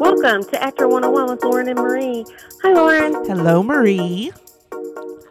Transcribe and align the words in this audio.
Welcome 0.00 0.44
to 0.44 0.62
Actor 0.62 0.88
101 0.88 1.30
with 1.30 1.44
Lauren 1.44 1.68
and 1.68 1.78
Marie. 1.78 2.24
Hi, 2.62 2.72
Lauren. 2.72 3.12
Hello, 3.26 3.62
Marie. 3.62 4.32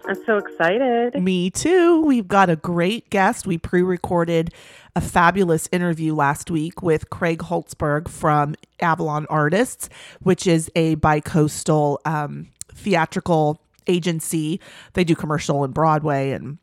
I'm 0.06 0.24
so 0.28 0.38
excited. 0.38 1.20
Me 1.20 1.50
too. 1.50 2.02
We've 2.02 2.28
got 2.28 2.52
a 2.52 2.56
great 2.56 3.10
guest. 3.10 3.48
We 3.48 3.58
pre 3.58 3.82
recorded 3.82 4.54
a 4.96 5.02
fabulous 5.02 5.68
interview 5.72 6.14
last 6.14 6.52
week 6.52 6.84
with 6.84 7.10
Craig 7.10 7.40
Holzberg 7.40 8.08
from 8.08 8.54
Avalon 8.80 9.26
Artists, 9.28 9.90
which 10.20 10.46
is 10.46 10.70
a 10.76 10.98
bicoastal 10.98 11.98
um, 12.06 12.50
theatrical 12.76 13.60
agency. 13.88 14.60
They 14.94 15.04
do 15.04 15.16
commercial 15.16 15.64
and 15.64 15.74
Broadway 15.74 16.30
and 16.30 16.60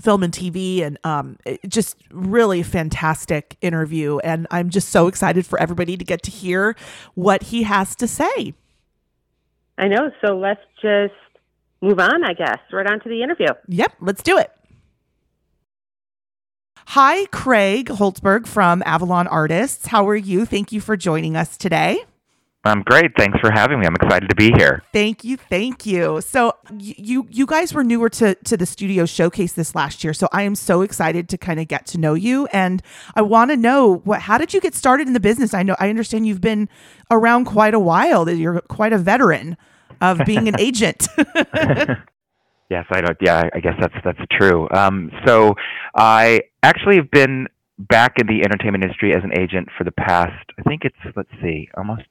film 0.00 0.22
and 0.22 0.32
TV 0.32 0.82
and 0.82 0.98
um, 1.04 1.38
just 1.66 1.96
really 2.10 2.62
fantastic 2.62 3.56
interview. 3.60 4.18
And 4.18 4.46
I'm 4.50 4.70
just 4.70 4.88
so 4.90 5.06
excited 5.06 5.46
for 5.46 5.58
everybody 5.60 5.96
to 5.96 6.04
get 6.04 6.22
to 6.24 6.30
hear 6.30 6.76
what 7.14 7.44
he 7.44 7.62
has 7.64 7.94
to 7.96 8.06
say. 8.06 8.54
I 9.78 9.88
know. 9.88 10.10
So 10.24 10.36
let's 10.36 10.60
just 10.80 11.14
move 11.80 11.98
on, 11.98 12.24
I 12.24 12.32
guess, 12.34 12.58
right 12.72 12.86
on 12.86 13.00
to 13.00 13.08
the 13.08 13.22
interview. 13.22 13.48
Yep, 13.68 13.92
let's 14.00 14.22
do 14.22 14.38
it. 14.38 14.50
Hi, 16.88 17.26
Craig 17.26 17.88
Holzberg 17.88 18.46
from 18.46 18.82
Avalon 18.84 19.26
Artists. 19.26 19.86
How 19.86 20.06
are 20.06 20.16
you? 20.16 20.44
Thank 20.44 20.70
you 20.70 20.80
for 20.80 20.96
joining 20.96 21.34
us 21.34 21.56
today. 21.56 22.04
I'm 22.66 22.82
great. 22.82 23.12
Thanks 23.16 23.38
for 23.40 23.50
having 23.52 23.78
me. 23.78 23.86
I'm 23.86 23.94
excited 23.94 24.28
to 24.30 24.34
be 24.34 24.50
here. 24.56 24.82
Thank 24.92 25.22
you, 25.22 25.36
thank 25.36 25.84
you. 25.84 26.22
So 26.22 26.54
you 26.78 27.26
you 27.30 27.44
guys 27.44 27.74
were 27.74 27.84
newer 27.84 28.08
to 28.10 28.34
to 28.34 28.56
the 28.56 28.64
studio 28.64 29.04
showcase 29.04 29.52
this 29.52 29.74
last 29.74 30.02
year, 30.02 30.14
so 30.14 30.28
I 30.32 30.42
am 30.42 30.54
so 30.54 30.80
excited 30.80 31.28
to 31.28 31.38
kind 31.38 31.60
of 31.60 31.68
get 31.68 31.84
to 31.88 31.98
know 31.98 32.14
you, 32.14 32.46
and 32.52 32.82
I 33.14 33.22
want 33.22 33.50
to 33.50 33.56
know 33.56 33.96
what 34.04 34.22
how 34.22 34.38
did 34.38 34.54
you 34.54 34.62
get 34.62 34.74
started 34.74 35.06
in 35.06 35.12
the 35.12 35.20
business? 35.20 35.52
I 35.52 35.62
know 35.62 35.76
I 35.78 35.90
understand 35.90 36.26
you've 36.26 36.40
been 36.40 36.70
around 37.10 37.44
quite 37.44 37.74
a 37.74 37.78
while. 37.78 38.24
That 38.24 38.36
you're 38.36 38.60
quite 38.62 38.94
a 38.94 38.98
veteran 38.98 39.58
of 40.00 40.20
being 40.24 40.48
an 40.48 40.54
agent. 40.58 41.08
yes, 42.70 42.86
I 42.90 43.00
don't. 43.02 43.18
Yeah, 43.20 43.42
I 43.52 43.60
guess 43.60 43.74
that's 43.78 43.94
that's 44.02 44.20
true. 44.30 44.68
Um, 44.70 45.10
so 45.26 45.54
I 45.94 46.42
actually 46.62 46.96
have 46.96 47.10
been 47.10 47.46
back 47.78 48.14
in 48.18 48.26
the 48.26 48.42
entertainment 48.42 48.84
industry 48.84 49.14
as 49.14 49.22
an 49.22 49.38
agent 49.38 49.68
for 49.76 49.84
the 49.84 49.92
past. 49.92 50.50
I 50.58 50.62
think 50.62 50.82
it's 50.84 50.96
let's 51.14 51.30
see, 51.42 51.68
almost 51.76 52.04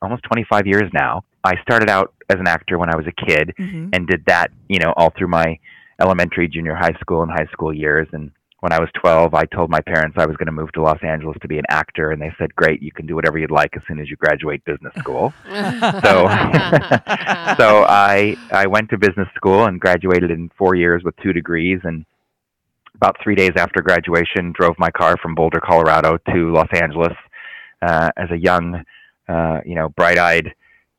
almost 0.00 0.22
25 0.24 0.66
years 0.66 0.90
now. 0.92 1.24
I 1.44 1.54
started 1.62 1.90
out 1.90 2.14
as 2.28 2.38
an 2.38 2.46
actor 2.46 2.78
when 2.78 2.92
I 2.92 2.96
was 2.96 3.06
a 3.06 3.26
kid 3.26 3.52
mm-hmm. 3.58 3.88
and 3.92 4.06
did 4.06 4.24
that, 4.26 4.50
you 4.68 4.78
know, 4.78 4.92
all 4.96 5.12
through 5.16 5.28
my 5.28 5.58
elementary, 6.00 6.48
junior 6.48 6.74
high 6.74 6.96
school, 7.00 7.22
and 7.22 7.30
high 7.30 7.48
school 7.52 7.74
years. 7.74 8.08
And 8.12 8.30
when 8.60 8.72
I 8.72 8.78
was 8.78 8.88
12, 9.00 9.34
I 9.34 9.44
told 9.46 9.70
my 9.70 9.80
parents 9.80 10.16
I 10.18 10.26
was 10.26 10.36
going 10.36 10.46
to 10.46 10.52
move 10.52 10.70
to 10.72 10.82
Los 10.82 11.02
Angeles 11.02 11.36
to 11.42 11.48
be 11.48 11.58
an 11.58 11.64
actor, 11.68 12.12
and 12.12 12.22
they 12.22 12.32
said, 12.38 12.54
"Great, 12.54 12.80
you 12.80 12.92
can 12.92 13.06
do 13.06 13.16
whatever 13.16 13.38
you'd 13.38 13.50
like 13.50 13.76
as 13.76 13.82
soon 13.88 13.98
as 13.98 14.08
you 14.08 14.16
graduate 14.16 14.64
business 14.64 14.94
school." 14.98 15.34
so, 15.48 15.50
so 17.58 17.84
I 17.88 18.36
I 18.52 18.66
went 18.68 18.90
to 18.90 18.98
business 18.98 19.28
school 19.34 19.64
and 19.64 19.80
graduated 19.80 20.30
in 20.30 20.48
four 20.56 20.76
years 20.76 21.02
with 21.02 21.16
two 21.16 21.32
degrees. 21.32 21.80
And 21.82 22.04
about 22.94 23.16
three 23.20 23.34
days 23.34 23.52
after 23.56 23.82
graduation, 23.82 24.52
drove 24.52 24.76
my 24.78 24.92
car 24.92 25.16
from 25.20 25.34
Boulder, 25.34 25.60
Colorado, 25.60 26.18
to 26.32 26.52
Los 26.52 26.68
Angeles 26.72 27.16
uh, 27.82 28.10
as 28.16 28.30
a 28.30 28.38
young 28.38 28.84
uh, 29.32 29.60
you 29.64 29.74
know, 29.74 29.88
bright-eyed 29.90 30.52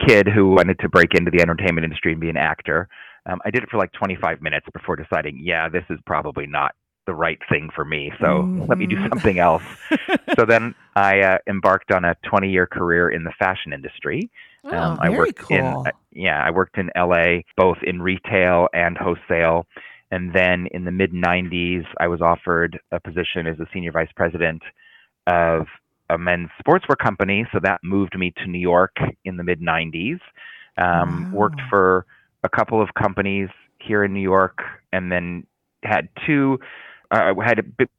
kid 0.07 0.27
who 0.27 0.51
wanted 0.51 0.79
to 0.79 0.89
break 0.89 1.13
into 1.13 1.31
the 1.31 1.41
entertainment 1.41 1.85
industry 1.85 2.11
and 2.11 2.21
be 2.21 2.29
an 2.29 2.37
actor. 2.37 2.87
Um, 3.25 3.39
I 3.45 3.51
did 3.51 3.63
it 3.63 3.69
for 3.69 3.77
like 3.77 3.91
25 3.93 4.41
minutes 4.41 4.65
before 4.73 4.95
deciding, 4.95 5.39
yeah, 5.41 5.69
this 5.69 5.83
is 5.89 5.99
probably 6.05 6.45
not 6.47 6.75
the 7.05 7.13
right 7.13 7.39
thing 7.49 7.69
for 7.75 7.85
me. 7.85 8.11
So 8.19 8.25
mm-hmm. 8.25 8.65
let 8.65 8.77
me 8.77 8.85
do 8.85 8.95
mm-hmm. 8.95 9.09
something 9.09 9.39
else. 9.39 9.63
so 10.35 10.45
then 10.45 10.73
I 10.95 11.19
uh, 11.19 11.37
embarked 11.47 11.91
on 11.91 12.05
a 12.05 12.15
20 12.29 12.49
year 12.49 12.65
career 12.65 13.09
in 13.09 13.23
the 13.23 13.33
fashion 13.37 13.73
industry. 13.73 14.29
Oh, 14.65 14.75
um, 14.75 14.99
I 15.01 15.07
very 15.07 15.17
worked 15.19 15.39
cool. 15.39 15.57
in 15.57 15.65
uh, 15.65 15.91
yeah, 16.11 16.41
I 16.43 16.51
worked 16.51 16.77
in 16.77 16.89
LA 16.95 17.41
both 17.57 17.77
in 17.83 18.01
retail 18.01 18.67
and 18.73 18.97
wholesale. 18.97 19.67
And 20.11 20.33
then 20.33 20.67
in 20.71 20.85
the 20.85 20.91
mid 20.91 21.11
90s, 21.11 21.85
I 21.99 22.07
was 22.07 22.21
offered 22.21 22.79
a 22.91 22.99
position 22.99 23.47
as 23.47 23.59
a 23.59 23.65
senior 23.73 23.91
vice 23.91 24.11
president 24.15 24.61
of 25.27 25.65
a 26.13 26.17
men's 26.17 26.49
sportswear 26.65 26.97
company, 26.97 27.45
so 27.51 27.59
that 27.61 27.79
moved 27.83 28.17
me 28.17 28.33
to 28.37 28.47
New 28.47 28.59
York 28.59 28.95
in 29.25 29.37
the 29.37 29.43
mid 29.43 29.61
'90s. 29.61 30.19
Um, 30.77 31.31
wow. 31.31 31.39
Worked 31.39 31.61
for 31.69 32.05
a 32.43 32.49
couple 32.49 32.81
of 32.81 32.89
companies 32.93 33.49
here 33.79 34.03
in 34.03 34.13
New 34.13 34.21
York, 34.21 34.59
and 34.91 35.11
then 35.11 35.45
had 35.83 36.09
two 36.25 36.59
uh, 37.11 37.33
had 37.43 37.59
a 37.59 37.63
big, 37.63 37.89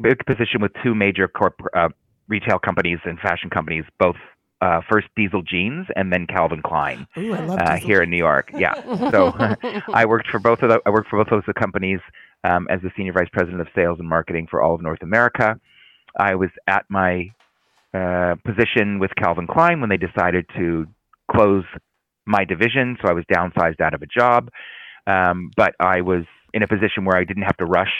big 0.00 0.26
position 0.26 0.60
with 0.60 0.72
two 0.82 0.94
major 0.94 1.28
corporate 1.28 1.72
uh, 1.74 1.88
retail 2.28 2.58
companies 2.58 2.98
and 3.04 3.18
fashion 3.20 3.50
companies, 3.50 3.84
both 3.98 4.16
uh, 4.60 4.80
first 4.90 5.08
Diesel 5.16 5.42
Jeans 5.42 5.86
and 5.94 6.12
then 6.12 6.26
Calvin 6.26 6.62
Klein 6.62 7.06
Ooh, 7.18 7.34
uh, 7.34 7.76
here 7.76 8.02
in 8.02 8.10
New 8.10 8.16
York. 8.16 8.50
Yeah, 8.54 8.74
so 9.10 9.32
I 9.92 10.06
worked 10.06 10.28
for 10.30 10.38
both 10.38 10.62
of 10.62 10.70
the, 10.70 10.80
I 10.86 10.90
worked 10.90 11.10
for 11.10 11.22
both 11.22 11.32
of 11.32 11.44
those 11.44 11.54
companies 11.54 12.00
um, 12.44 12.66
as 12.70 12.80
the 12.82 12.90
senior 12.96 13.12
vice 13.12 13.28
president 13.32 13.60
of 13.60 13.68
sales 13.74 13.98
and 13.98 14.08
marketing 14.08 14.46
for 14.50 14.62
all 14.62 14.74
of 14.74 14.80
North 14.80 15.02
America. 15.02 15.60
I 16.18 16.34
was 16.34 16.50
at 16.66 16.84
my 16.88 17.30
uh, 17.94 18.34
position 18.44 18.98
with 18.98 19.10
Calvin 19.16 19.46
Klein 19.46 19.80
when 19.80 19.88
they 19.88 19.96
decided 19.96 20.46
to 20.56 20.86
close 21.30 21.64
my 22.26 22.44
division. 22.44 22.96
So 23.00 23.08
I 23.08 23.12
was 23.12 23.24
downsized 23.32 23.80
out 23.80 23.94
of 23.94 24.02
a 24.02 24.06
job. 24.06 24.50
Um, 25.06 25.50
but 25.56 25.74
I 25.78 26.00
was 26.00 26.24
in 26.52 26.62
a 26.62 26.68
position 26.68 27.04
where 27.04 27.16
I 27.16 27.24
didn't 27.24 27.42
have 27.42 27.56
to 27.58 27.66
rush 27.66 27.92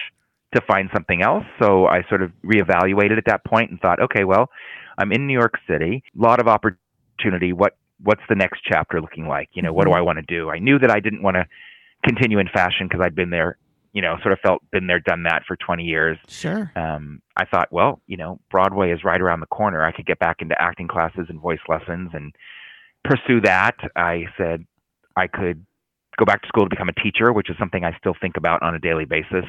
to 0.55 0.62
find 0.66 0.88
something 0.94 1.22
else. 1.22 1.44
So 1.60 1.87
I 1.87 2.03
sort 2.09 2.22
of 2.22 2.31
reevaluated 2.44 3.19
at 3.19 3.25
that 3.27 3.44
point 3.44 3.71
and 3.71 3.81
thought, 3.81 4.00
okay, 4.00 4.25
well, 4.25 4.49
I'm 4.97 5.12
in 5.12 5.27
New 5.27 5.38
York 5.38 5.55
City, 5.69 6.03
a 6.19 6.22
lot 6.22 6.41
of 6.41 6.49
opportunity. 6.49 7.53
What 7.53 7.76
what's 8.03 8.22
the 8.28 8.34
next 8.34 8.61
chapter 8.65 9.00
looking 9.00 9.26
like? 9.26 9.49
You 9.53 9.62
know, 9.62 9.72
what 9.72 9.84
do 9.84 9.91
mm-hmm. 9.91 9.99
I 9.99 10.03
want 10.03 10.19
to 10.19 10.25
do? 10.26 10.50
I 10.50 10.59
knew 10.59 10.78
that 10.78 10.91
I 10.91 11.00
didn't 11.00 11.22
want 11.22 11.37
to 11.37 11.47
continue 12.05 12.38
in 12.38 12.49
fashion 12.49 12.88
because 12.88 13.00
I'd 13.05 13.15
been 13.15 13.31
there 13.31 13.56
you 13.94 14.03
know, 14.03 14.16
sort 14.22 14.32
of 14.32 14.41
felt 14.41 14.60
been 14.72 14.88
there, 14.88 14.99
done 14.99 15.22
that 15.22 15.44
for 15.47 15.56
20 15.56 15.84
years. 15.84 16.19
Sure. 16.27 16.71
Um, 16.75 17.22
I 17.37 17.44
thought, 17.44 17.69
well, 17.71 18.03
you 18.09 18.16
know, 18.16 18.41
Broadway 18.50 18.91
is 18.91 19.05
right 19.05 19.21
around 19.21 19.38
the 19.38 19.47
corner. 19.47 19.84
I 19.84 19.93
could 19.93 20.05
get 20.05 20.19
back 20.19 20.43
into 20.43 20.60
acting 20.60 20.88
classes 20.88 21.27
and 21.28 21.41
voice 21.41 21.60
lessons 21.69 22.10
and 22.12 22.34
pursue 23.05 23.41
that. 23.43 23.77
I 23.94 24.25
said 24.37 24.66
I 25.16 25.28
could 25.28 25.65
go 26.19 26.25
back 26.25 26.43
to 26.43 26.49
school 26.49 26.65
to 26.65 26.69
become 26.69 26.88
a 26.88 27.00
teacher, 27.00 27.32
which 27.32 27.49
is 27.49 27.56
something 27.56 27.84
I 27.84 27.97
still 27.99 28.15
think 28.21 28.37
about 28.37 28.62
on 28.65 28.75
a 28.75 28.81
daily 28.81 29.05
basis, 29.05 29.44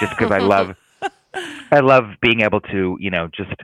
just 0.00 0.10
because 0.10 0.30
I 0.30 0.38
love, 0.38 0.76
I 1.72 1.80
love 1.80 2.04
being 2.20 2.42
able 2.42 2.60
to, 2.60 2.98
you 3.00 3.10
know, 3.10 3.28
just, 3.34 3.54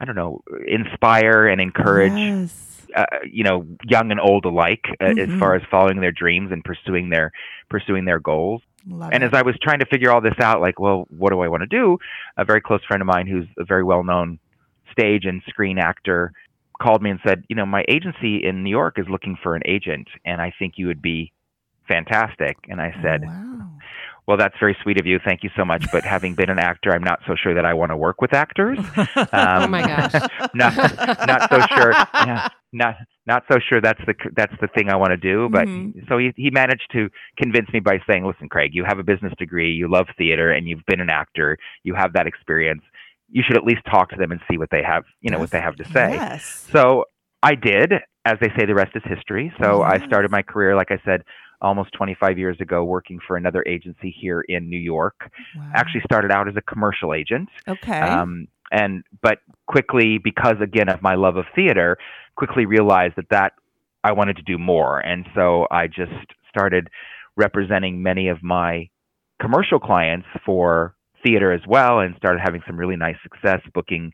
I 0.00 0.04
don't 0.04 0.16
know, 0.16 0.42
inspire 0.66 1.48
and 1.48 1.60
encourage. 1.60 2.12
Yes. 2.12 2.68
Uh, 2.94 3.06
you 3.24 3.42
know, 3.42 3.66
young 3.88 4.10
and 4.10 4.20
old 4.20 4.44
alike, 4.44 4.84
uh, 5.00 5.06
mm-hmm. 5.06 5.32
as 5.32 5.40
far 5.40 5.54
as 5.54 5.62
following 5.70 6.00
their 6.00 6.12
dreams 6.12 6.52
and 6.52 6.62
pursuing 6.62 7.08
their 7.08 7.32
pursuing 7.70 8.04
their 8.04 8.20
goals. 8.20 8.60
Love 8.86 9.10
and 9.12 9.22
it. 9.22 9.26
as 9.26 9.32
I 9.34 9.42
was 9.42 9.54
trying 9.62 9.78
to 9.80 9.86
figure 9.86 10.10
all 10.10 10.20
this 10.20 10.38
out, 10.40 10.60
like, 10.60 10.78
well, 10.78 11.06
what 11.10 11.30
do 11.30 11.40
I 11.40 11.48
want 11.48 11.62
to 11.62 11.66
do? 11.66 11.98
A 12.36 12.44
very 12.44 12.60
close 12.60 12.84
friend 12.86 13.00
of 13.00 13.06
mine, 13.06 13.26
who's 13.26 13.46
a 13.58 13.64
very 13.64 13.84
well-known 13.84 14.38
stage 14.90 15.24
and 15.24 15.42
screen 15.48 15.78
actor, 15.78 16.32
called 16.80 17.02
me 17.02 17.10
and 17.10 17.20
said, 17.26 17.44
you 17.48 17.56
know, 17.56 17.66
my 17.66 17.84
agency 17.88 18.42
in 18.44 18.62
New 18.62 18.70
York 18.70 18.98
is 18.98 19.06
looking 19.08 19.36
for 19.42 19.54
an 19.54 19.62
agent, 19.66 20.08
and 20.24 20.40
I 20.40 20.52
think 20.58 20.74
you 20.76 20.88
would 20.88 21.02
be 21.02 21.32
fantastic. 21.88 22.56
And 22.68 22.80
I 22.80 22.92
said, 23.02 23.22
oh, 23.24 23.28
wow. 23.28 23.68
Well, 24.26 24.36
that's 24.36 24.54
very 24.60 24.76
sweet 24.82 25.00
of 25.00 25.06
you. 25.06 25.18
Thank 25.24 25.42
you 25.42 25.50
so 25.56 25.64
much. 25.64 25.84
But 25.90 26.04
having 26.04 26.34
been 26.34 26.48
an 26.48 26.58
actor, 26.58 26.92
I'm 26.92 27.02
not 27.02 27.20
so 27.26 27.34
sure 27.34 27.54
that 27.54 27.64
I 27.64 27.74
want 27.74 27.90
to 27.90 27.96
work 27.96 28.20
with 28.20 28.32
actors. 28.32 28.78
Um, 28.78 29.08
oh 29.32 29.66
my 29.66 29.82
gosh. 29.82 30.12
not, 30.54 30.76
not 31.26 31.50
so 31.50 31.60
sure. 31.74 31.92
Yeah, 32.14 32.48
not 32.72 32.96
not 33.26 33.42
so 33.50 33.58
sure 33.68 33.80
that's 33.80 34.00
the 34.06 34.14
that's 34.36 34.54
the 34.60 34.68
thing 34.68 34.90
I 34.90 34.96
want 34.96 35.10
to 35.10 35.16
do. 35.16 35.48
But 35.50 35.66
mm-hmm. 35.66 36.00
so 36.08 36.18
he 36.18 36.32
he 36.36 36.50
managed 36.50 36.88
to 36.92 37.08
convince 37.36 37.68
me 37.72 37.80
by 37.80 37.98
saying, 38.08 38.24
"Listen, 38.24 38.48
Craig, 38.48 38.70
you 38.74 38.84
have 38.86 38.98
a 38.98 39.04
business 39.04 39.32
degree, 39.38 39.72
you 39.72 39.90
love 39.90 40.06
theater, 40.16 40.52
and 40.52 40.68
you've 40.68 40.86
been 40.86 41.00
an 41.00 41.10
actor. 41.10 41.58
You 41.82 41.94
have 41.94 42.12
that 42.12 42.26
experience. 42.26 42.82
You 43.28 43.42
should 43.46 43.56
at 43.56 43.64
least 43.64 43.80
talk 43.90 44.10
to 44.10 44.16
them 44.16 44.30
and 44.30 44.40
see 44.50 44.56
what 44.56 44.68
they 44.70 44.82
have, 44.82 45.04
you 45.20 45.30
know, 45.30 45.38
what 45.38 45.50
they 45.50 45.60
have 45.60 45.76
to 45.76 45.84
say." 45.84 46.14
Yes. 46.14 46.68
So 46.70 47.06
I 47.42 47.54
did. 47.54 47.92
As 48.24 48.38
they 48.40 48.50
say, 48.56 48.66
the 48.66 48.74
rest 48.74 48.92
is 48.94 49.02
history. 49.04 49.52
So 49.60 49.80
yes. 49.80 50.00
I 50.00 50.06
started 50.06 50.30
my 50.30 50.42
career, 50.42 50.76
like 50.76 50.92
I 50.92 51.00
said, 51.04 51.24
almost 51.62 51.92
25 51.92 52.38
years 52.38 52.60
ago, 52.60 52.84
working 52.84 53.18
for 53.26 53.36
another 53.36 53.64
agency 53.66 54.14
here 54.20 54.42
in 54.42 54.68
New 54.68 54.78
York. 54.78 55.30
Wow. 55.56 55.70
Actually, 55.74 56.02
started 56.04 56.30
out 56.30 56.48
as 56.48 56.54
a 56.56 56.60
commercial 56.60 57.14
agent. 57.14 57.48
Okay. 57.66 58.00
Um, 58.00 58.48
and 58.70 59.04
but 59.22 59.38
quickly, 59.66 60.18
because 60.18 60.56
again 60.60 60.88
of 60.88 61.02
my 61.02 61.14
love 61.14 61.36
of 61.36 61.44
theater, 61.54 61.98
quickly 62.36 62.66
realized 62.66 63.14
that 63.16 63.28
that 63.30 63.52
I 64.02 64.12
wanted 64.12 64.36
to 64.36 64.42
do 64.42 64.58
more, 64.58 64.98
and 64.98 65.26
so 65.34 65.66
I 65.70 65.86
just 65.86 66.12
started 66.48 66.88
representing 67.36 68.02
many 68.02 68.28
of 68.28 68.42
my 68.42 68.88
commercial 69.40 69.78
clients 69.78 70.26
for 70.44 70.94
theater 71.24 71.52
as 71.52 71.60
well, 71.68 72.00
and 72.00 72.16
started 72.16 72.40
having 72.42 72.62
some 72.66 72.76
really 72.76 72.96
nice 72.96 73.16
success 73.22 73.60
booking 73.72 74.12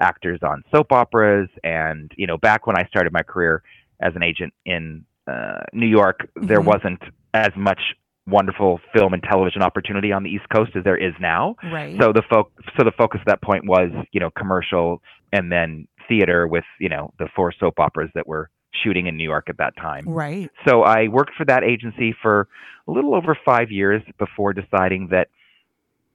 actors 0.00 0.40
on 0.42 0.64
soap 0.72 0.92
operas. 0.92 1.48
And 1.62 2.10
you 2.16 2.26
know, 2.26 2.38
back 2.38 2.66
when 2.66 2.76
I 2.76 2.86
started 2.86 3.12
my 3.12 3.22
career 3.22 3.62
as 4.00 4.14
an 4.16 4.22
agent 4.22 4.54
in 4.64 5.04
uh, 5.28 5.60
New 5.72 5.86
York, 5.86 6.20
mm-hmm. 6.36 6.46
there 6.46 6.60
wasn't 6.60 7.00
as 7.34 7.50
much 7.56 7.80
wonderful 8.26 8.80
film 8.94 9.14
and 9.14 9.22
television 9.22 9.62
opportunity 9.62 10.12
on 10.12 10.22
the 10.22 10.30
East 10.30 10.48
Coast 10.54 10.72
as 10.76 10.84
there 10.84 10.96
is 10.96 11.14
now. 11.20 11.56
Right. 11.72 11.96
So 12.00 12.12
the 12.12 12.22
fo- 12.28 12.50
so 12.76 12.84
the 12.84 12.92
focus 12.96 13.20
at 13.22 13.26
that 13.26 13.42
point 13.42 13.66
was, 13.66 13.90
you 14.12 14.20
know, 14.20 14.30
commercial 14.30 15.02
and 15.32 15.50
then 15.50 15.88
theater 16.08 16.46
with 16.46 16.64
you 16.80 16.88
know 16.88 17.12
the 17.18 17.28
four 17.34 17.52
soap 17.58 17.78
operas 17.78 18.10
that 18.14 18.26
were 18.26 18.50
shooting 18.82 19.06
in 19.06 19.16
New 19.16 19.24
York 19.24 19.46
at 19.48 19.58
that 19.58 19.76
time. 19.76 20.06
Right. 20.06 20.50
So 20.66 20.82
I 20.82 21.08
worked 21.08 21.32
for 21.36 21.44
that 21.46 21.64
agency 21.64 22.14
for 22.20 22.48
a 22.86 22.92
little 22.92 23.14
over 23.14 23.36
five 23.44 23.70
years 23.70 24.02
before 24.18 24.52
deciding 24.52 25.08
that 25.10 25.28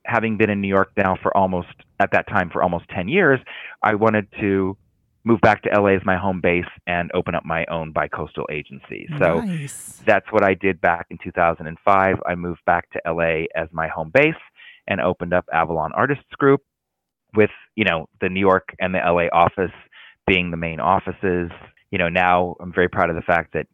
having 0.05 0.37
been 0.37 0.49
in 0.49 0.61
New 0.61 0.67
York 0.67 0.91
now 0.97 1.17
for 1.21 1.35
almost 1.35 1.69
at 1.99 2.11
that 2.11 2.27
time 2.27 2.49
for 2.51 2.61
almost 2.61 2.85
10 2.89 3.07
years, 3.07 3.39
I 3.81 3.95
wanted 3.95 4.27
to 4.39 4.77
move 5.25 5.39
back 5.41 5.63
to 5.63 5.69
LA 5.69 5.95
as 5.95 6.01
my 6.05 6.17
home 6.17 6.41
base 6.41 6.65
and 6.85 7.09
open 7.13 7.33
up 7.33 7.45
my 7.45 7.65
own 7.65 7.93
bicoastal 7.93 8.45
agency. 8.51 9.07
So 9.19 9.39
nice. 9.39 10.01
that's 10.05 10.29
what 10.31 10.43
I 10.43 10.53
did 10.53 10.81
back 10.81 11.07
in 11.09 11.17
2005. 11.23 12.15
I 12.25 12.35
moved 12.35 12.59
back 12.65 12.89
to 12.91 13.01
LA 13.09 13.45
as 13.55 13.69
my 13.71 13.87
home 13.87 14.11
base 14.13 14.33
and 14.87 14.99
opened 14.99 15.33
up 15.33 15.45
Avalon 15.53 15.93
Artists 15.93 16.25
Group 16.37 16.61
with, 17.35 17.51
you 17.75 17.85
know, 17.85 18.07
the 18.19 18.29
New 18.29 18.41
York 18.41 18.69
and 18.79 18.93
the 18.93 18.99
LA 18.99 19.27
office 19.31 19.71
being 20.27 20.51
the 20.51 20.57
main 20.57 20.79
offices. 20.79 21.51
You 21.91 21.99
know, 21.99 22.09
now 22.09 22.55
I'm 22.59 22.73
very 22.73 22.89
proud 22.89 23.09
of 23.09 23.15
the 23.15 23.21
fact 23.21 23.53
that 23.53 23.67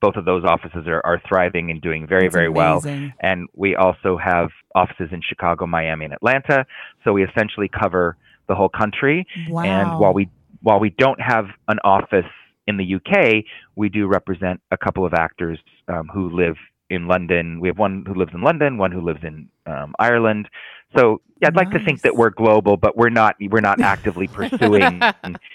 both 0.00 0.16
of 0.16 0.24
those 0.26 0.44
offices 0.44 0.86
are, 0.86 1.00
are 1.04 1.20
thriving 1.26 1.70
and 1.70 1.80
doing 1.80 2.06
very, 2.06 2.24
That's 2.24 2.34
very 2.34 2.50
well. 2.50 2.84
And 3.20 3.48
we 3.54 3.74
also 3.74 4.18
have 4.22 4.50
offices 4.74 5.08
in 5.12 5.22
Chicago, 5.26 5.66
Miami, 5.66 6.04
and 6.04 6.14
Atlanta. 6.14 6.66
So 7.02 7.12
we 7.12 7.24
essentially 7.24 7.68
cover 7.68 8.16
the 8.46 8.54
whole 8.54 8.68
country. 8.68 9.26
Wow. 9.48 9.62
And 9.62 9.98
while 9.98 10.12
we 10.12 10.28
while 10.64 10.80
we 10.80 10.90
don't 10.90 11.20
have 11.20 11.44
an 11.68 11.78
office 11.84 12.24
in 12.66 12.78
the 12.78 12.94
UK, 12.94 13.44
we 13.76 13.90
do 13.90 14.06
represent 14.06 14.60
a 14.70 14.78
couple 14.78 15.04
of 15.04 15.12
actors 15.12 15.58
um, 15.88 16.08
who 16.12 16.30
live 16.30 16.56
in 16.88 17.06
London. 17.06 17.60
We 17.60 17.68
have 17.68 17.78
one 17.78 18.04
who 18.06 18.14
lives 18.14 18.32
in 18.34 18.40
London, 18.40 18.78
one 18.78 18.90
who 18.90 19.02
lives 19.02 19.20
in 19.22 19.48
um, 19.66 19.94
Ireland. 19.98 20.48
So 20.96 21.20
yeah, 21.42 21.48
I'd 21.48 21.56
like 21.56 21.70
to 21.72 21.84
think 21.84 22.00
that 22.02 22.16
we're 22.16 22.30
global, 22.30 22.78
but 22.78 22.96
we're 22.96 23.10
not. 23.10 23.36
We're 23.40 23.60
not 23.60 23.80
actively 23.80 24.26
pursuing. 24.38 25.02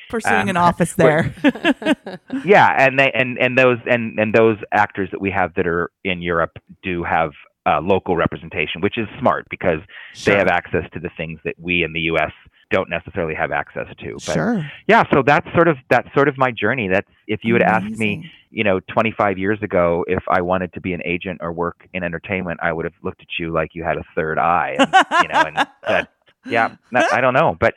pursuing 0.09 0.41
um, 0.41 0.49
an 0.49 0.57
office 0.57 0.93
there. 0.93 1.33
yeah, 2.45 2.75
and 2.77 2.99
they 2.99 3.11
and 3.11 3.39
and 3.39 3.57
those 3.57 3.77
and 3.89 4.19
and 4.19 4.31
those 4.33 4.57
actors 4.71 5.09
that 5.11 5.21
we 5.21 5.31
have 5.31 5.55
that 5.55 5.65
are 5.65 5.89
in 6.03 6.21
Europe 6.21 6.59
do 6.83 7.03
have 7.03 7.31
uh, 7.65 7.79
local 7.81 8.15
representation, 8.15 8.81
which 8.81 8.97
is 8.97 9.07
smart 9.19 9.47
because 9.49 9.79
Sure. 10.13 10.33
they 10.33 10.37
have 10.37 10.47
access 10.47 10.83
to 10.93 10.99
the 10.99 11.09
things 11.17 11.39
that 11.45 11.55
we 11.57 11.83
in 11.83 11.93
the 11.93 12.01
U.S. 12.01 12.31
don't 12.71 12.89
necessarily 12.89 13.33
have 13.35 13.51
access 13.51 13.87
to. 13.99 14.13
But 14.13 14.33
Sure. 14.33 14.71
yeah, 14.87 15.03
so 15.13 15.21
that's 15.25 15.47
sort 15.53 15.67
of 15.67 15.77
that's 15.89 16.07
sort 16.13 16.27
of 16.27 16.37
my 16.37 16.51
journey. 16.51 16.87
That's 16.87 17.07
if 17.27 17.41
you 17.43 17.53
had 17.53 17.63
asked 17.63 17.97
me, 17.97 18.29
you 18.51 18.63
know, 18.63 18.79
25 18.91 19.37
years 19.37 19.61
ago 19.61 20.05
if 20.07 20.23
I 20.29 20.41
wanted 20.41 20.73
to 20.73 20.81
be 20.81 20.93
an 20.93 21.01
agent 21.05 21.39
or 21.41 21.51
work 21.51 21.87
in 21.93 22.03
entertainment, 22.03 22.59
I 22.61 22.71
would 22.73 22.85
have 22.85 22.93
looked 23.03 23.21
at 23.21 23.27
you 23.39 23.51
like 23.51 23.71
you 23.73 23.83
had 23.83 23.97
a 23.97 24.03
third 24.15 24.37
eye, 24.39 24.75
and, 24.79 24.93
you 25.23 25.27
know, 25.29 25.65
and 25.87 26.07
yeah, 26.45 26.75
I 27.11 27.21
don't 27.21 27.33
know, 27.33 27.55
but 27.59 27.73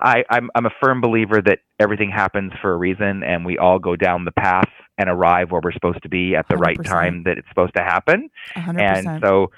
I, 0.00 0.24
I'm 0.30 0.50
I'm 0.54 0.66
a 0.66 0.70
firm 0.80 1.00
believer 1.00 1.42
that 1.42 1.58
everything 1.80 2.10
happens 2.10 2.52
for 2.62 2.72
a 2.72 2.76
reason, 2.76 3.22
and 3.24 3.44
we 3.44 3.58
all 3.58 3.78
go 3.80 3.96
down 3.96 4.24
the 4.24 4.32
path 4.32 4.68
and 4.96 5.08
arrive 5.08 5.50
where 5.50 5.60
we're 5.62 5.72
supposed 5.72 6.02
to 6.02 6.08
be 6.08 6.34
at 6.34 6.46
the 6.48 6.56
right 6.56 6.76
100%. 6.78 6.84
time 6.84 7.22
that 7.24 7.38
it's 7.38 7.48
supposed 7.48 7.72
to 7.76 7.82
happen. 7.82 8.28
A 8.56 8.60
hundred 8.60 8.80
And 8.82 8.96
percent. 8.96 9.08
And 9.08 9.22
so 9.22 9.50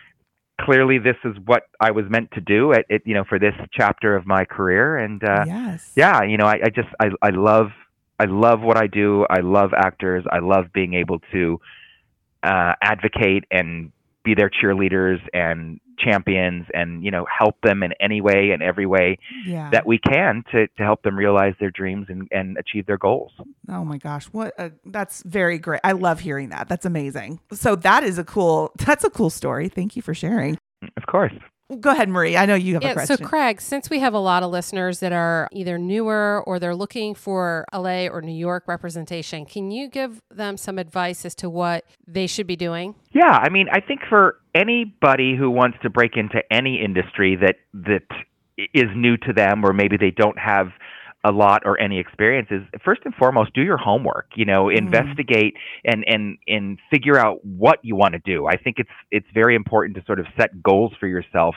clearly, 0.65 0.99
this 0.99 1.17
is 1.25 1.37
what 1.45 1.65
I 1.81 1.91
was 1.91 2.05
meant 2.09 2.31
to 2.33 2.41
do 2.41 2.73
at, 2.73 2.85
it, 2.89 3.03
you 3.05 3.15
know, 3.15 3.25
for 3.25 3.39
this 3.39 3.55
chapter 3.73 4.17
of 4.17 4.27
my 4.27 4.45
career. 4.45 4.97
And 4.97 5.23
uh, 5.23 5.45
yes. 5.47 5.93
yeah, 5.97 6.23
you 6.23 6.37
know, 6.37 6.47
I, 6.47 6.61
I 6.65 6.69
just 6.71 6.89
I, 6.99 7.11
I 7.23 7.31
love 7.31 7.69
I 8.19 8.27
love 8.27 8.61
what 8.61 8.77
I 8.77 8.87
do. 8.87 9.27
I 9.31 9.41
love 9.41 9.73
actors. 9.75 10.25
I 10.31 10.41
love 10.41 10.67
being 10.73 10.95
able 10.95 11.21
to 11.33 11.61
uh, 12.43 12.75
advocate 12.83 13.45
and 13.51 13.93
be 14.25 14.35
their 14.35 14.51
cheerleaders 14.51 15.19
and 15.33 15.81
champions 16.05 16.67
and 16.75 17.05
you 17.05 17.11
know 17.11 17.27
help 17.39 17.57
them 17.63 17.83
in 17.83 17.93
any 18.01 18.21
way 18.21 18.51
and 18.53 18.63
every 18.63 18.87
way 18.87 19.19
Yeah. 19.47 19.71
that 19.71 19.87
we 19.87 19.99
can 19.99 20.43
to, 20.53 20.67
to 20.67 20.83
help 20.83 21.03
them 21.03 21.17
realize 21.17 21.55
their 21.61 21.71
dreams 21.71 22.07
and, 22.09 22.27
and 22.31 22.57
achieve 22.59 22.87
their 22.87 22.99
goals. 22.99 23.33
Oh 23.69 23.85
my 23.85 23.99
gosh, 23.99 24.27
what 24.27 24.55
a, 24.59 24.73
that's 24.87 25.23
very 25.23 25.59
great. 25.59 25.81
I 25.85 25.93
love 25.93 26.21
hearing 26.21 26.49
that. 26.51 26.69
That's 26.69 26.85
amazing. 26.87 27.41
So 27.53 27.77
that 27.77 28.03
is 28.05 28.19
a 28.19 28.25
cool 28.25 28.73
that's 28.79 29.05
a 29.05 29.11
cool 29.11 29.31
story. 29.31 29.69
Thank 29.69 29.97
you 29.97 30.03
for 30.03 30.15
sharing. 30.15 30.59
Of 30.97 31.07
course. 31.07 31.33
Go 31.79 31.91
ahead, 31.91 32.09
Marie. 32.09 32.37
I 32.37 32.47
know 32.47 32.55
you 32.55 32.75
have 32.75 32.85
a 32.85 32.93
question. 32.95 33.17
so 33.19 33.25
Craig, 33.25 33.61
since 33.61 33.89
we 33.89 34.01
have 34.01 34.15
a 34.15 34.19
lot 34.19 34.43
of 34.43 34.51
listeners 34.51 35.01
that 35.01 35.13
are 35.13 35.49
either 35.53 35.79
newer 35.79 36.43
or 36.47 36.59
they're 36.59 36.75
looking 36.75 37.15
for 37.15 37.65
LA 37.73 38.07
or 38.07 38.23
New 38.23 38.33
York 38.33 38.65
representation, 38.67 39.47
can 39.47 39.71
you 39.71 39.89
give 39.89 40.21
them 40.31 40.57
some 40.57 40.79
advice 40.79 41.25
as 41.25 41.35
to 41.37 41.49
what 41.49 41.85
they 42.07 42.27
should 42.27 42.47
be 42.47 42.57
doing? 42.57 42.97
Yeah, 43.13 43.39
I 43.41 43.51
mean, 43.51 43.69
I 43.71 43.81
think 43.81 44.01
for 44.09 44.41
anybody 44.55 45.37
who 45.37 45.51
wants 45.51 45.79
to 45.83 45.91
break 45.91 46.17
into 46.17 46.41
any 46.53 46.83
industry 46.83 47.37
that 47.37 47.57
that 47.75 48.03
is 48.75 48.89
new 48.97 49.17
to 49.19 49.33
them, 49.33 49.65
or 49.65 49.73
maybe 49.73 49.97
they 49.97 50.11
don't 50.11 50.39
have 50.39 50.69
a 51.25 51.31
lot 51.31 51.63
or 51.67 51.79
any 51.81 51.99
experiences, 51.99 52.63
first 52.85 53.03
and 53.05 53.15
foremost, 53.15 53.53
do 53.53 53.63
your 53.63 53.77
homework. 53.77 54.27
You 54.37 54.47
know, 54.47 54.65
Mm. 54.67 54.77
investigate 54.79 55.55
and 55.85 56.05
and 56.07 56.39
and 56.49 56.79
figure 56.91 57.19
out 57.19 57.45
what 57.45 57.79
you 57.83 57.95
want 57.97 58.15
to 58.15 58.21
do. 58.21 58.47
I 58.47 58.57
think 58.57 58.79
it's 58.79 58.91
it's 59.11 59.27
very 59.35 59.55
important 59.55 59.97
to 59.97 60.05
sort 60.05 60.19
of 60.21 60.27
set 60.39 60.63
goals 60.63 60.93
for 60.99 61.07
yourself 61.07 61.55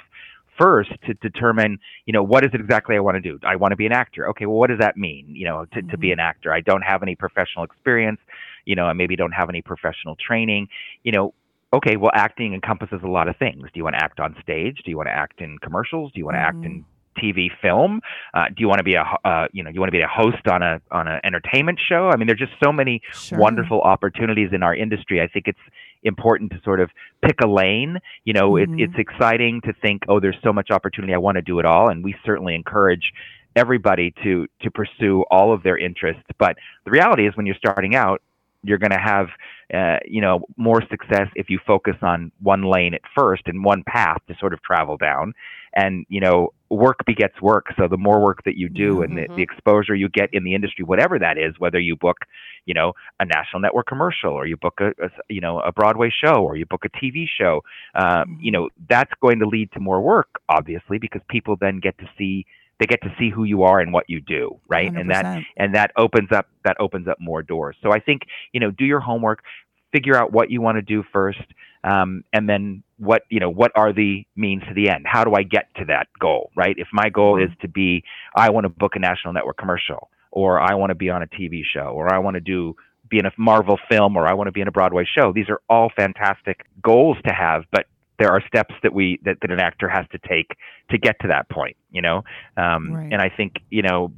first 0.59 0.91
to 1.03 1.15
determine 1.15 1.79
you 2.05 2.13
know 2.13 2.21
what 2.21 2.45
is 2.45 2.51
it 2.53 2.61
exactly 2.61 2.95
i 2.95 2.99
want 2.99 3.15
to 3.15 3.21
do? 3.21 3.39
I 3.43 3.55
want 3.55 3.71
to 3.71 3.75
be 3.75 3.85
an 3.87 3.91
actor. 3.91 4.29
Okay 4.29 4.45
well 4.45 4.57
what 4.57 4.69
does 4.69 4.79
that 4.79 4.97
mean 4.97 5.25
you 5.29 5.45
know 5.45 5.65
to, 5.73 5.81
to 5.81 5.97
be 5.97 6.11
an 6.11 6.19
actor? 6.19 6.53
I 6.53 6.61
don't 6.61 6.83
have 6.83 7.01
any 7.01 7.15
professional 7.15 7.63
experience 7.65 8.19
you 8.65 8.75
know 8.75 8.85
i 8.85 8.93
maybe 8.93 9.15
don't 9.15 9.31
have 9.31 9.49
any 9.49 9.61
professional 9.61 10.15
training. 10.15 10.67
You 11.03 11.11
know 11.13 11.33
okay 11.73 11.95
well 11.95 12.11
acting 12.13 12.53
encompasses 12.53 12.99
a 13.03 13.07
lot 13.07 13.27
of 13.29 13.37
things. 13.37 13.63
Do 13.63 13.79
you 13.79 13.83
want 13.83 13.95
to 13.95 14.03
act 14.03 14.19
on 14.19 14.35
stage? 14.43 14.81
Do 14.85 14.91
you 14.91 14.97
want 14.97 15.07
to 15.07 15.13
act 15.13 15.41
in 15.41 15.57
commercials? 15.59 16.11
Do 16.11 16.19
you 16.19 16.25
want 16.25 16.35
to 16.35 16.41
act 16.41 16.63
in 16.65 16.85
TV 17.15 17.49
film? 17.61 18.01
Uh, 18.33 18.45
do 18.47 18.55
you 18.57 18.67
want 18.67 18.79
to 18.79 18.83
be 18.83 18.95
a 18.95 19.03
uh, 19.25 19.47
you 19.51 19.63
know 19.63 19.69
you 19.69 19.79
want 19.79 19.89
to 19.89 19.97
be 19.97 20.01
a 20.01 20.07
host 20.07 20.47
on 20.49 20.61
a 20.61 20.81
on 20.91 21.07
an 21.07 21.19
entertainment 21.23 21.79
show? 21.87 22.09
I 22.09 22.17
mean, 22.17 22.27
there's 22.27 22.39
just 22.39 22.53
so 22.63 22.71
many 22.71 23.01
Sure. 23.13 23.39
wonderful 23.39 23.81
opportunities 23.81 24.49
in 24.53 24.63
our 24.63 24.75
industry. 24.75 25.21
I 25.21 25.27
think 25.27 25.47
it's 25.47 25.59
important 26.03 26.51
to 26.51 26.59
sort 26.63 26.79
of 26.81 26.89
pick 27.23 27.37
a 27.41 27.47
lane. 27.47 27.97
You 28.25 28.33
know, 28.33 28.51
Mhm. 28.51 28.79
it, 28.79 28.83
it's 28.89 28.97
exciting 28.99 29.61
to 29.61 29.73
think, 29.73 30.03
oh, 30.07 30.19
there's 30.19 30.37
so 30.43 30.51
much 30.51 30.69
opportunity. 30.71 31.13
I 31.13 31.17
want 31.17 31.35
to 31.35 31.41
do 31.41 31.59
it 31.59 31.65
all, 31.65 31.89
and 31.89 32.03
we 32.03 32.15
certainly 32.25 32.55
encourage 32.55 33.13
everybody 33.55 34.13
to 34.23 34.47
to 34.61 34.71
pursue 34.71 35.23
all 35.31 35.53
of 35.53 35.63
their 35.63 35.77
interests. 35.77 36.23
But 36.37 36.57
the 36.85 36.91
reality 36.91 37.27
is, 37.27 37.35
when 37.37 37.45
you're 37.45 37.55
starting 37.55 37.95
out, 37.95 38.21
you're 38.63 38.77
going 38.77 38.91
to 38.91 38.97
have 38.99 39.27
uh, 39.73 39.97
you 40.05 40.21
know 40.21 40.45
more 40.57 40.81
success 40.89 41.27
if 41.35 41.49
you 41.49 41.59
focus 41.65 41.95
on 42.01 42.31
one 42.41 42.63
lane 42.63 42.93
at 42.93 43.01
first 43.15 43.43
and 43.47 43.63
one 43.63 43.83
path 43.83 44.17
to 44.27 44.35
sort 44.39 44.53
of 44.53 44.61
travel 44.61 44.97
down 44.97 45.33
and 45.75 46.05
you 46.09 46.19
know 46.19 46.53
work 46.69 47.05
begets 47.05 47.39
work. 47.41 47.67
So 47.77 47.87
the 47.87 47.97
more 47.97 48.19
work 48.21 48.43
that 48.45 48.57
you 48.57 48.69
do 48.69 49.01
and 49.03 49.17
the, 49.17 49.27
Mhm. 49.27 49.35
the 49.35 49.43
exposure 49.43 49.95
you 49.95 50.09
get 50.09 50.29
in 50.33 50.43
the 50.43 50.55
industry 50.55 50.83
whatever 50.83 51.19
that 51.19 51.37
is 51.37 51.53
whether 51.59 51.79
you 51.79 51.95
book 51.95 52.17
you 52.65 52.73
know 52.73 52.93
a 53.19 53.25
national 53.25 53.61
network 53.61 53.87
commercial 53.87 54.31
or 54.31 54.45
you 54.45 54.57
book 54.57 54.79
a, 54.81 54.91
you 55.29 55.41
know 55.41 55.59
a 55.59 55.71
broadway 55.71 56.09
show 56.23 56.43
or 56.43 56.55
you 56.55 56.65
book 56.65 56.83
a 56.85 56.89
tv 56.89 57.25
show 57.27 57.61
um, 57.95 58.37
you 58.41 58.51
know 58.51 58.69
that's 58.89 59.11
going 59.21 59.39
to 59.39 59.45
lead 59.45 59.71
to 59.71 59.79
more 59.79 60.01
work 60.01 60.29
obviously 60.49 60.97
because 60.97 61.21
people 61.29 61.55
then 61.59 61.79
get 61.79 61.97
to 61.97 62.05
see 62.17 62.45
they 62.79 62.85
get 62.87 63.01
to 63.03 63.13
see 63.19 63.29
who 63.29 63.43
you 63.43 63.63
are 63.63 63.79
and 63.79 63.93
what 63.93 64.09
you 64.09 64.19
do 64.19 64.59
right? 64.67 64.91
And 64.95 65.09
that 65.11 65.27
and 65.57 65.75
that 65.75 65.91
opens 65.97 66.29
up 66.31 66.47
that 66.63 66.75
opens 66.79 67.07
up 67.07 67.19
more 67.19 67.43
doors. 67.43 67.75
So 67.83 67.91
i 67.91 67.99
think 67.99 68.23
you 68.51 68.59
know 68.59 68.71
do 68.71 68.85
your 68.85 68.99
homework 68.99 69.43
figure 69.91 70.15
out 70.15 70.31
what 70.31 70.49
you 70.49 70.61
want 70.61 70.77
to 70.77 70.81
do 70.81 71.03
first 71.13 71.39
um, 71.83 72.23
and 72.33 72.47
then 72.49 72.83
what 73.03 73.23
you 73.29 73.39
know 73.39 73.49
what 73.49 73.71
are 73.75 73.91
the 73.93 74.25
means 74.35 74.63
to 74.67 74.73
the 74.73 74.89
end? 74.89 75.05
How 75.05 75.23
do 75.23 75.33
i 75.33 75.43
get 75.43 75.65
to 75.79 75.85
that 75.85 76.07
goal 76.19 76.51
right? 76.55 76.75
If 76.77 76.87
my 76.91 77.09
goal 77.09 77.41
is 77.41 77.49
to 77.61 77.67
be 77.67 78.03
i 78.35 78.49
want 78.49 78.65
to 78.65 78.69
book 78.69 78.93
a 78.95 78.99
national 78.99 79.33
network 79.33 79.57
commercial 79.57 80.09
or 80.31 80.59
i 80.59 80.73
want 80.73 80.89
to 80.89 80.95
be 80.95 81.09
on 81.09 81.21
a 81.21 81.27
tv 81.27 81.61
show 81.73 81.87
or 81.99 82.13
i 82.13 82.17
want 82.19 82.35
to 82.35 82.41
do 82.41 82.75
be 83.09 83.19
in 83.19 83.25
a 83.25 83.31
marvel 83.37 83.77
film 83.89 84.15
or 84.17 84.27
i 84.27 84.33
want 84.33 84.47
to 84.47 84.51
be 84.51 84.61
in 84.61 84.67
a 84.67 84.71
broadway 84.71 85.05
show 85.15 85.31
these 85.33 85.49
are 85.49 85.61
all 85.69 85.89
fantastic 85.95 86.65
goals 86.81 87.17
to 87.27 87.33
have 87.33 87.63
but 87.71 87.85
there 88.19 88.31
are 88.31 88.41
steps 88.47 88.73
that 88.83 88.93
we 88.93 89.19
that, 89.25 89.37
that 89.41 89.51
an 89.51 89.59
actor 89.59 89.89
has 89.89 90.05
to 90.11 90.19
take 90.27 90.49
to 90.89 90.97
get 90.97 91.15
to 91.21 91.27
that 91.27 91.49
point 91.49 91.75
you 91.91 92.01
know? 92.01 92.23
Um, 92.57 92.91
Right. 92.91 93.11
and 93.13 93.21
i 93.21 93.29
think 93.29 93.53
you 93.69 93.81
know 93.83 94.11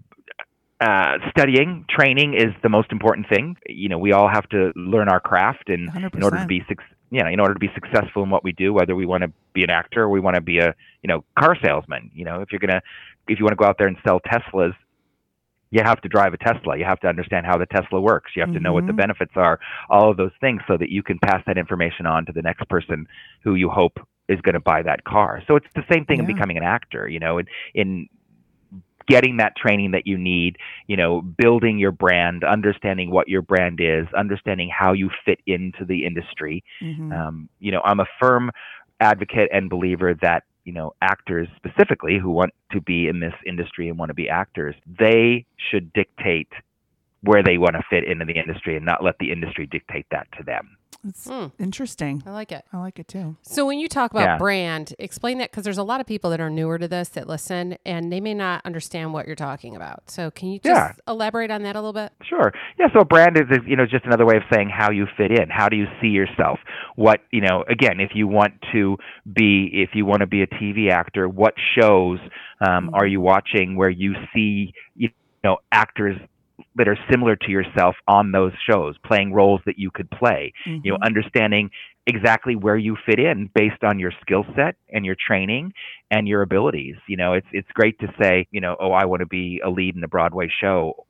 uh, 0.81 1.17
studying, 1.29 1.85
training 1.89 2.33
is 2.33 2.53
the 2.61 2.69
most 2.69 2.91
important 2.91 3.27
thing. 3.29 3.55
You 3.65 3.87
know, 3.87 3.97
we 3.97 4.11
all 4.11 4.27
have 4.27 4.47
to 4.49 4.73
learn 4.75 5.07
our 5.07 5.21
craft, 5.21 5.69
and 5.69 5.89
in 6.13 6.23
order 6.23 6.35
to 6.43 6.47
be 6.47 6.63
suc 6.67 6.79
you 7.12 7.21
know, 7.24 7.29
in 7.29 7.39
order 7.39 7.53
to 7.53 7.59
be 7.59 7.69
successful 7.74 8.24
in 8.24 8.29
what 8.29 8.43
we 8.43 8.51
do, 8.51 8.74
whether 8.74 8.95
we 8.95 9.05
want 9.05 9.24
to 9.24 9.31
be 9.53 9.63
an 9.63 9.69
actor 9.69 10.03
or 10.03 10.09
we 10.09 10.19
want 10.19 10.35
to 10.35 10.41
be 10.41 10.59
a 10.59 10.74
you 11.01 11.07
know 11.07 11.24
car 11.39 11.55
salesman. 11.63 12.12
You 12.13 12.25
know, 12.25 12.41
if 12.41 12.51
you're 12.51 12.59
gonna 12.59 12.81
if 13.27 13.39
you 13.39 13.45
want 13.45 13.53
to 13.53 13.62
go 13.62 13.65
out 13.65 13.77
there 13.77 13.88
and 13.88 13.97
sell 14.05 14.19
Teslas, 14.21 14.74
you 15.71 15.81
have 15.83 16.01
to 16.01 16.09
drive 16.09 16.33
a 16.33 16.38
Tesla. 16.38 16.77
You 16.77 16.85
have 16.85 17.00
to 17.01 17.07
understand 17.07 17.45
how 17.45 17.57
the 17.57 17.65
Tesla 17.65 18.00
works. 18.00 18.31
You 18.35 18.41
have 18.41 18.53
to 18.53 18.59
know 18.59 18.74
what 18.74 18.85
the 18.85 18.93
Mhm. 18.93 18.97
benefits 18.97 19.33
are, 19.35 19.59
all 19.89 20.09
of 20.09 20.17
those 20.17 20.31
things, 20.39 20.62
so 20.67 20.77
that 20.77 20.89
you 20.89 21.03
can 21.03 21.19
pass 21.19 21.43
that 21.47 21.57
information 21.57 22.05
on 22.05 22.25
to 22.25 22.31
the 22.31 22.41
next 22.41 22.67
person 22.69 23.07
who 23.43 23.55
you 23.55 23.69
hope 23.69 24.00
is 24.27 24.39
going 24.41 24.53
to 24.53 24.59
buy 24.59 24.81
that 24.81 25.03
car. 25.03 25.43
So 25.47 25.55
it's 25.55 25.67
the 25.75 25.83
same 25.91 26.05
thing 26.05 26.19
in 26.19 26.25
becoming 26.25 26.57
an 26.57 26.63
actor. 26.63 27.07
You 27.07 27.19
know, 27.19 27.39
in, 27.39 27.47
in 27.74 28.09
getting 29.07 29.38
that 29.38 29.55
training 29.55 29.91
that 29.91 30.07
you 30.07 30.17
need, 30.17 30.57
you 30.88 30.97
know, 30.97 31.21
building 31.21 31.77
your 31.77 31.91
brand, 31.91 32.43
understanding 32.43 33.12
what 33.12 33.27
your 33.27 33.41
brand 33.41 33.79
is, 33.81 34.07
understanding 34.17 34.69
how 34.75 34.93
you 34.93 35.09
fit 35.25 35.39
into 35.45 35.85
the 35.85 36.05
industry. 36.05 36.63
Mhm. 36.81 37.13
Um, 37.15 37.50
you 37.59 37.71
know, 37.71 37.81
I'm 37.83 38.00
a 38.00 38.07
firm 38.19 38.51
advocate 39.00 39.50
and 39.51 39.69
believer 39.69 40.13
that 40.21 40.43
you 40.63 40.74
know 40.74 40.93
actors 41.01 41.47
specifically 41.55 42.17
who 42.17 42.31
want 42.31 42.51
to 42.71 42.81
be 42.81 43.07
in 43.07 43.19
this 43.19 43.33
industry 43.45 43.89
and 43.89 43.97
want 43.97 44.09
to 44.09 44.13
be 44.13 44.29
actors 44.29 44.75
they 45.00 45.45
should 45.69 45.91
dictate 45.93 46.50
where 47.21 47.43
they 47.43 47.57
want 47.57 47.75
to 47.75 47.83
fit 47.89 48.03
into 48.03 48.25
the 48.25 48.38
industry 48.38 48.75
and 48.75 48.85
not 48.85 49.03
let 49.03 49.17
the 49.19 49.31
industry 49.31 49.65
dictate 49.65 50.05
that 50.12 50.27
to 50.38 50.43
them 50.43 50.77
It's 51.07 51.29
Hmm. 51.29 51.47
interesting. 51.59 52.24
I 52.25 52.31
like 52.31 52.51
it. 52.51 52.65
I 52.74 52.77
like 52.77 52.97
it 53.00 53.07
too. 53.07 53.35
So 53.43 53.65
when 53.65 53.77
you 53.79 53.88
talk 53.88 54.12
about 54.12 54.24
Yeah. 54.24 54.38
brand, 54.38 54.93
explain 54.97 55.38
that 55.38 55.51
because 55.51 55.63
there's 55.63 55.77
a 55.77 55.83
lot 55.83 56.01
of 56.01 56.07
people 56.07 56.29
that 56.31 56.39
are 56.39 56.50
newer 56.50 56.77
to 56.79 56.88
this 56.88 57.09
that 57.09 57.27
listen 57.27 57.77
and 57.85 58.12
they 58.12 58.19
may 58.19 58.33
not 58.33 58.62
understand 58.65 59.13
what 59.13 59.27
you're 59.27 59.35
talking 59.35 59.75
about. 59.75 60.09
So 60.09 60.31
can 60.31 60.50
you 60.50 60.59
just 60.59 60.95
Yeah. 60.97 61.12
elaborate 61.12 61.51
on 61.51 61.62
that 61.63 61.75
a 61.75 61.79
little 61.79 61.93
bit? 61.93 62.12
Sure. 62.24 62.51
Yeah. 62.79 62.88
So 62.93 63.01
a 63.01 63.05
brand 63.05 63.38
is, 63.38 63.45
is, 63.51 63.63
you 63.67 63.75
know, 63.75 63.85
just 63.85 64.05
another 64.05 64.25
way 64.25 64.38
of 64.38 64.43
saying 64.51 64.69
how 64.69 64.91
you 64.91 65.05
fit 65.17 65.31
in. 65.31 65.50
How 65.50 65.69
do 65.69 65.75
you 65.77 65.88
see 66.01 66.07
yourself? 66.07 66.59
What, 66.95 67.21
you 67.31 67.41
know, 67.41 67.63
again, 67.69 68.00
if 68.00 68.12
you 68.15 68.27
want 68.27 68.53
to 68.71 68.97
be, 69.31 69.69
if 69.74 69.91
you 69.93 70.05
want 70.05 70.21
to 70.21 70.27
be 70.27 70.41
a 70.41 70.47
TV 70.47 70.89
actor, 70.89 71.29
what 71.29 71.53
shows 71.79 72.19
um, 72.67 72.89
are 72.93 73.05
you 73.05 73.19
watching 73.21 73.75
where 73.75 73.89
you 73.89 74.15
see, 74.33 74.74
you 74.95 75.09
know, 75.43 75.57
actors 75.71 76.17
that 76.75 76.88
are 76.88 76.97
similar 77.09 77.35
to 77.35 77.51
yourself 77.51 77.95
on 78.07 78.31
those 78.31 78.53
shows, 78.69 78.95
playing 79.05 79.33
roles 79.33 79.62
that 79.65 79.77
you 79.77 79.91
could 79.91 80.09
play. 80.12 80.53
You 80.83 80.91
know, 80.91 80.97
Mhm. 80.97 81.05
understanding 81.05 81.71
exactly 82.07 82.55
where 82.55 82.77
you 82.77 82.95
fit 83.05 83.19
in 83.19 83.50
based 83.55 83.83
on 83.83 84.00
your 84.00 84.12
skill 84.21 84.45
set 84.55 84.75
and 84.93 85.05
your 85.05 85.15
training 85.15 85.74
and 86.12 86.27
your 86.27 86.41
abilities. 86.41 86.95
You 87.07 87.17
know, 87.17 87.33
it's 87.33 87.47
it's 87.51 87.71
great 87.74 88.00
to 88.00 88.13
say, 88.21 88.47
you 88.51 88.62
know, 88.62 88.75
oh, 88.79 88.91
I 88.91 89.05
want 89.05 89.21
to 89.21 89.25
be 89.25 89.59
a 89.63 89.69
lead 89.69 89.95
in 89.95 90.03
a 90.03 90.07
Broadway 90.07 90.50
show. 90.50 91.05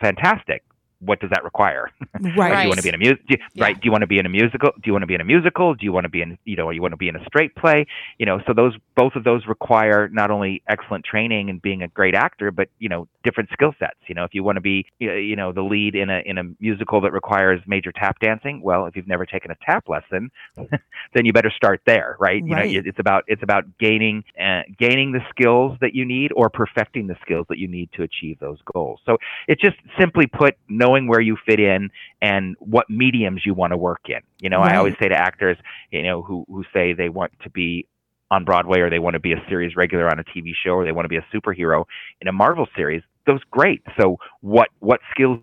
Fantastic. 0.00 0.62
What 1.00 1.20
does 1.20 1.30
that 1.30 1.44
require? 1.44 1.90
right. 2.36 2.56
Do 2.56 2.62
you 2.62 2.68
want 2.68 2.78
to 2.78 2.82
be 2.82 2.88
in 2.90 2.94
a 2.94 2.98
music? 2.98 3.20
Yeah. 3.54 3.64
Right? 3.64 3.74
Do 3.74 3.84
you 3.84 3.90
want 3.90 4.02
to 4.02 4.06
be 4.06 4.18
in 4.18 4.26
a 4.26 4.28
musical? 4.28 4.70
Do 4.74 4.82
you 4.84 4.92
want 4.92 5.02
to 5.02 5.06
be 5.06 5.14
in 5.14 5.20
a 5.20 5.24
musical? 5.24 5.74
Do 5.74 5.84
you 5.84 5.92
want 5.92 6.04
to 6.04 6.08
be 6.10 6.22
in 6.22 6.38
you 6.44 6.56
know? 6.56 6.70
You 6.70 6.82
want 6.82 6.92
to 6.92 6.96
be 6.98 7.08
in 7.08 7.16
a 7.16 7.24
straight 7.24 7.54
play? 7.56 7.86
You 8.18 8.26
know, 8.26 8.40
so 8.46 8.52
those 8.54 8.74
both 8.94 9.14
of 9.16 9.24
those 9.24 9.46
require 9.46 10.08
not 10.08 10.30
only 10.30 10.62
excellent 10.68 11.04
training 11.04 11.48
and 11.50 11.60
being 11.60 11.82
a 11.82 11.88
great 11.88 12.14
actor, 12.14 12.50
but 12.50 12.68
you 12.78 12.88
know, 12.88 13.08
different 13.24 13.50
skill 13.52 13.74
sets. 13.78 13.98
You 14.06 14.14
know, 14.14 14.24
if 14.24 14.34
you 14.34 14.44
want 14.44 14.56
to 14.56 14.60
be 14.60 14.86
you 14.98 15.36
know 15.36 15.52
the 15.52 15.62
lead 15.62 15.94
in 15.94 16.10
a 16.10 16.20
in 16.26 16.38
a 16.38 16.44
musical 16.60 17.00
that 17.02 17.12
requires 17.12 17.60
major 17.66 17.92
tap 17.92 18.18
dancing, 18.20 18.60
well, 18.62 18.86
if 18.86 18.94
you've 18.96 19.08
never 19.08 19.24
taken 19.26 19.50
a 19.50 19.56
tap 19.64 19.88
lesson, 19.88 20.30
then 21.14 21.24
you 21.24 21.32
better 21.32 21.50
start 21.54 21.80
there, 21.86 22.16
right? 22.20 22.42
You 22.44 22.50
know, 22.54 22.60
Right. 22.62 22.70
you- 22.70 22.82
it's 22.84 22.98
about 22.98 23.24
it's 23.26 23.42
about 23.42 23.64
gaining 23.78 24.22
uh, 24.40 24.62
gaining 24.78 25.12
the 25.12 25.20
skills 25.30 25.78
that 25.80 25.94
you 25.94 26.04
need 26.04 26.32
or 26.34 26.50
perfecting 26.50 27.06
the 27.06 27.16
skills 27.22 27.46
that 27.48 27.58
you 27.58 27.68
need 27.68 27.90
to 27.92 28.02
achieve 28.02 28.38
those 28.40 28.58
goals. 28.72 29.00
So 29.06 29.16
it's 29.48 29.60
just 29.62 29.76
simply 29.98 30.26
put, 30.26 30.56
knowing 30.90 31.06
where 31.06 31.20
you 31.20 31.36
fit 31.46 31.60
in 31.60 31.90
and 32.20 32.56
what 32.58 32.88
mediums 32.90 33.42
you 33.44 33.54
want 33.54 33.72
to 33.72 33.76
work 33.76 34.02
in. 34.08 34.20
You 34.40 34.50
know, 34.50 34.60
I 34.60 34.76
always 34.76 34.94
say 35.00 35.08
to 35.08 35.14
actors, 35.14 35.56
you 35.90 36.02
know, 36.02 36.22
who 36.22 36.44
who 36.48 36.64
say 36.72 36.92
they 36.92 37.08
want 37.08 37.32
to 37.42 37.50
be 37.50 37.86
on 38.30 38.44
Broadway 38.44 38.80
or 38.80 38.90
they 38.90 38.98
want 38.98 39.14
to 39.14 39.20
be 39.20 39.32
a 39.32 39.42
series 39.48 39.76
regular 39.76 40.08
on 40.08 40.18
a 40.18 40.24
TV 40.24 40.52
show 40.54 40.72
or 40.72 40.84
they 40.84 40.92
want 40.92 41.04
to 41.04 41.08
be 41.08 41.16
a 41.16 41.26
superhero 41.34 41.84
in 42.20 42.28
a 42.28 42.32
Marvel 42.32 42.66
series. 42.76 43.02
Those 43.26 43.40
great. 43.50 43.82
So 44.00 44.18
what 44.40 44.68
what 44.80 45.00
skills 45.10 45.38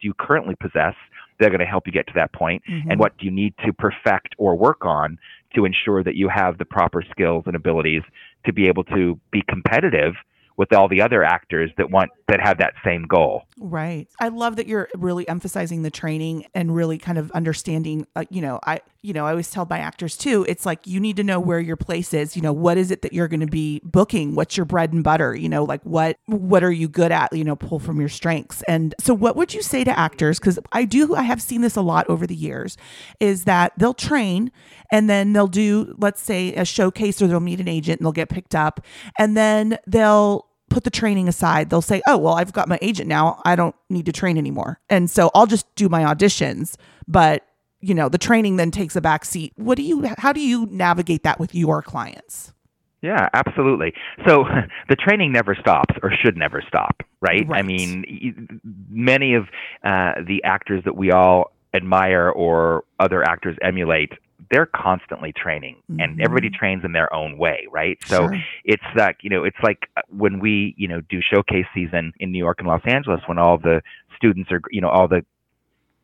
do 0.00 0.06
you 0.06 0.14
currently 0.14 0.54
possess? 0.60 0.94
They're 1.38 1.50
going 1.50 1.60
to 1.60 1.66
help 1.66 1.86
you 1.86 1.92
get 1.92 2.06
to 2.08 2.12
that 2.14 2.32
point 2.32 2.62
Mhm. 2.68 2.90
and 2.90 3.00
what 3.00 3.16
do 3.18 3.24
you 3.24 3.30
need 3.30 3.54
to 3.64 3.72
perfect 3.72 4.34
or 4.38 4.56
work 4.56 4.84
on 4.84 5.18
to 5.54 5.64
ensure 5.64 6.02
that 6.02 6.14
you 6.14 6.28
have 6.28 6.58
the 6.58 6.64
proper 6.64 7.02
skills 7.02 7.44
and 7.46 7.56
abilities 7.56 8.02
to 8.44 8.52
be 8.52 8.66
able 8.68 8.84
to 8.84 9.18
be 9.30 9.42
competitive 9.48 10.14
with 10.58 10.72
all 10.72 10.88
the 10.88 11.00
other 11.00 11.22
actors 11.22 11.70
that 11.78 11.90
want 11.90 12.10
that 12.26 12.40
have 12.40 12.58
that 12.58 12.74
same 12.84 13.04
goal. 13.04 13.44
Right. 13.58 14.06
I 14.20 14.28
love 14.28 14.56
that 14.56 14.66
you're 14.66 14.88
really 14.94 15.26
emphasizing 15.26 15.82
the 15.82 15.90
training 15.90 16.44
and 16.52 16.74
really 16.74 16.98
kind 16.98 17.16
of 17.16 17.30
understanding. 17.30 18.06
Uh, 18.14 18.24
you 18.28 18.42
know, 18.42 18.58
I 18.66 18.80
you 19.00 19.14
know 19.14 19.24
I 19.24 19.30
always 19.30 19.50
tell 19.50 19.66
my 19.70 19.78
actors 19.78 20.16
too. 20.16 20.44
It's 20.48 20.66
like 20.66 20.86
you 20.86 21.00
need 21.00 21.16
to 21.16 21.24
know 21.24 21.40
where 21.40 21.60
your 21.60 21.76
place 21.76 22.12
is. 22.12 22.36
You 22.36 22.42
know, 22.42 22.52
what 22.52 22.76
is 22.76 22.90
it 22.90 23.02
that 23.02 23.12
you're 23.12 23.28
going 23.28 23.40
to 23.40 23.46
be 23.46 23.80
booking? 23.84 24.34
What's 24.34 24.56
your 24.56 24.66
bread 24.66 24.92
and 24.92 25.04
butter? 25.04 25.34
You 25.34 25.48
know, 25.48 25.62
like 25.64 25.82
what 25.84 26.18
what 26.26 26.64
are 26.64 26.72
you 26.72 26.88
good 26.88 27.12
at? 27.12 27.32
You 27.32 27.44
know, 27.44 27.56
pull 27.56 27.78
from 27.78 28.00
your 28.00 28.08
strengths. 28.08 28.62
And 28.68 28.94
so, 28.98 29.14
what 29.14 29.36
would 29.36 29.54
you 29.54 29.62
say 29.62 29.84
to 29.84 29.96
actors? 29.96 30.40
Because 30.40 30.58
I 30.72 30.84
do, 30.84 31.14
I 31.14 31.22
have 31.22 31.40
seen 31.40 31.60
this 31.60 31.76
a 31.76 31.82
lot 31.82 32.08
over 32.10 32.26
the 32.26 32.34
years. 32.34 32.76
Is 33.20 33.44
that 33.44 33.72
they'll 33.78 33.94
train 33.94 34.50
and 34.90 35.08
then 35.08 35.34
they'll 35.34 35.46
do, 35.46 35.94
let's 35.98 36.20
say, 36.20 36.52
a 36.54 36.64
showcase 36.64 37.22
or 37.22 37.28
they'll 37.28 37.40
meet 37.40 37.60
an 37.60 37.68
agent 37.68 38.00
and 38.00 38.06
they'll 38.06 38.12
get 38.12 38.28
picked 38.28 38.56
up, 38.56 38.80
and 39.18 39.36
then 39.36 39.78
they'll 39.86 40.47
put 40.68 40.84
the 40.84 40.90
training 40.90 41.28
aside. 41.28 41.70
They'll 41.70 41.82
say, 41.82 42.02
"Oh, 42.06 42.16
well, 42.16 42.34
I've 42.34 42.52
got 42.52 42.68
my 42.68 42.78
agent 42.82 43.08
now. 43.08 43.40
I 43.44 43.56
don't 43.56 43.74
need 43.88 44.06
to 44.06 44.12
train 44.12 44.38
anymore." 44.38 44.80
And 44.88 45.10
so 45.10 45.30
I'll 45.34 45.46
just 45.46 45.72
do 45.74 45.88
my 45.88 46.02
auditions, 46.02 46.76
but 47.06 47.44
you 47.80 47.94
know, 47.94 48.08
the 48.08 48.18
training 48.18 48.56
then 48.56 48.70
takes 48.70 48.96
a 48.96 49.00
back 49.00 49.24
seat. 49.24 49.52
What 49.56 49.76
do 49.76 49.82
you 49.82 50.08
how 50.18 50.32
do 50.32 50.40
you 50.40 50.66
navigate 50.66 51.22
that 51.22 51.38
with 51.38 51.54
your 51.54 51.82
clients? 51.82 52.52
Yeah, 53.00 53.28
absolutely. 53.32 53.92
So 54.26 54.44
the 54.88 54.96
training 54.96 55.32
never 55.32 55.54
stops 55.54 55.94
or 56.02 56.12
should 56.12 56.36
never 56.36 56.62
stop, 56.66 57.02
right? 57.20 57.46
I 57.52 57.62
mean, 57.62 58.60
many 58.90 59.34
of 59.34 59.44
uh, 59.84 60.14
the 60.26 60.42
actors 60.44 60.82
that 60.84 60.96
we 60.96 61.12
all 61.12 61.52
admire 61.74 62.30
or 62.30 62.84
other 62.98 63.22
actors 63.22 63.56
emulate, 63.62 64.12
they're 64.50 64.66
constantly 64.66 65.32
training 65.32 65.82
and 65.98 66.18
Mhm. 66.18 66.24
everybody 66.24 66.50
trains 66.50 66.84
in 66.84 66.92
their 66.92 67.12
own 67.12 67.38
way, 67.38 67.66
right? 67.70 67.98
So 68.10 68.28
Sure. 68.28 68.38
it's 68.64 68.82
like 68.96 69.18
you 69.22 69.30
know 69.30 69.44
it's 69.44 69.56
like 69.62 69.88
uh, 69.96 70.02
when 70.08 70.38
we 70.40 70.74
you 70.76 70.88
know 70.88 71.00
do 71.02 71.20
showcase 71.20 71.66
season 71.74 72.12
in 72.20 72.32
new 72.32 72.38
york 72.38 72.58
and 72.60 72.68
los 72.68 72.82
angeles 72.86 73.20
when 73.26 73.38
all 73.38 73.58
the 73.58 73.82
students 74.16 74.50
are 74.52 74.60
you 74.70 74.80
know 74.80 74.88
all 74.88 75.08
the 75.08 75.24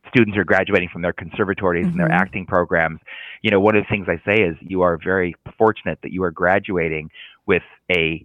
students 0.09 0.37
are 0.39 0.45
graduating 0.45 0.89
from 0.93 1.03
their 1.03 1.13
conservatories 1.13 1.87
and 1.91 1.99
their 1.99 2.11
Mhm. 2.11 2.21
acting 2.23 2.47
programs 2.47 3.01
you 3.43 3.51
know 3.51 3.61
one 3.61 3.75
of 3.77 3.83
the 3.85 3.89
things 3.89 4.07
i 4.09 4.21
say 4.25 4.43
is 4.43 4.57
you 4.61 4.83
are 4.83 4.99
very 5.03 5.35
fortunate 5.59 5.99
that 6.03 6.13
you 6.13 6.23
are 6.23 6.31
graduating 6.31 7.11
with 7.47 7.63
a 7.91 8.25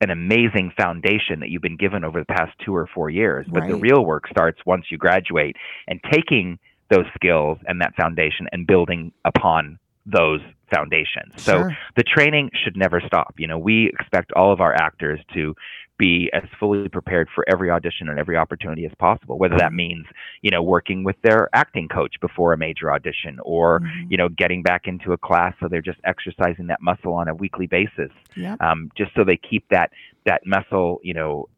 an 0.00 0.10
amazing 0.10 0.70
foundation 0.80 1.40
that 1.40 1.50
you've 1.50 1.62
been 1.62 1.76
given 1.76 2.04
over 2.04 2.18
the 2.20 2.26
past 2.26 2.52
two 2.64 2.74
or 2.74 2.86
four 2.86 3.10
years 3.10 3.46
but 3.52 3.62
the 3.68 3.74
real 3.76 4.04
work 4.04 4.28
starts 4.28 4.58
once 4.66 4.86
you 4.90 4.98
graduate 4.98 5.56
and 5.86 6.00
taking 6.10 6.58
those 6.90 7.06
skills 7.14 7.58
and 7.66 7.80
that 7.80 7.94
foundation 7.96 8.48
and 8.52 8.66
building 8.66 9.12
upon 9.24 9.78
those 10.06 10.40
foundations 10.74 11.32
so 11.42 11.68
the 11.96 12.02
training 12.02 12.50
should 12.64 12.76
never 12.76 13.00
stop. 13.06 13.34
You 13.38 13.46
know, 13.46 13.58
we 13.58 13.88
expect 13.88 14.32
all 14.32 14.52
of 14.52 14.60
our 14.60 14.74
actors 14.74 15.20
to 15.34 15.54
be 15.98 16.30
as 16.32 16.44
fully 16.60 16.88
prepared 16.88 17.28
for 17.34 17.44
every 17.48 17.70
audition 17.70 18.08
and 18.08 18.18
every 18.18 18.36
opportunity 18.36 18.86
as 18.86 18.92
possible, 18.98 19.36
whether 19.36 19.58
that 19.58 19.72
means, 19.72 20.06
you 20.42 20.50
know, 20.50 20.62
working 20.62 21.02
with 21.02 21.16
their 21.22 21.48
acting 21.54 21.88
coach 21.88 22.14
before 22.20 22.52
a 22.52 22.56
major 22.56 22.92
audition 22.92 23.38
or, 23.42 23.80
Mhm. 23.80 24.10
you 24.10 24.16
know, 24.16 24.28
getting 24.28 24.62
back 24.62 24.86
into 24.86 25.12
a 25.12 25.18
class 25.18 25.54
so 25.58 25.66
they're 25.68 25.82
just 25.82 25.98
exercising 26.04 26.68
that 26.68 26.80
muscle 26.80 27.12
on 27.14 27.26
a 27.28 27.34
weekly 27.34 27.66
basis, 27.66 28.12
Yep. 28.36 28.62
um, 28.62 28.90
just 28.94 29.12
so 29.14 29.24
they 29.24 29.36
keep 29.36 29.68
that, 29.70 29.90
that 30.24 30.46
muscle, 30.46 31.00
you 31.02 31.14
know, 31.14 31.48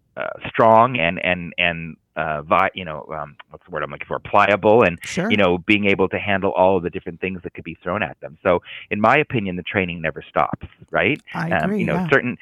strong 0.48 0.98
and, 0.98 1.24
and, 1.24 1.52
and, 1.58 1.96
uh, 2.16 2.42
vi- 2.42 2.70
you 2.74 2.84
know, 2.84 3.06
um, 3.16 3.36
what's 3.50 3.64
the 3.64 3.70
word 3.70 3.82
I'm 3.82 3.90
looking 3.90 4.06
for? 4.06 4.18
Pliable 4.18 4.82
and, 4.82 4.98
Sure. 5.04 5.30
you 5.30 5.36
know, 5.36 5.58
being 5.58 5.86
able 5.86 6.08
to 6.08 6.18
handle 6.18 6.52
all 6.52 6.76
of 6.76 6.82
the 6.82 6.90
different 6.90 7.20
things 7.20 7.40
that 7.44 7.54
could 7.54 7.64
be 7.64 7.76
thrown 7.82 8.02
at 8.02 8.18
them. 8.20 8.36
So, 8.42 8.62
in 8.90 9.00
my 9.00 9.16
opinion, 9.16 9.56
the 9.56 9.62
training 9.62 10.02
never 10.02 10.22
stops, 10.28 10.66
right? 10.90 11.20
I 11.34 11.50
Um, 11.50 11.64
agree. 11.64 11.80
you 11.80 11.86
know, 11.86 11.94
yeah. 11.94 12.08
certain 12.10 12.36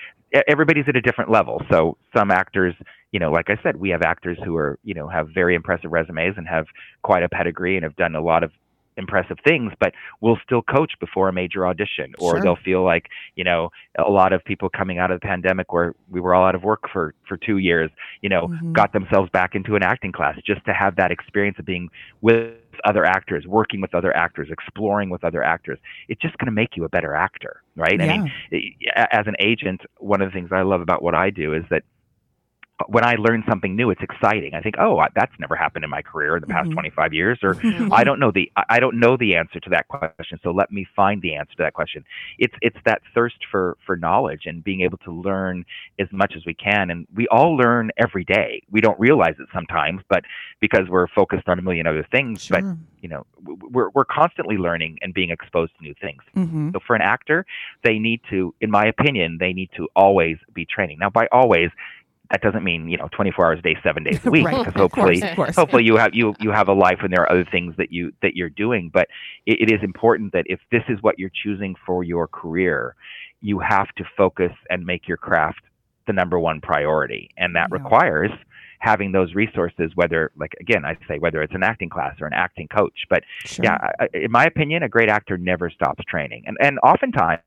everybody's 0.46 0.84
at 0.88 0.96
a 0.96 1.00
different 1.00 1.30
level. 1.30 1.62
So, 1.70 1.96
some 2.16 2.30
actors, 2.30 2.74
you 3.12 3.20
know, 3.20 3.30
like 3.30 3.50
I 3.50 3.58
said, 3.62 3.76
we 3.76 3.90
have 3.90 4.02
actors 4.02 4.38
who 4.44 4.56
are, 4.56 4.78
you 4.84 4.94
know, 4.94 5.06
have 5.08 5.28
very 5.30 5.54
impressive 5.54 5.92
resumes 5.92 6.34
and 6.36 6.46
have 6.48 6.66
quite 7.02 7.22
a 7.22 7.28
pedigree 7.28 7.76
and 7.76 7.84
have 7.84 7.96
done 7.96 8.14
a 8.14 8.20
lot 8.20 8.42
of 8.42 8.50
impressive 8.98 9.38
things, 9.46 9.72
but 9.80 9.94
will 10.20 10.38
still 10.44 10.60
coach 10.60 10.92
before 11.00 11.28
a 11.28 11.32
major 11.32 11.66
audition, 11.66 12.14
or 12.18 12.32
Sure. 12.32 12.40
they'll 12.42 12.56
feel 12.56 12.82
like, 12.84 13.08
you 13.36 13.44
know, 13.44 13.70
a 13.98 14.10
lot 14.10 14.32
of 14.32 14.44
people 14.44 14.68
coming 14.68 14.98
out 14.98 15.10
of 15.10 15.20
the 15.20 15.26
pandemic 15.26 15.72
where 15.72 15.94
we 16.10 16.20
were 16.20 16.34
all 16.34 16.46
out 16.46 16.54
of 16.54 16.62
work 16.64 16.88
for 16.92 17.14
for 17.26 17.36
two 17.36 17.58
years, 17.58 17.90
you 18.20 18.28
know, 18.28 18.48
Mhm. 18.48 18.72
got 18.72 18.92
themselves 18.92 19.30
back 19.30 19.54
into 19.54 19.76
an 19.76 19.82
acting 19.82 20.12
class 20.12 20.36
just 20.44 20.64
to 20.66 20.72
have 20.74 20.96
that 20.96 21.10
experience 21.10 21.58
of 21.58 21.64
being 21.64 21.88
with 22.20 22.54
other 22.84 23.04
actors, 23.04 23.46
working 23.46 23.80
with 23.80 23.94
other 23.94 24.14
actors, 24.16 24.48
exploring 24.50 25.10
with 25.10 25.24
other 25.24 25.42
actors. 25.42 25.78
It's 26.08 26.20
just 26.20 26.36
going 26.38 26.46
to 26.46 26.52
make 26.52 26.76
you 26.76 26.84
a 26.84 26.88
better 26.88 27.14
actor, 27.14 27.62
right? 27.76 28.00
I 28.00 28.06
mean, 28.06 28.32
as 28.96 29.26
an 29.26 29.36
agent, 29.40 29.82
one 29.98 30.20
of 30.20 30.28
the 30.28 30.32
things 30.32 30.52
I 30.52 30.62
love 30.62 30.80
about 30.80 31.02
what 31.02 31.14
I 31.14 31.30
do 31.30 31.54
is 31.54 31.64
that 31.70 31.82
when 32.86 33.04
I 33.04 33.14
learn 33.16 33.42
something 33.48 33.74
new, 33.74 33.90
it's 33.90 34.02
exciting. 34.02 34.54
I 34.54 34.60
think, 34.60 34.76
oh, 34.78 35.02
that's 35.14 35.32
never 35.40 35.56
happened 35.56 35.84
in 35.84 35.90
my 35.90 36.02
career 36.02 36.36
in 36.36 36.40
the 36.40 36.46
past 36.46 36.68
Mhm. 36.70 36.74
25 36.74 37.12
years, 37.12 37.38
or. 37.42 37.56
I 37.92 38.04
don't 38.04 38.20
know 38.20 38.30
the 38.30 38.50
I- 38.68 38.78
don't 38.80 38.98
know 39.00 39.16
the 39.16 39.34
answer 39.36 39.58
to 39.60 39.70
that 39.70 39.88
question. 39.88 40.38
So 40.42 40.50
let 40.52 40.70
me 40.70 40.86
find 40.94 41.20
the 41.20 41.34
answer 41.34 41.52
to 41.56 41.62
that 41.64 41.72
question. 41.74 42.04
It's 42.38 42.54
it's 42.62 42.76
that 42.84 43.02
thirst 43.14 43.44
for 43.50 43.76
for 43.84 43.96
knowledge 43.96 44.46
and 44.46 44.62
being 44.62 44.82
able 44.82 44.98
to 44.98 45.10
learn 45.12 45.64
as 45.98 46.10
much 46.12 46.34
as 46.36 46.44
we 46.46 46.54
can. 46.54 46.90
And 46.90 47.06
we 47.14 47.26
all 47.28 47.56
learn 47.56 47.90
every 47.96 48.24
day. 48.24 48.62
We 48.70 48.80
don't 48.80 48.98
realize 49.00 49.34
it 49.40 49.48
sometimes, 49.52 50.02
but 50.08 50.24
because 50.60 50.88
we're 50.88 51.08
focused 51.08 51.48
on 51.48 51.58
a 51.58 51.62
million 51.62 51.86
other 51.86 52.04
things. 52.10 52.48
But 52.48 52.62
you 53.00 53.08
know, 53.08 53.26
we're 53.44 53.90
we're 53.90 54.04
constantly 54.04 54.56
learning 54.56 54.98
and 55.02 55.12
being 55.14 55.30
exposed 55.30 55.76
to 55.78 55.82
new 55.82 55.94
things. 56.00 56.22
Mhm. 56.36 56.72
So 56.72 56.80
for 56.86 56.94
an 56.96 57.02
actor, 57.02 57.46
they 57.82 57.98
need 57.98 58.20
to, 58.30 58.54
in 58.60 58.70
my 58.70 58.86
opinion, 58.86 59.38
they 59.38 59.52
need 59.52 59.70
to 59.76 59.88
always 59.96 60.36
be 60.52 60.64
training. 60.64 60.98
Now, 60.98 61.10
by 61.10 61.26
always, 61.32 61.70
that 62.30 62.42
doesn't 62.42 62.62
mean 62.64 62.88
you 62.88 62.96
know 62.96 63.08
24 63.12 63.46
hours 63.46 63.58
a 63.58 63.62
day, 63.62 63.76
seven 63.82 64.04
days 64.04 64.20
a 64.24 64.30
week, 64.30 64.44
Right. 64.44 64.64
because 64.64 64.74
Of 64.74 64.80
hopefully, 64.92 65.20
course, 65.20 65.30
of 65.30 65.36
course. 65.36 65.56
hopefully 65.56 65.84
you 65.84 65.96
have 65.96 66.10
you 66.14 66.34
you 66.40 66.50
have 66.50 66.68
a 66.68 66.72
life 66.74 66.98
and 67.02 67.12
there 67.12 67.22
are 67.22 67.30
other 67.32 67.46
things 67.50 67.74
that 67.78 67.90
you 67.92 68.12
that 68.22 68.34
you're 68.36 68.50
doing. 68.50 68.90
But 68.92 69.08
it, 69.46 69.62
it 69.68 69.70
is 69.72 69.82
important 69.82 70.32
that 70.32 70.44
if 70.46 70.60
this 70.70 70.82
is 70.88 70.98
what 71.02 71.18
you're 71.18 71.30
choosing 71.42 71.74
for 71.86 72.04
your 72.04 72.26
career, 72.28 72.94
you 73.40 73.58
have 73.60 73.88
to 73.96 74.04
focus 74.16 74.52
and 74.70 74.84
make 74.84 75.08
your 75.08 75.16
craft 75.16 75.60
the 76.06 76.12
number 76.12 76.38
one 76.38 76.60
priority. 76.60 77.30
And 77.36 77.54
that 77.56 77.68
Yeah. 77.70 77.78
requires 77.78 78.30
having 78.80 79.10
those 79.10 79.34
resources, 79.34 79.90
whether, 79.96 80.30
like, 80.36 80.54
again, 80.60 80.84
I 80.84 80.96
say 81.08 81.18
whether 81.18 81.42
it's 81.42 81.52
an 81.54 81.64
acting 81.64 81.88
class 81.88 82.14
or 82.20 82.28
an 82.28 82.32
acting 82.32 82.68
coach. 82.68 82.94
But 83.10 83.24
Sure. 83.44 83.64
yeah, 83.64 83.90
in 84.14 84.30
my 84.30 84.44
opinion, 84.44 84.84
a 84.84 84.88
great 84.88 85.08
actor 85.08 85.36
never 85.36 85.68
stops 85.68 86.04
training. 86.08 86.44
And, 86.46 86.56
and 86.60 86.78
oftentimes, 86.84 87.40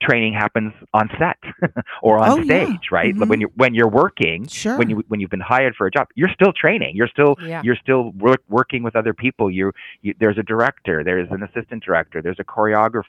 training 0.00 0.32
happens 0.32 0.72
on 0.94 1.08
set 1.18 1.36
or 2.02 2.18
on 2.18 2.30
Oh, 2.30 2.36
yeah. 2.38 2.44
stage, 2.66 2.88
right? 2.92 3.14
Mhm. 3.14 3.28
When 3.28 3.40
you're 3.40 3.50
when 3.56 3.74
you're 3.74 3.88
working, 3.90 4.46
Sure. 4.46 4.76
when 4.78 4.88
you 4.90 5.02
when 5.08 5.18
you've 5.20 5.30
been 5.30 5.40
hired 5.40 5.74
for 5.76 5.86
a 5.86 5.90
job, 5.90 6.08
you're 6.14 6.30
still 6.32 6.52
training. 6.52 6.94
You're 6.96 7.08
still 7.08 7.36
Yeah. 7.42 7.62
you're 7.64 7.76
still 7.76 8.12
work, 8.12 8.42
working 8.48 8.82
with 8.82 8.94
other 8.96 9.12
people. 9.14 9.50
You, 9.50 9.72
you 10.02 10.14
there's 10.20 10.38
a 10.38 10.42
director, 10.42 11.02
there's 11.02 11.28
an 11.30 11.42
assistant 11.42 11.82
director, 11.84 12.22
there's 12.22 12.38
a 12.38 12.44
choreographer, 12.44 13.02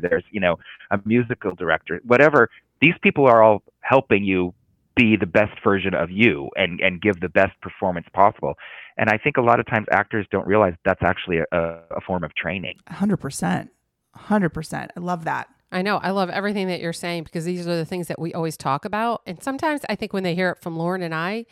there's 0.00 0.24
you 0.30 0.40
know 0.40 0.56
a 0.90 1.00
musical 1.04 1.54
director, 1.54 2.00
whatever. 2.04 2.48
These 2.80 2.94
people 3.02 3.26
are 3.26 3.42
all 3.42 3.62
helping 3.80 4.24
you 4.24 4.54
be 4.96 5.16
the 5.16 5.26
best 5.26 5.52
version 5.64 5.94
of 5.94 6.10
you 6.10 6.48
and 6.56 6.80
and 6.80 7.00
give 7.00 7.20
the 7.20 7.28
best 7.28 7.60
performance 7.60 8.06
possible. 8.12 8.54
And 8.96 9.08
I 9.08 9.16
think 9.18 9.36
a 9.36 9.42
lot 9.42 9.58
of 9.60 9.66
times 9.66 9.86
actors 9.90 10.26
don't 10.30 10.46
realize 10.46 10.74
that's 10.84 11.02
actually 11.02 11.38
a, 11.38 11.46
a 11.90 12.00
form 12.06 12.22
of 12.24 12.34
training. 12.34 12.76
Hundred 12.88 13.16
percent. 13.18 13.70
Hundred 14.14 14.50
percent. 14.50 14.90
I 14.96 15.00
love 15.00 15.24
that. 15.24 15.48
I 15.72 15.82
know. 15.82 15.98
I 15.98 16.10
love 16.10 16.30
everything 16.30 16.66
that 16.68 16.80
you're 16.80 16.92
saying 16.92 17.24
because 17.24 17.44
these 17.44 17.66
are 17.66 17.76
the 17.76 17.84
things 17.84 18.08
that 18.08 18.18
we 18.18 18.32
always 18.34 18.56
talk 18.56 18.84
about. 18.84 19.22
And 19.26 19.42
sometimes 19.42 19.82
I 19.88 19.94
think 19.94 20.12
when 20.12 20.22
they 20.24 20.34
hear 20.34 20.50
it 20.50 20.58
from 20.60 20.76
Lauren 20.76 21.02
and 21.02 21.14
I, 21.14 21.46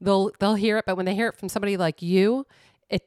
they'll 0.00 0.32
they'll 0.40 0.56
hear 0.56 0.78
it, 0.78 0.84
but 0.86 0.96
when 0.96 1.06
they 1.06 1.14
hear 1.14 1.28
it 1.28 1.36
from 1.36 1.48
somebody 1.48 1.76
like 1.76 2.02
you, 2.02 2.44
it 2.90 3.02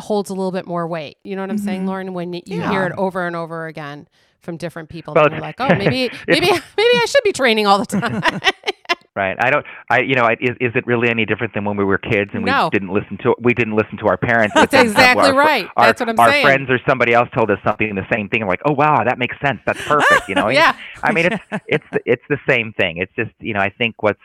holds 0.00 0.28
a 0.30 0.34
little 0.34 0.50
bit 0.52 0.66
more 0.66 0.86
weight. 0.88 1.18
You 1.22 1.36
know 1.36 1.42
what 1.42 1.50
I'm 1.50 1.58
saying, 1.58 1.82
Mhm. 1.82 1.86
Lauren? 1.86 2.14
When 2.14 2.32
you 2.32 2.42
Yeah. 2.46 2.68
hear 2.70 2.84
it 2.86 2.92
over 2.96 3.26
and 3.26 3.36
over 3.36 3.66
again 3.66 4.08
from 4.40 4.56
different 4.56 4.88
people, 4.88 5.14
well, 5.14 5.30
you're 5.30 5.40
like, 5.40 5.56
oh, 5.60 5.74
maybe 5.76 6.10
maybe 6.28 6.46
maybe 6.50 6.60
I 6.76 7.04
should 7.06 7.22
be 7.24 7.32
training 7.32 7.66
all 7.68 7.78
the 7.78 7.86
time. 7.86 8.20
Right. 9.14 9.36
I 9.44 9.50
don't. 9.50 9.66
I. 9.90 10.00
You 10.00 10.14
know. 10.14 10.22
I- 10.22 10.38
Is, 10.40 10.56
is 10.58 10.72
it 10.74 10.86
really 10.86 11.10
any 11.10 11.26
different 11.26 11.52
than 11.52 11.64
when 11.66 11.76
we 11.76 11.84
were 11.84 11.98
kids 11.98 12.30
and 12.32 12.44
No. 12.46 12.64
we 12.64 12.70
didn't 12.70 12.94
listen 12.94 13.18
to 13.24 13.34
we 13.38 13.52
didn't 13.52 13.76
listen 13.76 13.98
to 13.98 14.06
our 14.06 14.16
parents? 14.16 14.54
That's 14.54 14.72
exactly 14.72 15.28
our, 15.28 15.34
right. 15.34 15.68
Our, 15.76 15.86
That's 15.86 16.00
what 16.00 16.08
I'm 16.08 16.18
our 16.18 16.30
saying. 16.30 16.46
Our 16.46 16.50
friends 16.52 16.70
or 16.70 16.78
somebody 16.88 17.12
else 17.12 17.28
told 17.36 17.50
us 17.50 17.58
something 17.62 17.94
the 17.94 18.06
same 18.10 18.30
thing. 18.30 18.40
I'm 18.42 18.48
like, 18.48 18.62
oh 18.64 18.72
wow, 18.72 19.04
that 19.04 19.18
makes 19.18 19.36
sense. 19.44 19.60
That's 19.66 19.82
perfect. 19.86 20.28
You 20.30 20.34
know. 20.34 20.48
yeah. 20.48 20.74
I 21.02 21.12
mean, 21.12 21.26
it's 21.26 21.44
it's 21.68 21.84
it's 22.06 22.22
the 22.30 22.38
same 22.48 22.72
thing. 22.72 22.96
It's 22.98 23.12
just 23.14 23.32
you 23.38 23.52
know. 23.52 23.60
I 23.60 23.68
think 23.68 24.02
what's 24.02 24.20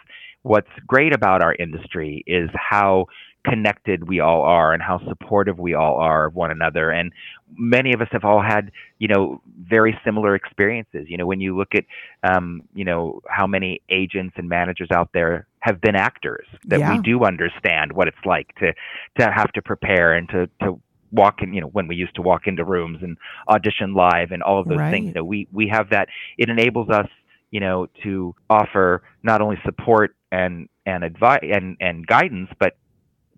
what's 0.48 0.70
great 0.88 1.14
about 1.14 1.44
our 1.44 1.56
industry 1.56 2.24
is 2.28 2.50
how 2.56 3.06
connected 3.48 4.08
we 4.08 4.20
all 4.20 4.42
are 4.42 4.74
and 4.74 4.82
how 4.84 5.00
supportive 5.08 5.58
we 5.58 5.74
all 5.74 5.96
are 5.96 6.26
of 6.28 6.36
one 6.36 6.52
another 6.52 6.90
and 6.92 7.14
many 7.56 7.94
of 7.94 8.02
us 8.02 8.08
have 8.12 8.26
all 8.26 8.42
had 8.42 8.72
you 9.00 9.08
know 9.08 9.42
very 9.62 9.98
similar 10.04 10.36
experiences 10.36 11.06
you 11.08 11.18
know 11.18 11.26
when 11.26 11.40
you 11.40 11.56
look 11.58 11.70
at 11.74 11.86
um, 12.30 12.62
you 12.74 12.84
know 12.84 13.22
how 13.30 13.48
many 13.48 13.82
agents 13.90 14.34
and 14.38 14.50
managers 14.50 14.90
out 14.94 15.10
there 15.14 15.48
have 15.60 15.80
been 15.82 15.96
actors 15.96 16.46
that 16.68 16.80
Yeah. 16.80 16.90
we 16.90 16.98
do 16.98 17.24
understand 17.24 17.92
what 17.94 18.08
it's 18.08 18.26
like 18.26 18.48
to 18.56 18.74
to 19.20 19.32
have 19.32 19.52
to 19.54 19.62
prepare 19.62 20.14
and 20.14 20.28
to 20.30 20.50
to 20.62 20.80
walk 21.12 21.42
in 21.42 21.54
you 21.54 21.62
know 21.62 21.68
when 21.68 21.88
we 21.88 21.96
used 21.96 22.16
to 22.16 22.22
walk 22.22 22.48
into 22.48 22.66
rooms 22.66 23.00
and 23.02 23.18
audition 23.50 23.94
live 23.94 24.32
and 24.32 24.44
all 24.44 24.60
of 24.60 24.68
those 24.68 24.78
Right. 24.80 24.90
things 24.90 25.14
that 25.14 25.24
we 25.24 25.48
we 25.54 25.70
have 25.70 25.90
that 25.90 26.10
it 26.38 26.50
enables 26.50 26.90
us 26.90 27.08
you 27.52 27.60
know 27.60 27.88
to 28.04 28.36
offer 28.50 29.04
not 29.24 29.42
only 29.42 29.58
support 29.66 30.16
and 30.32 30.68
and 30.86 31.04
advice 31.04 31.44
and 31.44 31.78
and 31.80 32.06
guidance 32.08 32.50
but 32.60 32.78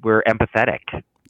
we're 0.02 0.24
empathetic 0.24 0.80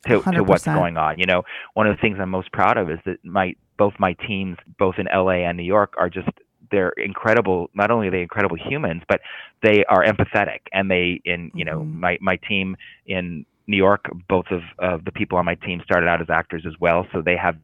to, 0.08 0.22
to 0.32 0.44
what's 0.44 0.64
going 0.64 0.98
on. 0.98 1.20
You 1.20 1.26
know, 1.26 1.44
one 1.74 1.88
of 1.88 1.96
the 1.96 2.02
things 2.02 2.18
I'm 2.22 2.30
most 2.30 2.52
proud 2.52 2.78
of 2.78 2.90
is 2.90 3.00
that 3.06 3.24
my 3.26 3.56
both 3.78 3.94
my 4.00 4.14
teams, 4.14 4.58
both 4.78 4.96
in 4.98 5.08
LA 5.14 5.46
and 5.48 5.58
New 5.58 5.64
York, 5.64 5.94
are 5.98 6.10
just 6.10 6.30
they're 6.72 6.90
incredible. 6.90 7.70
Not 7.74 7.92
only 7.92 8.08
are 8.08 8.12
they 8.12 8.22
incredible 8.22 8.56
humans, 8.58 9.02
but 9.08 9.22
they 9.62 9.84
are 9.86 10.04
empathetic. 10.04 10.60
And 10.72 10.90
they, 10.90 11.20
in 11.26 11.52
you 11.54 11.66
know, 11.66 11.80
Mhm. 11.80 11.94
my 11.96 12.18
my 12.22 12.38
team 12.38 12.78
in 13.08 13.46
New 13.68 13.78
York, 13.78 14.10
both 14.28 14.46
of 14.52 14.62
of 14.78 15.04
the 15.06 15.12
people 15.12 15.38
on 15.38 15.46
my 15.46 15.56
team 15.56 15.82
started 15.84 16.08
out 16.08 16.22
as 16.22 16.30
actors 16.30 16.66
as 16.66 16.80
well, 16.80 17.08
so 17.12 17.22
they 17.22 17.36
have 17.36 17.58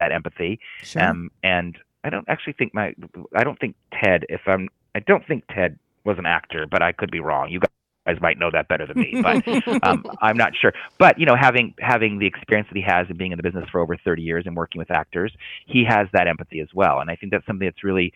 that 0.00 0.12
empathy. 0.12 0.60
Sure. 0.82 1.02
Um, 1.02 1.30
and 1.42 1.76
I 2.04 2.10
don't 2.10 2.28
actually 2.28 2.54
think 2.54 2.74
my 2.74 2.94
I 3.34 3.44
don't 3.44 3.58
think 3.58 3.76
Ted. 4.02 4.24
If 4.28 4.42
I'm 4.46 4.68
I 4.94 5.00
don't 5.00 5.26
think 5.26 5.44
Ted 5.52 5.78
was 6.04 6.18
an 6.18 6.26
actor, 6.26 6.66
but 6.70 6.82
I 6.82 6.92
could 6.92 7.10
be 7.10 7.20
wrong. 7.20 7.50
You 7.50 7.60
guys 8.06 8.20
might 8.20 8.38
know 8.38 8.50
that 8.50 8.68
better 8.68 8.86
than 8.86 8.98
me, 8.98 9.20
but 9.22 9.82
um, 9.82 10.04
I'm 10.22 10.36
not 10.36 10.52
sure. 10.60 10.72
But 10.98 11.18
you 11.18 11.26
know, 11.26 11.36
having 11.38 11.74
having 11.78 12.18
the 12.18 12.26
experience 12.26 12.68
that 12.70 12.76
he 12.76 12.84
has 12.86 13.06
and 13.08 13.18
being 13.18 13.32
in 13.32 13.36
the 13.36 13.42
business 13.42 13.68
for 13.70 13.80
over 13.80 13.96
30 13.96 14.22
years 14.22 14.44
and 14.46 14.56
working 14.56 14.78
with 14.78 14.90
actors, 14.90 15.32
he 15.66 15.84
has 15.88 16.08
that 16.12 16.26
empathy 16.26 16.60
as 16.60 16.68
well. 16.74 17.00
And 17.00 17.10
I 17.10 17.16
think 17.16 17.32
that's 17.32 17.46
something 17.46 17.66
that's 17.66 17.84
really 17.84 18.12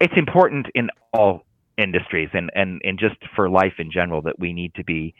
it's 0.00 0.14
important 0.16 0.66
in 0.74 0.88
all 1.12 1.44
industries 1.76 2.28
and 2.32 2.50
and 2.54 2.80
and 2.84 2.98
just 2.98 3.16
for 3.36 3.48
life 3.48 3.74
in 3.78 3.90
general 3.90 4.22
that 4.22 4.38
we 4.38 4.52
need 4.52 4.74
to 4.74 4.84
be 4.84 5.14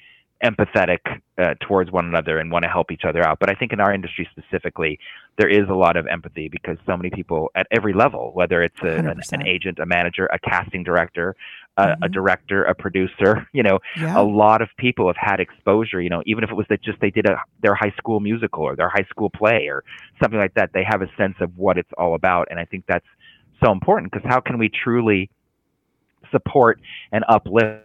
empathetic 0.44 0.98
uh, 1.38 1.55
towards 1.61 1.90
one 1.90 2.05
another 2.07 2.38
and 2.38 2.51
want 2.51 2.62
to 2.62 2.68
help 2.68 2.90
each 2.92 3.05
other 3.05 3.22
out. 3.27 3.38
But 3.40 3.51
I 3.51 3.55
think 3.55 3.72
in 3.72 3.81
our 3.81 3.92
industry 3.92 4.29
specifically, 4.31 4.98
there 5.37 5.48
is 5.48 5.68
a 5.68 5.74
lot 5.74 5.96
of 5.96 6.07
empathy 6.07 6.48
because 6.48 6.79
so 6.87 6.96
many 6.96 7.11
people 7.11 7.51
at 7.55 7.66
every 7.70 7.92
level, 7.92 8.31
whether 8.35 8.62
it's 8.62 8.81
a, 8.83 8.96
an, 8.96 9.20
an 9.33 9.46
agent, 9.46 9.79
a 9.79 9.87
manager, 9.87 10.27
a 10.27 10.38
casting 10.38 10.85
director, 10.85 11.35
a, 11.77 11.92
a 12.03 12.09
Mhm. 12.09 12.12
director, 12.12 12.64
a 12.64 12.74
producer, 12.74 13.48
you 13.53 13.62
know, 13.62 13.79
yeah. 13.96 14.20
a 14.20 14.22
lot 14.22 14.62
of 14.62 14.68
people 14.79 15.07
have 15.07 15.16
had 15.16 15.40
exposure 15.40 16.01
you 16.01 16.09
know 16.09 16.22
even 16.27 16.44
if 16.44 16.51
it 16.51 16.55
was 16.55 16.66
that 16.68 16.83
just 16.83 17.01
they 17.01 17.11
did 17.11 17.27
a 17.27 17.40
their 17.62 17.74
high 17.74 17.92
school 17.96 18.20
musical 18.20 18.62
or 18.62 18.74
their 18.77 18.88
high 18.88 19.07
school 19.11 19.31
play 19.31 19.66
or 19.68 19.85
something 20.20 20.38
like 20.38 20.55
that 20.55 20.70
they 20.72 20.85
have 20.85 21.03
a 21.03 21.09
sense 21.16 21.35
of 21.40 21.57
what 21.57 21.77
it's 21.79 21.90
all 21.98 22.14
about 22.14 22.48
and 22.51 22.59
i 22.61 22.64
think 22.64 22.85
that's 22.87 23.07
so 23.62 23.70
important 23.72 24.11
because 24.11 24.27
how 24.29 24.40
can 24.40 24.59
we 24.59 24.68
truly 24.68 25.31
support 26.31 26.81
and 27.12 27.24
uplift 27.29 27.83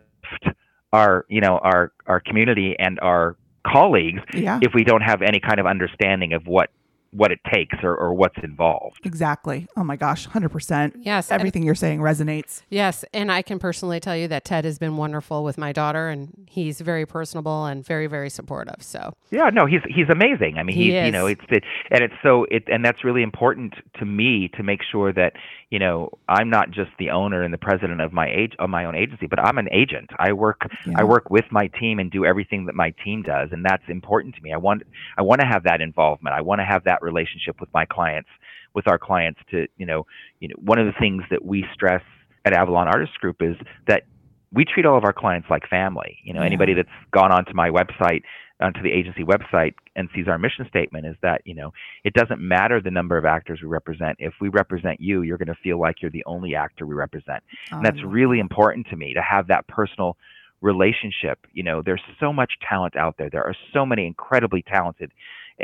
our 0.93 1.25
you 1.27 1.41
know 1.41 1.57
our 1.57 1.91
our 2.07 2.19
community 2.19 2.75
and 2.79 2.99
our 3.01 3.35
colleagues 3.67 4.21
yeah. 4.33 4.59
if 4.61 4.73
we 4.73 4.83
don't 4.83 5.01
have 5.01 5.21
any 5.21 5.39
kind 5.39 5.59
of 5.59 5.65
understanding 5.65 6.33
of 6.33 6.45
what 6.47 6.69
what 7.13 7.31
it 7.31 7.39
takes 7.53 7.77
or, 7.83 7.95
or 7.95 8.13
what's 8.13 8.37
involved 8.43 8.99
Exactly. 9.05 9.67
Oh 9.77 9.83
my 9.83 9.95
gosh, 9.95 10.27
100%. 10.27 10.93
Yes. 11.01 11.29
and- 11.31 11.39
Everything 11.39 11.63
you're 11.63 11.75
saying 11.75 11.99
resonates. 11.99 12.63
Yes, 12.69 13.05
and 13.13 13.31
I 13.31 13.41
can 13.41 13.59
personally 13.59 13.99
tell 13.99 14.15
you 14.15 14.27
that 14.29 14.45
Ted 14.45 14.65
has 14.65 14.79
been 14.79 14.97
wonderful 14.97 15.43
with 15.43 15.57
my 15.57 15.71
daughter, 15.71 16.09
and 16.09 16.47
he's 16.49 16.81
very 16.81 17.05
personable 17.05 17.65
and 17.65 17.85
very, 17.85 18.07
very 18.07 18.29
supportive. 18.29 18.77
So 18.81 19.13
Yeah, 19.29 19.49
no, 19.53 19.65
he's 19.65 19.81
he's 19.87 20.09
amazing. 20.09 20.57
I 20.57 20.63
mean, 20.63 20.75
He 20.75 20.91
he's 20.91 21.05
you 21.05 21.11
know, 21.11 21.27
it's 21.27 21.41
it, 21.49 21.63
and 21.91 22.01
it's 22.03 22.13
so 22.23 22.45
it 22.49 22.63
and 22.67 22.83
that's 22.83 23.03
really 23.03 23.23
important 23.23 23.73
to 23.99 24.05
me 24.05 24.49
to 24.55 24.63
make 24.63 24.81
sure 24.91 25.13
that 25.13 25.33
you 25.69 25.79
know 25.79 26.09
I'm 26.27 26.49
not 26.49 26.71
just 26.71 26.91
the 26.99 27.09
owner 27.11 27.43
and 27.43 27.53
the 27.53 27.57
president 27.57 28.01
of 28.01 28.13
my 28.13 28.27
age 28.29 28.53
of 28.59 28.69
my 28.69 28.85
own 28.85 28.95
agency, 28.95 29.27
but 29.27 29.39
I'm 29.39 29.57
an 29.57 29.67
agent. 29.71 30.09
I 30.17 30.33
work 30.33 30.61
Yeah. 30.87 30.93
I 30.97 31.03
work 31.03 31.29
with 31.29 31.45
my 31.51 31.67
team 31.79 31.99
and 31.99 32.09
do 32.11 32.25
everything 32.25 32.65
that 32.67 32.75
my 32.75 32.93
team 33.03 33.21
does, 33.23 33.49
and 33.51 33.63
that's 33.65 33.83
important 33.87 34.35
to 34.35 34.41
me. 34.41 34.53
I 34.53 34.57
want 34.57 34.83
I 35.17 35.21
want 35.21 35.41
to 35.41 35.47
have 35.47 35.63
that 35.63 35.81
involvement. 35.81 36.35
I 36.35 36.41
want 36.41 36.59
to 36.59 36.65
have 36.65 36.83
that 36.85 37.01
relationship 37.03 37.59
with 37.59 37.69
my 37.73 37.85
clients, 37.85 38.29
with 38.73 38.87
our 38.87 38.97
clients. 38.97 39.39
To 39.51 39.67
you 39.77 39.85
know, 39.85 40.05
you 40.39 40.47
know, 40.47 40.55
one 40.57 40.79
of 40.79 40.85
the 40.85 40.93
things 40.99 41.23
that 41.29 41.43
we 41.45 41.65
stress 41.73 42.03
at 42.45 42.53
Avalon 42.53 42.87
Artist 42.87 43.13
Group 43.19 43.37
is 43.41 43.55
that 43.87 44.03
we 44.51 44.65
treat 44.65 44.85
all 44.85 44.97
of 44.97 45.03
our 45.03 45.13
clients 45.13 45.47
like 45.49 45.67
family. 45.67 46.19
You 46.23 46.33
know, 46.33 46.41
Yeah. 46.41 46.47
anybody 46.47 46.73
that's 46.73 46.89
gone 47.11 47.31
onto 47.31 47.53
my 47.53 47.69
website, 47.69 48.21
onto 48.59 48.81
the 48.83 48.91
agency 48.91 49.23
website, 49.23 49.73
and 49.95 50.09
sees 50.15 50.27
our 50.27 50.37
mission 50.37 50.67
statement 50.67 51.05
is 51.05 51.15
that 51.21 51.41
you 51.45 51.55
know 51.55 51.73
it 52.03 52.13
doesn't 52.13 52.39
matter 52.41 52.79
the 52.81 52.91
number 52.91 53.17
of 53.17 53.25
actors 53.25 53.59
we 53.61 53.67
represent. 53.67 54.17
If 54.19 54.33
we 54.41 54.49
represent 54.49 55.01
you, 55.01 55.21
you're 55.23 55.37
going 55.37 55.47
to 55.47 55.61
feel 55.63 55.79
like 55.79 56.01
you're 56.01 56.11
the 56.11 56.23
only 56.25 56.55
actor 56.55 56.85
we 56.85 56.95
represent. 56.95 57.43
And 57.71 57.85
that's 57.85 57.99
Um, 58.03 58.09
really 58.09 58.39
important 58.39 58.87
to 58.89 58.95
me 58.95 59.13
to 59.13 59.21
have 59.21 59.47
that 59.47 59.67
personal 59.67 60.17
relationship. 60.61 61.39
You 61.53 61.63
know, 61.63 61.81
there's 61.81 62.01
so 62.19 62.31
much 62.31 62.53
talent 62.67 62.95
out 62.95 63.15
there. 63.17 63.29
There 63.29 63.43
are 63.43 63.55
so 63.73 63.85
many 63.85 64.05
incredibly 64.07 64.61
talented 64.61 65.11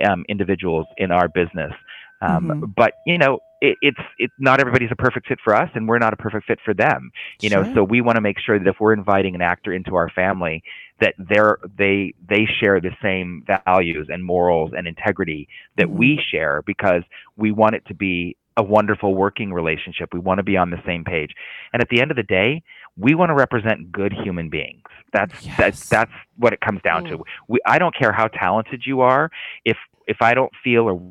um, 0.08 0.26
individuals 0.30 0.86
in 0.98 1.12
our 1.12 1.28
business. 1.28 1.74
Um, 2.22 2.52
Mhm. 2.52 2.64
But 2.76 2.94
you 3.06 3.18
know, 3.18 3.40
it, 3.62 3.78
it's 3.82 4.00
it's 4.18 4.34
not 4.40 4.60
everybody's 4.60 4.92
a 4.92 4.96
perfect 4.96 5.28
fit 5.28 5.40
for 5.44 5.56
us, 5.56 5.70
and 5.74 5.88
we're 5.88 6.00
not 6.00 6.14
a 6.14 6.18
perfect 6.18 6.48
fit 6.48 6.60
for 6.64 6.74
them. 6.74 7.12
You 7.42 7.50
know, 7.50 7.66
so 7.74 7.84
we 7.84 8.02
want 8.02 8.16
to 8.18 8.22
make 8.22 8.38
sure 8.40 8.60
that 8.60 8.68
if 8.68 8.76
we're 8.80 8.94
inviting 8.94 9.36
an 9.36 9.42
actor 9.42 9.74
into 9.74 9.96
our 9.96 10.10
family, 10.10 10.64
that 11.00 11.14
they're 11.18 11.58
they 11.78 12.14
they 12.28 12.46
share 12.60 12.80
the 12.82 12.92
same 13.02 13.46
values 13.66 14.08
and 14.12 14.24
morals 14.24 14.72
and 14.76 14.88
integrity 14.88 15.48
that 15.78 15.90
Mhm. 15.90 15.92
we 15.92 16.20
share 16.32 16.62
because 16.66 17.04
we 17.38 17.52
want 17.52 17.76
it 17.76 17.84
to 17.88 17.94
be 17.94 18.36
a 18.58 18.64
wonderful 18.64 19.16
working 19.16 19.54
relationship. 19.54 20.14
We 20.14 20.20
want 20.20 20.40
to 20.40 20.44
be 20.44 20.58
on 20.58 20.70
the 20.70 20.82
same 20.86 21.04
page. 21.04 21.32
And 21.74 21.82
at 21.82 21.90
the 21.90 22.02
end 22.02 22.12
of 22.12 22.18
the 22.18 22.24
day, 22.24 22.62
we 22.98 23.16
want 23.16 23.30
to 23.30 23.36
represent 23.36 23.92
good 23.92 24.14
human 24.14 24.50
beings. 24.50 24.84
That's 25.14 25.46
Yes. 25.46 25.58
that's 25.58 25.90
that's 25.90 26.12
what 26.38 26.54
it 26.54 26.62
comes 26.62 26.82
down 26.82 27.06
to. 27.06 27.24
We, 27.48 27.60
I 27.66 27.80
don't 27.80 27.96
care 27.96 28.12
how 28.12 28.28
talented 28.28 28.84
you 28.86 29.02
are. 29.02 29.32
If 29.66 29.78
if 30.08 30.18
I 30.22 30.34
don't 30.34 30.52
feel 30.64 30.84
or 30.84 31.02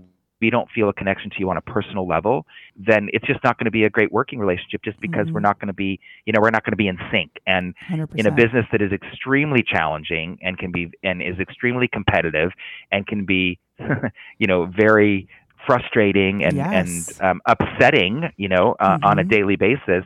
we 0.40 0.50
don't 0.50 0.70
feel 0.70 0.88
a 0.88 0.92
connection 0.92 1.30
to 1.30 1.36
you 1.40 1.50
on 1.50 1.56
a 1.56 1.60
personal 1.60 2.06
level, 2.06 2.46
then 2.76 3.08
it's 3.12 3.26
just 3.26 3.42
not 3.42 3.58
going 3.58 3.64
to 3.64 3.72
be 3.72 3.82
a 3.84 3.90
great 3.90 4.12
working 4.12 4.38
relationship. 4.38 4.82
Just 4.84 5.00
because 5.00 5.26
we're 5.32 5.40
Mhm. 5.40 5.44
not 5.44 5.58
going 5.58 5.66
to 5.66 5.72
be, 5.72 5.98
you 6.26 6.32
know, 6.32 6.40
we're 6.40 6.50
not 6.50 6.62
going 6.64 6.72
to 6.72 6.76
be 6.76 6.86
in 6.86 6.96
sync. 7.10 7.40
And 7.46 7.74
100%. 7.90 8.20
in 8.20 8.26
a 8.26 8.30
business 8.30 8.64
that 8.70 8.80
is 8.80 8.92
extremely 8.92 9.64
challenging 9.64 10.38
and 10.42 10.56
can 10.56 10.70
be 10.70 10.90
and 11.02 11.20
is 11.22 11.40
extremely 11.40 11.88
competitive 11.88 12.52
and 12.92 13.04
can 13.06 13.24
be 13.24 13.58
you 14.38 14.46
know 14.46 14.66
very 14.66 15.28
frustrating 15.66 16.44
and 16.44 16.66
Yes. 16.66 16.72
and 16.72 17.06
um, 17.20 17.40
upsetting, 17.46 18.30
you 18.36 18.48
know, 18.48 18.76
uh, 18.80 18.96
on 19.02 19.18
a 19.18 19.24
Mhm. 19.24 19.28
daily 19.30 19.56
basis, 19.56 20.04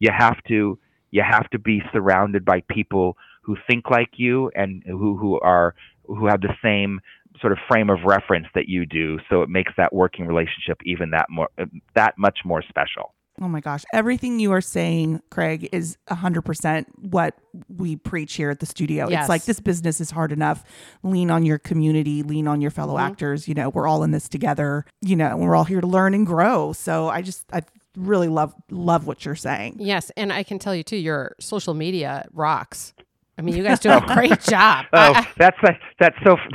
you 0.00 0.10
have 0.16 0.42
to 0.48 0.78
you 1.10 1.22
have 1.22 1.48
to 1.50 1.58
be 1.58 1.82
surrounded 1.92 2.44
by 2.44 2.62
people 2.68 3.16
who 3.42 3.56
think 3.68 3.90
like 3.90 4.10
you 4.16 4.50
and 4.54 4.82
who 4.86 5.16
who 5.16 5.38
are 5.40 5.74
who 6.06 6.26
have 6.26 6.40
the 6.40 6.54
same 6.62 7.00
sort 7.40 7.52
of 7.52 7.58
frame 7.68 7.90
of 7.90 7.98
reference 8.04 8.46
that 8.54 8.68
you 8.68 8.86
do. 8.86 9.18
So 9.30 9.42
it 9.42 9.48
makes 9.48 9.72
that 9.76 9.92
working 9.92 10.26
relationship 10.26 10.78
even 10.84 11.10
that 11.10 11.26
more 11.30 11.48
that 11.94 12.14
much 12.18 12.40
more 12.44 12.62
special. 12.62 13.13
Oh 13.40 13.48
my 13.48 13.60
gosh. 13.60 13.84
Everything 13.92 14.38
you 14.38 14.52
are 14.52 14.60
saying, 14.60 15.20
Craig, 15.30 15.68
is 15.72 15.96
100% 16.08 16.84
what 17.00 17.34
we 17.68 17.96
preach 17.96 18.34
here 18.34 18.50
at 18.50 18.60
the 18.60 18.66
studio. 18.66 19.08
Yes. 19.08 19.22
It's 19.24 19.28
like 19.28 19.44
this 19.44 19.58
business 19.60 20.00
is 20.00 20.10
hard 20.12 20.30
enough. 20.30 20.62
Lean 21.02 21.30
on 21.30 21.44
your 21.44 21.58
community, 21.58 22.22
lean 22.22 22.46
on 22.46 22.60
your 22.60 22.70
fellow 22.70 22.94
Mhm. 22.96 23.02
actors. 23.02 23.48
You 23.48 23.54
know, 23.54 23.70
we're 23.70 23.88
all 23.88 24.04
in 24.04 24.12
this 24.12 24.28
together. 24.28 24.84
You 25.00 25.16
know, 25.16 25.36
we're 25.36 25.56
all 25.56 25.64
here 25.64 25.80
to 25.80 25.86
learn 25.86 26.14
and 26.14 26.24
grow. 26.26 26.72
So 26.72 27.08
I 27.08 27.22
just, 27.22 27.44
I 27.52 27.62
really 27.96 28.28
love, 28.28 28.54
love 28.70 29.06
what 29.06 29.24
you're 29.24 29.34
saying. 29.34 29.76
Yes, 29.78 30.10
and 30.16 30.32
I 30.32 30.42
can 30.44 30.58
tell 30.58 30.74
you 30.74 30.82
too, 30.84 30.96
your 30.96 31.34
social 31.40 31.74
media 31.74 32.26
rocks. 32.32 32.94
I 33.36 33.42
mean, 33.42 33.56
you 33.56 33.64
guys 33.64 33.80
do 33.80 33.90
a 33.90 34.00
great 34.00 34.40
job. 34.40 34.86
Oh, 34.92 35.26
that's 35.36 35.58
that's 35.98 36.16
so. 36.24 36.36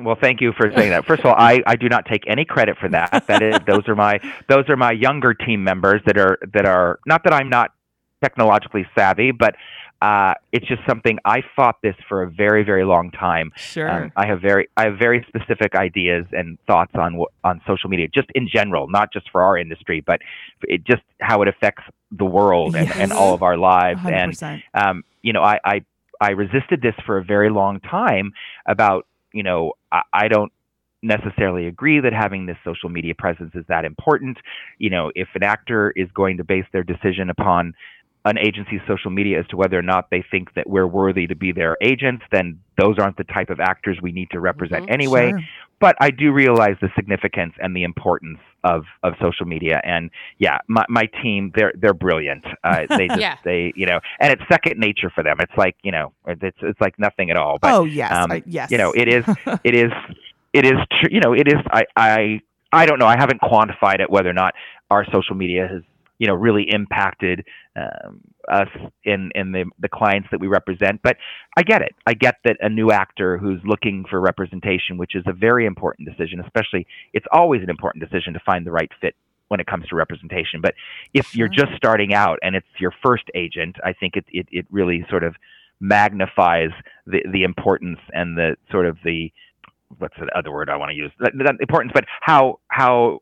Well, 0.00 0.16
thank 0.20 0.40
you 0.40 0.52
for 0.52 0.72
saying 0.74 0.90
that. 0.90 1.04
First 1.04 1.20
of 1.20 1.26
all, 1.26 1.34
I, 1.36 1.62
I 1.66 1.76
do 1.76 1.88
not 1.88 2.06
take 2.06 2.22
any 2.26 2.44
credit 2.44 2.78
for 2.78 2.88
that. 2.88 3.26
That 3.26 3.42
is, 3.42 3.58
those 3.66 3.86
are 3.88 3.94
my 3.94 4.18
those 4.48 4.68
are 4.68 4.76
my 4.76 4.92
younger 4.92 5.34
team 5.34 5.62
members 5.62 6.00
that 6.06 6.16
are 6.16 6.38
that 6.54 6.64
are 6.64 7.00
not 7.06 7.24
that 7.24 7.32
I'm 7.32 7.50
not 7.50 7.72
technologically 8.22 8.86
savvy, 8.96 9.30
but 9.30 9.56
uh, 10.00 10.32
it's 10.52 10.66
just 10.66 10.80
something 10.88 11.18
I 11.24 11.42
fought 11.54 11.76
this 11.82 11.94
for 12.08 12.22
a 12.22 12.30
very 12.30 12.62
very 12.64 12.84
long 12.84 13.10
time. 13.10 13.52
Sure. 13.56 13.90
Um, 13.90 14.12
I 14.16 14.26
have 14.26 14.40
very 14.40 14.68
I 14.76 14.84
have 14.84 14.98
very 14.98 15.26
specific 15.28 15.74
ideas 15.74 16.24
and 16.32 16.58
thoughts 16.66 16.92
on 16.94 17.22
on 17.44 17.60
social 17.66 17.90
media, 17.90 18.08
just 18.08 18.28
in 18.34 18.48
general, 18.48 18.88
not 18.88 19.12
just 19.12 19.28
for 19.30 19.42
our 19.42 19.58
industry, 19.58 20.00
but 20.00 20.20
it 20.62 20.84
just 20.84 21.02
how 21.20 21.42
it 21.42 21.48
affects 21.48 21.82
the 22.12 22.24
world 22.24 22.74
and, 22.74 22.90
and 22.92 23.12
all 23.12 23.34
of 23.34 23.42
our 23.42 23.56
lives. 23.56 24.00
And 24.04 24.32
100%. 24.32 24.62
um, 24.74 25.04
you 25.22 25.32
know, 25.32 25.42
I, 25.42 25.60
I 25.64 25.84
I 26.20 26.30
resisted 26.30 26.82
this 26.82 26.94
for 27.06 27.18
a 27.18 27.24
very 27.24 27.50
long 27.50 27.80
time 27.80 28.32
about, 28.66 29.06
you 29.32 29.42
know, 29.42 29.72
I, 29.90 30.02
I 30.12 30.28
don't 30.28 30.52
necessarily 31.02 31.66
agree 31.66 32.00
that 32.00 32.12
having 32.12 32.46
this 32.46 32.58
social 32.64 32.90
media 32.90 33.14
presence 33.14 33.52
is 33.54 33.64
that 33.68 33.84
important. 33.84 34.36
You 34.78 34.90
know, 34.90 35.10
if 35.14 35.28
an 35.34 35.42
actor 35.42 35.92
is 35.96 36.08
going 36.12 36.36
to 36.36 36.44
base 36.44 36.66
their 36.72 36.82
decision 36.82 37.30
upon 37.30 37.74
an 38.26 38.36
agency's 38.36 38.80
social 38.86 39.10
media 39.10 39.40
as 39.40 39.46
to 39.46 39.56
whether 39.56 39.78
or 39.78 39.82
not 39.82 40.10
they 40.10 40.22
think 40.30 40.52
that 40.54 40.68
we're 40.68 40.86
worthy 40.86 41.26
to 41.26 41.34
be 41.34 41.52
their 41.52 41.78
agents, 41.80 42.22
then 42.30 42.60
those 42.78 42.96
aren't 42.98 43.16
the 43.16 43.24
type 43.24 43.48
of 43.48 43.60
actors 43.60 43.98
we 44.02 44.12
need 44.12 44.28
to 44.30 44.40
represent 44.40 44.84
Mhm. 44.86 44.92
anyway 44.92 45.30
Sure. 45.30 45.40
but 45.80 45.96
I 46.00 46.10
do 46.10 46.30
realize 46.30 46.76
the 46.82 46.90
significance 46.94 47.54
and 47.58 47.74
the 47.74 47.84
importance 47.84 48.38
of, 48.64 48.84
of 49.02 49.14
social 49.22 49.46
media. 49.46 49.80
And 49.82 50.10
yeah, 50.38 50.58
my, 50.68 50.84
my 50.90 51.06
team, 51.22 51.52
they're, 51.56 51.72
they're 51.74 51.94
brilliant. 51.94 52.44
Uh, 52.62 52.86
they 52.88 53.08
just, 53.08 53.20
Yeah. 53.20 53.36
they, 53.44 53.72
you 53.76 53.86
know, 53.86 54.00
and 54.20 54.32
it's 54.32 54.42
second 54.50 54.78
nature 54.78 55.10
for 55.14 55.22
them. 55.22 55.36
It's 55.40 55.56
like, 55.56 55.76
you 55.82 55.92
know, 55.92 56.12
it's, 56.26 56.58
it's 56.62 56.80
like 56.80 56.98
nothing 56.98 57.30
at 57.30 57.36
all. 57.36 57.58
But, 57.60 57.72
oh, 57.74 57.84
yes. 57.84 58.12
um, 58.12 58.30
I, 58.32 58.42
yes. 58.46 58.70
you 58.70 58.78
know, 58.78 58.92
it 58.92 59.08
is, 59.08 59.24
it 59.64 59.74
is, 59.74 59.92
it 60.52 60.64
is, 60.66 60.78
tr- 61.00 61.10
you 61.10 61.20
know, 61.20 61.32
it 61.32 61.48
is, 61.48 61.58
I, 61.70 61.84
I, 61.96 62.40
I 62.72 62.86
don't 62.86 62.98
know. 62.98 63.06
I 63.06 63.16
haven't 63.16 63.40
quantified 63.40 64.00
it 64.00 64.10
whether 64.10 64.28
or 64.28 64.34
not 64.34 64.54
our 64.90 65.04
social 65.12 65.34
media 65.34 65.66
has, 65.70 65.82
you 66.18 66.26
know, 66.26 66.34
really 66.34 66.64
impacted 66.70 67.44
um, 67.76 68.20
us 68.50 68.68
in 69.04 69.30
in 69.34 69.52
the 69.52 69.64
the 69.78 69.88
clients 69.88 70.28
that 70.30 70.40
we 70.40 70.48
represent. 70.48 71.00
But 71.02 71.16
I 71.56 71.62
get 71.62 71.82
it. 71.82 71.94
I 72.06 72.14
get 72.14 72.36
that 72.44 72.58
a 72.60 72.68
new 72.68 72.90
actor 72.90 73.38
who's 73.38 73.60
looking 73.64 74.04
for 74.08 74.20
representation, 74.20 74.98
which 74.98 75.14
is 75.16 75.24
a 75.26 75.32
very 75.32 75.66
important 75.66 76.08
decision, 76.08 76.40
especially 76.40 76.86
it's 77.12 77.26
always 77.32 77.62
an 77.62 77.70
important 77.70 78.04
decision 78.04 78.34
to 78.34 78.40
find 78.44 78.66
the 78.66 78.70
right 78.70 78.90
fit 79.00 79.14
when 79.50 79.60
it 79.60 79.66
comes 79.66 79.86
to 79.88 79.96
representation. 79.96 80.60
But 80.60 80.74
if 81.12 81.34
you're 81.34 81.48
just 81.48 81.72
starting 81.76 82.14
out 82.14 82.38
and 82.42 82.54
it's 82.54 82.66
your 82.78 82.92
first 83.02 83.24
agent, 83.34 83.76
I 83.84 83.92
think 83.92 84.16
it 84.16 84.24
it, 84.28 84.46
it 84.50 84.66
really 84.70 85.04
sort 85.10 85.24
of 85.24 85.34
magnifies 85.80 86.70
the 87.06 87.22
the 87.30 87.42
importance 87.42 87.98
and 88.12 88.38
the 88.38 88.56
sort 88.70 88.86
of 88.86 88.96
the 89.04 89.32
what's 89.98 90.14
the 90.18 90.28
other 90.38 90.52
word 90.52 90.70
I 90.70 90.76
want 90.76 90.90
to 90.90 90.96
use? 90.96 91.10
Not 91.20 91.32
not 91.34 91.60
importance, 91.60 91.92
but 91.92 92.04
how 92.20 92.60
how 92.68 93.20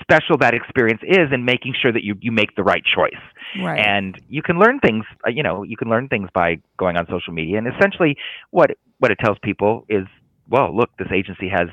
special 0.00 0.38
that 0.38 0.54
experience 0.54 1.00
is 1.02 1.32
in 1.32 1.44
making 1.44 1.74
sure 1.80 1.92
that 1.92 2.04
you 2.04 2.14
you 2.20 2.30
make 2.30 2.54
the 2.54 2.62
right 2.62 2.84
choice 2.84 3.14
right. 3.60 3.84
and 3.84 4.20
you 4.28 4.40
can 4.40 4.56
learn 4.56 4.78
things 4.78 5.04
uh, 5.26 5.30
you 5.30 5.42
know 5.42 5.64
you 5.64 5.76
can 5.76 5.88
learn 5.88 6.06
things 6.06 6.28
by 6.32 6.56
going 6.76 6.96
on 6.96 7.04
social 7.10 7.32
media 7.32 7.58
and 7.58 7.66
essentially 7.66 8.16
what 8.50 8.70
what 9.00 9.10
it 9.10 9.18
tells 9.18 9.36
people 9.42 9.84
is 9.88 10.06
well 10.48 10.72
look 10.72 10.90
this 10.98 11.08
agency 11.12 11.48
has 11.48 11.68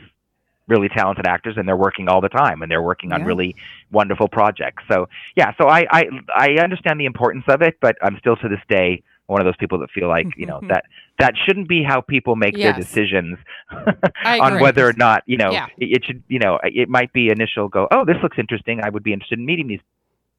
really 0.70 0.88
talented 0.90 1.26
actors 1.28 1.56
and 1.58 1.68
they're 1.68 1.76
working 1.88 2.08
all 2.08 2.22
the 2.22 2.30
time 2.30 2.62
and 2.62 2.72
they're 2.72 2.82
working 2.94 3.12
on 3.12 3.22
Yeah. 3.22 3.26
really 3.28 3.56
wonderful 3.92 4.28
projects 4.30 4.84
so 4.90 5.08
yeah 5.36 5.52
so 5.60 5.68
I, 5.68 5.86
I 5.92 6.04
i 6.36 6.48
understand 6.64 7.00
the 7.00 7.06
importance 7.06 7.44
of 7.50 7.62
it 7.62 7.76
but 7.82 7.96
i'm 8.04 8.18
still 8.20 8.36
to 8.38 8.48
this 8.48 8.62
day 8.70 9.02
one 9.26 9.42
of 9.42 9.46
those 9.46 9.58
people 9.58 9.80
that 9.80 9.90
feel 9.92 10.08
like 10.08 10.28
you 10.38 10.46
know 10.46 10.60
that 10.70 10.84
that 11.18 11.34
shouldn't 11.46 11.68
be 11.68 11.84
how 11.84 12.02
people 12.02 12.36
make 12.36 12.56
Yes. 12.58 12.76
their 12.76 12.84
decisions 12.86 13.38
on 14.26 14.54
whether 14.62 14.88
or 14.88 14.94
not 14.94 15.24
you 15.26 15.38
know 15.38 15.52
Yeah. 15.52 15.68
it, 15.78 15.90
it 15.98 16.06
should 16.06 16.24
you 16.28 16.40
know 16.40 16.60
it 16.64 16.88
might 16.88 17.12
be 17.14 17.30
initial 17.30 17.68
go 17.68 17.88
oh 17.92 18.06
this 18.06 18.18
looks 18.24 18.38
interesting 18.38 18.80
i 18.84 18.90
would 18.90 19.04
be 19.04 19.14
interested 19.14 19.40
in 19.40 19.46
meeting 19.46 19.68
these 19.68 19.82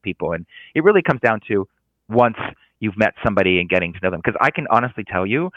people 0.01 0.31
and 0.33 0.45
it 0.75 0.83
really 0.83 1.01
comes 1.01 1.21
down 1.21 1.41
to 1.49 1.67
once 2.09 2.37
you've 2.79 2.97
met 2.97 3.13
somebody 3.23 3.59
and 3.59 3.69
getting 3.69 3.93
to 3.93 3.99
know 4.01 4.09
them 4.11 4.21
because 4.23 4.37
i 4.41 4.49
can 4.49 4.65
honestly 4.71 5.03
tell 5.03 5.25
you 5.25 5.51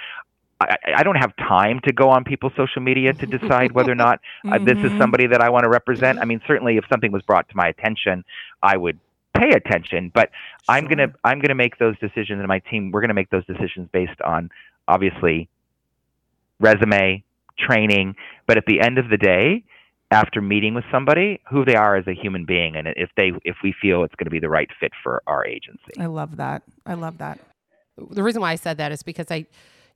I- 0.60 0.76
I 0.96 1.02
don't 1.02 1.16
have 1.16 1.34
time 1.36 1.80
to 1.80 1.92
go 1.92 2.08
on 2.10 2.24
people's 2.24 2.52
social 2.56 2.80
media 2.80 3.12
to 3.12 3.26
decide 3.26 3.72
whether 3.72 3.90
or 3.92 3.96
not 3.96 4.20
uh, 4.50 4.58
this 4.58 4.78
is 4.78 4.92
Mhm. 4.92 4.98
somebody 4.98 5.26
that 5.26 5.40
I 5.40 5.50
want 5.50 5.64
to 5.64 5.70
represent. 5.70 6.18
I 6.20 6.24
mean, 6.24 6.40
certainly 6.46 6.76
if 6.76 6.84
something 6.88 7.12
was 7.12 7.22
brought 7.22 7.48
to 7.48 7.56
my 7.56 7.68
attention, 7.68 8.24
I 8.62 8.76
would 8.76 8.98
pay 9.34 9.50
attention. 9.50 10.10
But 10.14 10.30
I'm 10.68 10.86
gonna 10.86 11.08
I'm 11.24 11.40
gonna 11.40 11.54
make 11.56 11.78
those 11.78 11.98
decisions, 11.98 12.38
and 12.38 12.48
my 12.48 12.60
team 12.60 12.90
we're 12.92 13.00
gonna 13.00 13.14
make 13.14 13.30
those 13.30 13.44
decisions 13.46 13.88
based 13.92 14.20
on 14.22 14.50
obviously 14.88 15.48
resume, 16.60 17.22
training. 17.58 18.14
But 18.46 18.56
at 18.56 18.66
the 18.66 18.80
end 18.80 18.98
of 18.98 19.08
the 19.08 19.16
day, 19.16 19.64
after 20.10 20.40
meeting 20.40 20.74
with 20.74 20.84
somebody, 20.92 21.40
who 21.50 21.64
they 21.64 21.74
are 21.74 21.96
as 21.96 22.06
a 22.06 22.12
human 22.14 22.44
being, 22.44 22.76
and 22.76 22.86
if 22.96 23.10
they 23.16 23.32
if 23.44 23.56
we 23.62 23.72
feel 23.72 24.04
it's 24.04 24.14
going 24.14 24.26
to 24.26 24.30
be 24.30 24.38
the 24.38 24.48
right 24.48 24.70
fit 24.78 24.92
for 25.02 25.22
our 25.26 25.44
agency. 25.46 25.92
I 25.98 26.06
love 26.06 26.36
that. 26.36 26.62
I 26.86 26.94
love 26.94 27.18
that. 27.18 27.40
the 28.10 28.22
reason 28.22 28.40
why 28.42 28.50
I 28.52 28.56
said 28.56 28.76
that 28.78 28.90
is 28.92 29.02
because 29.04 29.30
I, 29.30 29.46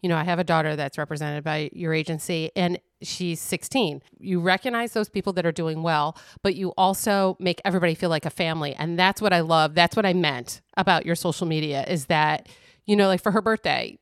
you 0.02 0.08
know, 0.08 0.16
I 0.16 0.24
have 0.24 0.38
a 0.38 0.44
daughter 0.44 0.76
that's 0.76 0.96
represented 0.98 1.44
by 1.44 1.70
your 1.72 1.92
agency 1.92 2.50
and 2.54 2.78
she's 3.02 3.40
16. 3.40 4.02
You 4.18 4.40
recognize 4.40 4.92
those 4.92 5.08
people 5.08 5.32
that 5.34 5.46
are 5.46 5.52
doing 5.52 5.82
well, 5.82 6.16
but 6.42 6.54
you 6.54 6.72
also 6.76 7.36
make 7.40 7.60
everybody 7.64 7.94
feel 7.94 8.10
like 8.10 8.24
a 8.24 8.30
family. 8.30 8.74
And 8.74 8.98
that's 8.98 9.20
what 9.20 9.32
I 9.32 9.40
love. 9.40 9.74
That's 9.74 9.96
what 9.96 10.06
I 10.06 10.12
meant 10.12 10.60
about 10.76 11.04
your 11.04 11.14
social 11.14 11.46
media 11.46 11.84
is 11.88 12.06
that, 12.06 12.48
you 12.86 12.96
know, 12.96 13.08
like 13.08 13.22
for 13.22 13.32
her 13.32 13.42
birthday, 13.42 13.98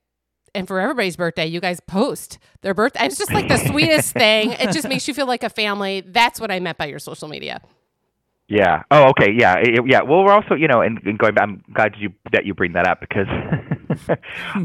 and 0.55 0.67
for 0.67 0.81
everybody's 0.81 1.17
birthday, 1.17 1.45
you 1.45 1.61
guys 1.61 1.81
post 1.81 2.39
their 2.63 2.73
birthday. 2.73 3.05
It's 3.05 3.19
just 3.19 3.31
like 3.31 3.47
the 3.47 3.59
sweetest 3.59 4.13
thing. 4.15 4.53
It 4.53 4.73
just 4.73 4.89
makes 4.89 5.07
you 5.07 5.13
feel 5.13 5.27
like 5.27 5.43
a 5.43 5.51
family. 5.51 6.01
That's 6.01 6.41
what 6.41 6.51
I 6.51 6.61
meant 6.61 6.79
by 6.79 6.87
your 6.87 6.99
social 6.99 7.29
media. 7.29 7.61
Yeah. 8.49 8.83
Oh, 8.91 9.09
okay. 9.11 9.33
Yeah. 9.37 9.57
It- 9.59 9.81
yeah. 9.87 10.03
Well, 10.03 10.23
we're 10.25 10.33
also, 10.33 10.55
you 10.55 10.69
know, 10.69 10.81
and, 10.81 10.99
and 11.05 11.19
going. 11.19 11.35
Back, 11.35 11.43
I'm 11.45 11.65
glad 11.75 11.95
you 11.99 12.11
that 12.33 12.47
you 12.47 12.55
bring 12.55 12.75
that 12.75 12.87
up 12.87 13.01
because 13.01 13.27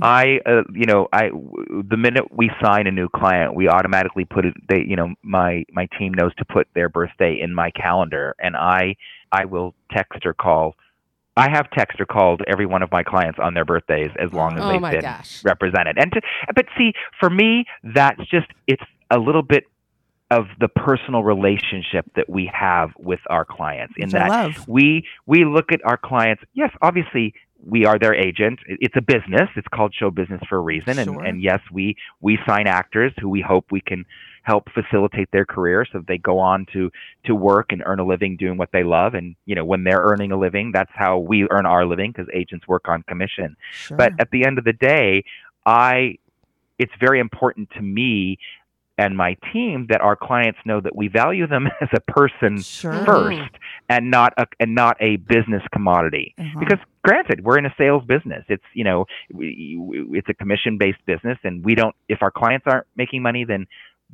I, 0.01 0.39
uh, 0.45 0.63
you 0.73 0.85
know, 0.85 1.07
I 1.11 1.29
w- 1.29 1.83
the 1.89 1.97
minute 1.97 2.25
we 2.31 2.51
sign 2.63 2.85
a 2.87 2.91
new 2.91 3.09
client, 3.09 3.55
we 3.55 3.67
automatically 3.69 4.25
put 4.25 4.45
it. 4.45 4.53
They, 4.69 4.83
you 4.87 4.95
know, 4.95 5.13
my 5.23 5.63
my 5.71 5.87
team 5.97 6.13
knows 6.13 6.33
to 6.35 6.45
put 6.45 6.67
their 6.75 6.89
birthday 6.89 7.39
in 7.41 7.55
my 7.55 7.71
calendar, 7.71 8.35
and 8.39 8.55
I 8.55 8.95
I 9.31 9.45
will 9.45 9.73
text 9.91 10.25
or 10.25 10.33
call. 10.33 10.75
I 11.37 11.49
have 11.49 11.69
text 11.71 11.99
or 11.99 12.05
called 12.05 12.41
every 12.47 12.65
one 12.65 12.83
of 12.83 12.91
my 12.91 13.03
clients 13.03 13.39
on 13.41 13.53
their 13.53 13.65
birthdays 13.65 14.11
as 14.19 14.31
long 14.33 14.57
as 14.57 14.63
Oh 14.63 14.67
they've 14.69 14.81
been 14.91 15.01
gosh. 15.01 15.43
represented. 15.43 15.97
And 15.97 16.11
to, 16.11 16.21
but 16.55 16.65
see, 16.77 16.91
for 17.19 17.29
me, 17.29 17.65
that's 17.95 18.19
just 18.29 18.47
it's 18.67 18.83
a 19.09 19.17
little 19.17 19.41
bit 19.41 19.63
of 20.31 20.45
the 20.59 20.67
personal 20.69 21.23
relationship 21.23 22.05
that 22.15 22.27
we 22.29 22.49
have 22.51 22.89
with 22.97 23.19
our 23.29 23.45
clients 23.45 23.93
in 23.97 24.07
Which 24.07 24.13
that 24.13 24.29
love. 24.29 24.67
we 24.67 25.05
we 25.27 25.45
look 25.45 25.71
at 25.71 25.81
our 25.85 25.97
clients 25.97 26.41
yes 26.53 26.71
obviously 26.81 27.33
we 27.63 27.85
are 27.85 27.99
their 27.99 28.15
agent 28.15 28.59
it's 28.67 28.95
a 28.97 29.01
business 29.01 29.47
it's 29.55 29.67
called 29.67 29.93
show 29.93 30.09
business 30.09 30.41
for 30.49 30.57
a 30.57 30.61
reason 30.61 30.93
Sure. 30.95 31.01
and 31.03 31.27
and 31.27 31.43
yes 31.43 31.59
we 31.71 31.95
we 32.21 32.39
sign 32.47 32.65
actors 32.65 33.11
who 33.19 33.29
we 33.29 33.41
hope 33.41 33.65
we 33.71 33.81
can 33.81 34.05
help 34.43 34.63
facilitate 34.73 35.29
their 35.31 35.45
career 35.45 35.85
so 35.91 35.99
that 35.99 36.07
they 36.07 36.17
go 36.17 36.39
on 36.39 36.65
to 36.73 36.89
to 37.25 37.35
work 37.35 37.67
and 37.73 37.83
earn 37.85 37.99
a 37.99 38.05
living 38.05 38.37
doing 38.37 38.57
what 38.57 38.69
they 38.71 38.83
love 38.83 39.13
and 39.13 39.35
you 39.45 39.53
know 39.53 39.65
when 39.65 39.83
they're 39.83 40.01
earning 40.01 40.31
a 40.31 40.37
living 40.39 40.71
that's 40.73 40.91
how 40.95 41.19
we 41.19 41.45
earn 41.51 41.65
our 41.67 41.85
living 41.85 42.11
because 42.11 42.27
agents 42.33 42.67
work 42.67 42.87
on 42.87 43.03
commission 43.03 43.55
Sure. 43.73 43.97
but 43.97 44.13
at 44.17 44.31
the 44.31 44.45
end 44.45 44.57
of 44.57 44.63
the 44.63 44.73
day 44.73 45.23
i 45.65 46.17
it's 46.79 46.93
very 46.99 47.19
important 47.19 47.69
to 47.71 47.81
me 47.81 48.39
and 49.01 49.17
my 49.17 49.35
team 49.51 49.87
that 49.89 50.01
our 50.01 50.15
clients 50.15 50.59
know 50.65 50.79
that 50.79 50.95
we 50.95 51.07
value 51.07 51.47
them 51.47 51.67
as 51.81 51.89
a 51.93 51.99
person 52.11 52.61
sure. 52.61 53.03
First 53.05 53.51
and 53.89 54.11
not 54.11 54.33
a 54.37 54.45
and 54.59 54.75
not 54.75 54.95
a 54.99 55.17
business 55.17 55.63
commodity 55.73 56.35
Uh-huh. 56.37 56.59
because 56.59 56.79
granted 57.03 57.43
we're 57.43 57.57
in 57.57 57.65
a 57.65 57.73
sales 57.77 58.03
business 58.05 58.43
it's 58.47 58.63
you 58.73 58.83
know 58.83 59.05
we, 59.33 59.77
it's 60.19 60.29
a 60.29 60.33
commission 60.33 60.77
based 60.77 61.03
business 61.05 61.37
and 61.43 61.65
we 61.65 61.73
don't 61.75 61.95
if 62.07 62.19
our 62.21 62.31
clients 62.31 62.65
aren't 62.67 62.85
making 62.95 63.21
money 63.21 63.43
then 63.43 63.65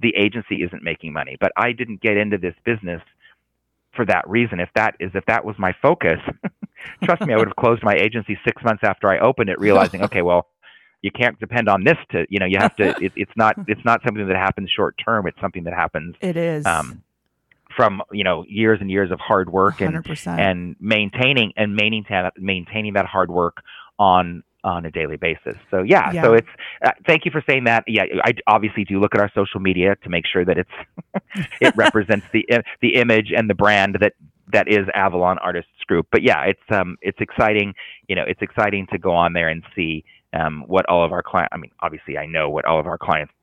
the 0.05 0.13
agency 0.15 0.57
isn't 0.65 0.83
making 0.83 1.11
money 1.11 1.35
but 1.39 1.51
i 1.57 1.71
didn't 1.79 1.99
get 2.01 2.15
into 2.17 2.37
this 2.37 2.55
business 2.63 3.01
for 3.95 4.05
that 4.05 4.29
reason. 4.29 4.59
If 4.59 4.69
that 4.75 4.95
is 4.99 5.11
if 5.15 5.25
that 5.25 5.43
was 5.43 5.55
my 5.57 5.73
focus, 5.81 6.19
trust 7.03 7.21
me, 7.23 7.33
I 7.33 7.37
would 7.37 7.47
have 7.47 7.55
closed 7.57 7.83
my 7.83 7.95
agency 7.95 8.37
six 8.45 8.63
months 8.63 8.83
after 8.83 9.09
I 9.09 9.17
opened 9.19 9.49
it, 9.49 9.59
realizing, 9.67 10.03
okay, 10.03 10.21
well, 10.21 10.47
you 11.01 11.11
can't 11.11 11.39
depend 11.39 11.69
on 11.69 11.83
this 11.83 11.97
to 12.11 12.25
you 12.29 12.39
know 12.39 12.45
you 12.45 12.57
have 12.57 12.75
to. 12.77 12.95
It, 13.01 13.13
it's 13.15 13.31
not 13.35 13.55
it's 13.67 13.83
not 13.85 14.01
something 14.05 14.27
that 14.27 14.35
happens 14.35 14.69
short 14.69 14.95
term. 15.03 15.27
It's 15.27 15.39
something 15.39 15.63
that 15.65 15.73
happens. 15.73 16.15
It 16.21 16.37
is. 16.37 16.65
Um, 16.65 17.03
from 17.75 18.01
you 18.11 18.23
know 18.23 18.43
years 18.47 18.79
and 18.81 18.89
years 18.89 19.11
of 19.11 19.19
hard 19.19 19.49
work 19.51 19.81
and 19.81 19.95
100%. 20.03 20.39
and 20.39 20.75
maintaining 20.79 21.53
and 21.55 21.75
maintaining 21.75 22.31
maintaining 22.37 22.93
that 22.93 23.05
hard 23.05 23.29
work 23.29 23.61
on 23.99 24.43
on 24.63 24.85
a 24.85 24.91
daily 24.91 25.15
basis. 25.17 25.55
So 25.71 25.83
yeah, 25.83 26.11
Yeah. 26.11 26.23
so 26.23 26.33
it's 26.33 26.47
uh, 26.83 26.91
thank 27.05 27.23
you 27.25 27.31
for 27.31 27.43
saying 27.47 27.65
that. 27.65 27.83
Yeah, 27.87 28.03
I 28.23 28.33
obviously 28.47 28.83
do 28.83 28.99
look 28.99 29.13
at 29.15 29.21
our 29.21 29.31
social 29.33 29.59
media 29.59 29.95
to 30.03 30.09
make 30.09 30.25
sure 30.25 30.43
that 30.43 30.57
it's 30.57 31.37
it 31.61 31.75
represents 31.75 32.25
the 32.33 32.45
the 32.81 32.95
image 32.95 33.31
and 33.35 33.49
the 33.49 33.55
brand 33.55 33.97
that 34.01 34.13
that 34.51 34.67
is 34.67 34.87
Avalon 34.93 35.37
Artists 35.39 35.69
Group. 35.87 36.07
But 36.11 36.23
yeah, 36.23 36.43
it's 36.45 36.59
um 36.69 36.97
it's 37.01 37.19
exciting. 37.21 37.75
You 38.07 38.15
know, 38.15 38.23
it's 38.27 38.41
exciting 38.41 38.87
to 38.91 38.97
go 38.97 39.13
on 39.13 39.33
there 39.33 39.49
and 39.49 39.63
see 39.75 40.03
um 40.33 40.63
what 40.67 40.85
all 40.89 41.03
of 41.03 41.11
our 41.11 41.23
clients. 41.23 41.49
I 41.53 41.57
mean, 41.57 41.71
obviously, 41.79 42.17
I 42.17 42.25
know 42.25 42.49
what 42.49 42.65
all 42.65 42.79
of 42.79 42.87
our 42.87 42.97
clients 42.97 43.33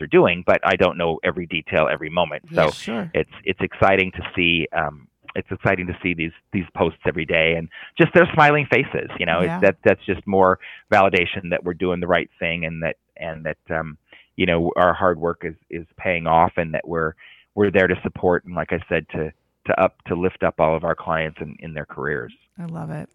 are 0.00 0.06
doing, 0.06 0.42
but 0.46 0.60
I 0.64 0.76
don't 0.76 0.98
know 0.98 1.18
every 1.22 1.46
detail 1.46 1.88
every 1.90 2.10
moment. 2.10 2.44
So 2.54 2.62
Yeah. 2.64 2.70
sure. 2.70 3.10
it's 3.14 3.30
it's 3.44 3.60
exciting 3.60 4.12
to 4.12 4.22
see 4.36 4.66
um 4.72 5.08
it's 5.36 5.50
exciting 5.50 5.86
to 5.88 5.98
see 6.02 6.14
these 6.14 6.32
these 6.52 6.66
posts 6.76 7.00
every 7.06 7.24
day 7.24 7.54
and 7.56 7.68
just 7.98 8.12
their 8.14 8.28
smiling 8.34 8.66
faces 8.70 9.10
you 9.18 9.26
know 9.26 9.42
Yeah. 9.42 9.58
that 9.60 9.76
that's 9.84 10.04
just 10.04 10.24
more 10.26 10.58
validation 10.92 11.50
that 11.50 11.64
we're 11.64 11.74
doing 11.74 11.98
the 12.00 12.06
right 12.06 12.30
thing 12.38 12.64
and 12.64 12.82
that 12.82 12.96
and 13.16 13.44
that 13.44 13.58
um 13.70 13.98
you 14.36 14.46
know 14.46 14.70
our 14.76 14.94
hard 14.94 15.18
work 15.18 15.42
is 15.44 15.54
is 15.70 15.86
paying 15.96 16.26
off 16.28 16.52
and 16.56 16.74
that 16.74 16.86
we're 16.86 17.14
we're 17.56 17.70
there 17.70 17.88
to 17.88 17.96
support 18.02 18.44
and 18.44 18.54
like 18.54 18.72
i 18.72 18.78
said 18.88 19.08
to 19.08 19.32
to 19.66 19.80
up 19.80 20.00
to 20.04 20.14
lift 20.14 20.42
up 20.44 20.60
all 20.60 20.76
of 20.76 20.84
our 20.84 20.94
clients 20.94 21.38
in, 21.40 21.56
in 21.60 21.72
their 21.74 21.86
careers 21.86 22.32
I 22.58 22.66
love 22.66 22.90
it. 22.90 23.08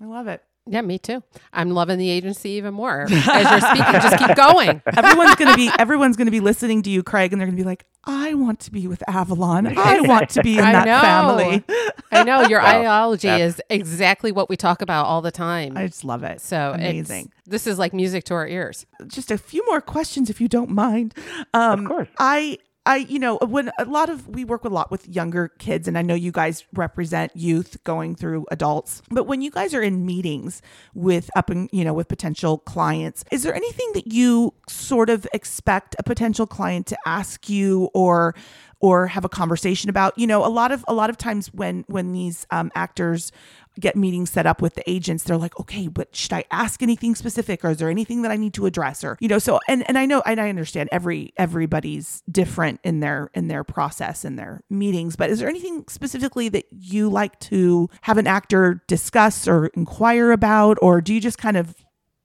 I 0.00 0.04
love 0.06 0.26
it. 0.28 0.42
Yeah, 0.66 0.80
me 0.80 0.98
too. 0.98 1.22
I'm 1.52 1.70
loving 1.70 1.98
the 1.98 2.08
agency 2.08 2.50
even 2.52 2.72
more. 2.72 3.02
As 3.10 3.10
you're 3.50 3.60
speaking, 3.60 3.92
just 4.00 4.16
keep 4.18 4.34
going. 4.34 4.80
Everyone's 4.96 5.34
gonna 5.34 5.56
be 5.56 5.70
everyone's 5.78 6.16
gonna 6.16 6.30
be 6.30 6.40
listening 6.40 6.82
to 6.84 6.90
you, 6.90 7.02
Craig, 7.02 7.32
and 7.32 7.40
they're 7.40 7.46
gonna 7.46 7.56
be 7.56 7.64
like, 7.64 7.84
I 8.04 8.32
want 8.34 8.60
to 8.60 8.70
be 8.70 8.86
with 8.86 9.02
Avalon. 9.08 9.66
I 9.78 10.00
want 10.00 10.30
to 10.30 10.42
be 10.42 10.56
in 10.58 10.64
I 10.64 10.72
that 10.72 10.84
know. 10.86 11.00
family. 11.00 11.64
I 12.10 12.22
know 12.24 12.42
your 12.48 12.60
Wow. 12.62 12.78
ideology 12.80 13.28
That's- 13.28 13.54
is 13.56 13.60
exactly 13.68 14.32
what 14.32 14.48
we 14.48 14.56
talk 14.56 14.80
about 14.80 15.04
all 15.06 15.20
the 15.20 15.30
time. 15.30 15.76
I 15.76 15.86
just 15.86 16.04
love 16.04 16.22
it. 16.24 16.40
so 16.40 16.72
amazing. 16.74 17.30
It's, 17.40 17.48
this 17.48 17.66
is 17.66 17.78
like 17.78 17.92
music 17.92 18.24
to 18.24 18.34
our 18.34 18.46
ears. 18.48 18.86
just 19.06 19.30
a 19.30 19.36
few 19.38 19.64
more 19.66 19.80
questions 19.82 20.30
if 20.30 20.40
you 20.40 20.48
don't 20.48 20.70
mind. 20.70 21.14
Um, 21.52 21.80
Of 21.84 21.88
course. 21.88 22.08
I, 22.18 22.58
I, 22.86 22.96
you 22.96 23.18
know, 23.18 23.38
when 23.38 23.72
a 23.78 23.86
lot 23.86 24.10
of 24.10 24.28
we 24.28 24.44
work 24.44 24.64
a 24.64 24.68
lot 24.68 24.90
with 24.90 25.08
younger 25.08 25.48
kids, 25.58 25.88
and 25.88 25.96
I 25.96 26.02
know 26.02 26.14
you 26.14 26.30
guys 26.30 26.64
represent 26.74 27.34
youth 27.34 27.82
going 27.84 28.14
through 28.14 28.44
adults. 28.50 29.00
But 29.10 29.24
when 29.24 29.40
you 29.40 29.50
guys 29.50 29.72
are 29.72 29.80
in 29.80 30.04
meetings 30.04 30.60
with 30.92 31.30
up 31.34 31.48
and 31.48 31.70
you 31.72 31.82
know 31.82 31.94
with 31.94 32.08
potential 32.08 32.58
clients, 32.58 33.24
is 33.30 33.42
there 33.42 33.54
anything 33.54 33.90
that 33.94 34.12
you 34.12 34.52
sort 34.68 35.08
of 35.08 35.26
expect 35.32 35.96
a 35.98 36.02
potential 36.02 36.46
client 36.46 36.86
to 36.88 36.98
ask 37.06 37.48
you 37.48 37.88
or 37.94 38.34
or 38.80 39.06
have 39.06 39.24
a 39.24 39.30
conversation 39.30 39.88
about? 39.88 40.18
You 40.18 40.26
know, 40.26 40.44
a 40.44 40.48
lot 40.48 40.70
of 40.70 40.84
a 40.86 40.92
lot 40.92 41.08
of 41.08 41.16
times 41.16 41.54
when 41.54 41.84
when 41.86 42.12
these 42.12 42.46
um, 42.50 42.70
actors 42.74 43.32
get 43.80 43.96
meetings 43.96 44.30
set 44.30 44.46
up 44.46 44.62
with 44.62 44.74
the 44.74 44.88
agents 44.90 45.24
they're 45.24 45.36
like 45.36 45.58
okay 45.58 45.88
but 45.88 46.14
should 46.14 46.32
i 46.32 46.44
ask 46.50 46.82
anything 46.82 47.14
specific 47.14 47.64
or 47.64 47.70
is 47.70 47.78
there 47.78 47.90
anything 47.90 48.22
that 48.22 48.30
i 48.30 48.36
need 48.36 48.54
to 48.54 48.66
address 48.66 49.02
or 49.02 49.16
you 49.20 49.28
know 49.28 49.38
so 49.38 49.58
and, 49.68 49.86
and 49.88 49.98
i 49.98 50.06
know 50.06 50.22
and 50.26 50.40
i 50.40 50.48
understand 50.48 50.88
every 50.92 51.32
everybody's 51.36 52.22
different 52.30 52.80
in 52.84 53.00
their 53.00 53.30
in 53.34 53.48
their 53.48 53.64
process 53.64 54.24
in 54.24 54.36
their 54.36 54.62
meetings 54.70 55.16
but 55.16 55.30
is 55.30 55.38
there 55.38 55.48
anything 55.48 55.84
specifically 55.88 56.48
that 56.48 56.64
you 56.70 57.08
like 57.08 57.38
to 57.40 57.88
have 58.02 58.18
an 58.18 58.26
actor 58.26 58.82
discuss 58.86 59.48
or 59.48 59.66
inquire 59.68 60.30
about 60.30 60.78
or 60.80 61.00
do 61.00 61.12
you 61.12 61.20
just 61.20 61.38
kind 61.38 61.56
of 61.56 61.74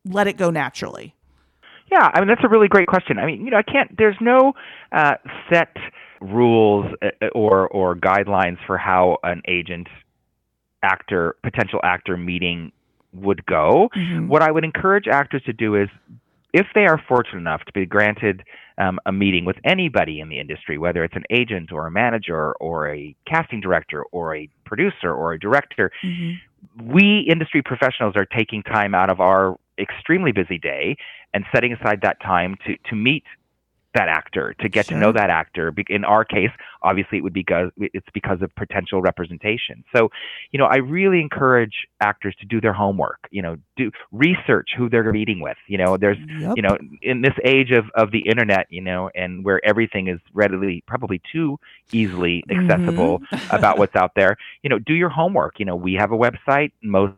let 0.05 0.27
it 0.27 0.37
go 0.37 0.49
naturally 0.49 1.15
Yeah, 1.91 2.11
I 2.13 2.19
mean 2.19 2.27
that's 2.27 2.43
a 2.43 2.49
really 2.49 2.67
great 2.67 2.87
question. 2.87 3.17
I 3.17 3.25
mean, 3.25 3.43
you 3.43 3.51
know, 3.51 3.57
I 3.57 3.63
can't. 3.63 3.95
There's 3.97 4.17
no 4.21 4.53
uh, 4.91 5.15
set 5.51 5.75
rules 6.21 6.85
uh, 7.01 7.27
or 7.33 7.67
or 7.69 7.95
guidelines 7.95 8.57
for 8.67 8.77
how 8.77 9.17
an 9.23 9.41
agent, 9.47 9.87
actor, 10.83 11.35
potential 11.43 11.79
actor 11.83 12.17
meeting 12.17 12.71
would 13.13 13.45
go. 13.45 13.89
Mhm. 13.95 14.27
What 14.27 14.41
I 14.41 14.51
would 14.51 14.63
encourage 14.63 15.07
actors 15.07 15.43
to 15.43 15.53
do 15.53 15.75
is, 15.75 15.89
if 16.53 16.67
they 16.73 16.85
are 16.85 16.97
fortunate 16.97 17.39
enough 17.39 17.63
to 17.65 17.71
be 17.73 17.85
granted 17.85 18.43
um, 18.79 18.97
a 19.05 19.11
meeting 19.11 19.43
with 19.45 19.57
anybody 19.65 20.21
in 20.21 20.29
the 20.29 20.39
industry, 20.39 20.77
whether 20.77 21.03
it's 21.03 21.15
an 21.15 21.25
agent 21.29 21.71
or 21.71 21.85
a 21.85 21.91
manager 21.91 22.53
or 22.53 22.89
a 22.89 23.13
casting 23.25 23.59
director 23.59 24.03
or 24.11 24.35
a 24.35 24.47
producer 24.63 25.13
or 25.13 25.33
a 25.33 25.39
director, 25.39 25.91
Mhm. 26.03 26.39
we 26.81 27.19
industry 27.21 27.61
professionals 27.61 28.15
are 28.15 28.25
taking 28.25 28.63
time 28.63 28.95
out 28.95 29.09
of 29.09 29.19
our 29.19 29.57
extremely 29.77 30.31
busy 30.31 30.57
day 30.57 30.95
and 31.33 31.45
setting 31.53 31.73
aside 31.73 32.01
that 32.01 32.19
time 32.21 32.55
to 32.65 32.77
to 32.85 32.95
meet 32.95 33.23
that 33.93 34.07
actor 34.07 34.53
to 34.59 34.69
get 34.69 34.85
Sure. 34.87 34.97
to 34.97 35.01
know 35.01 35.11
that 35.11 35.29
actor. 35.29 35.73
In 35.89 36.03
our 36.03 36.23
case 36.25 36.51
obviously 36.81 37.17
it 37.17 37.21
would 37.21 37.33
be 37.33 37.41
because 37.41 37.71
it's 37.77 38.07
because 38.13 38.41
of 38.41 38.53
potential 38.55 39.01
representation. 39.01 39.83
So 39.95 40.09
you 40.51 40.59
know 40.59 40.65
i 40.65 40.77
really 40.77 41.19
encourage 41.21 41.87
actors 41.99 42.35
to 42.39 42.45
do 42.45 42.61
their 42.61 42.73
homework 42.73 43.19
you 43.31 43.41
know 43.41 43.57
do 43.75 43.91
research 44.11 44.69
who 44.77 44.89
they're 44.89 45.11
meeting 45.11 45.39
with. 45.41 45.57
You 45.67 45.77
know 45.77 45.97
there's 45.97 46.17
Yep. 46.19 46.53
you 46.55 46.61
know 46.61 46.77
in 47.01 47.21
this 47.21 47.33
age 47.43 47.71
of, 47.71 47.85
of 47.95 48.11
the 48.11 48.19
internet 48.19 48.67
you 48.69 48.81
know 48.81 49.09
and 49.15 49.43
where 49.43 49.63
everything 49.65 50.07
is 50.07 50.19
readily 50.33 50.83
probably 50.87 51.21
too 51.31 51.59
easily 51.91 52.43
accessible 52.49 53.19
mm-hmm. 53.19 53.55
about 53.55 53.77
what's 53.77 53.95
out 53.95 54.11
there 54.15 54.37
you 54.63 54.69
know 54.69 54.79
do 54.79 54.93
your 54.93 55.09
homework. 55.09 55.59
You 55.59 55.65
know 55.65 55.75
we 55.75 55.93
have 55.93 56.11
a 56.11 56.17
website. 56.17 56.71
Most 56.81 57.13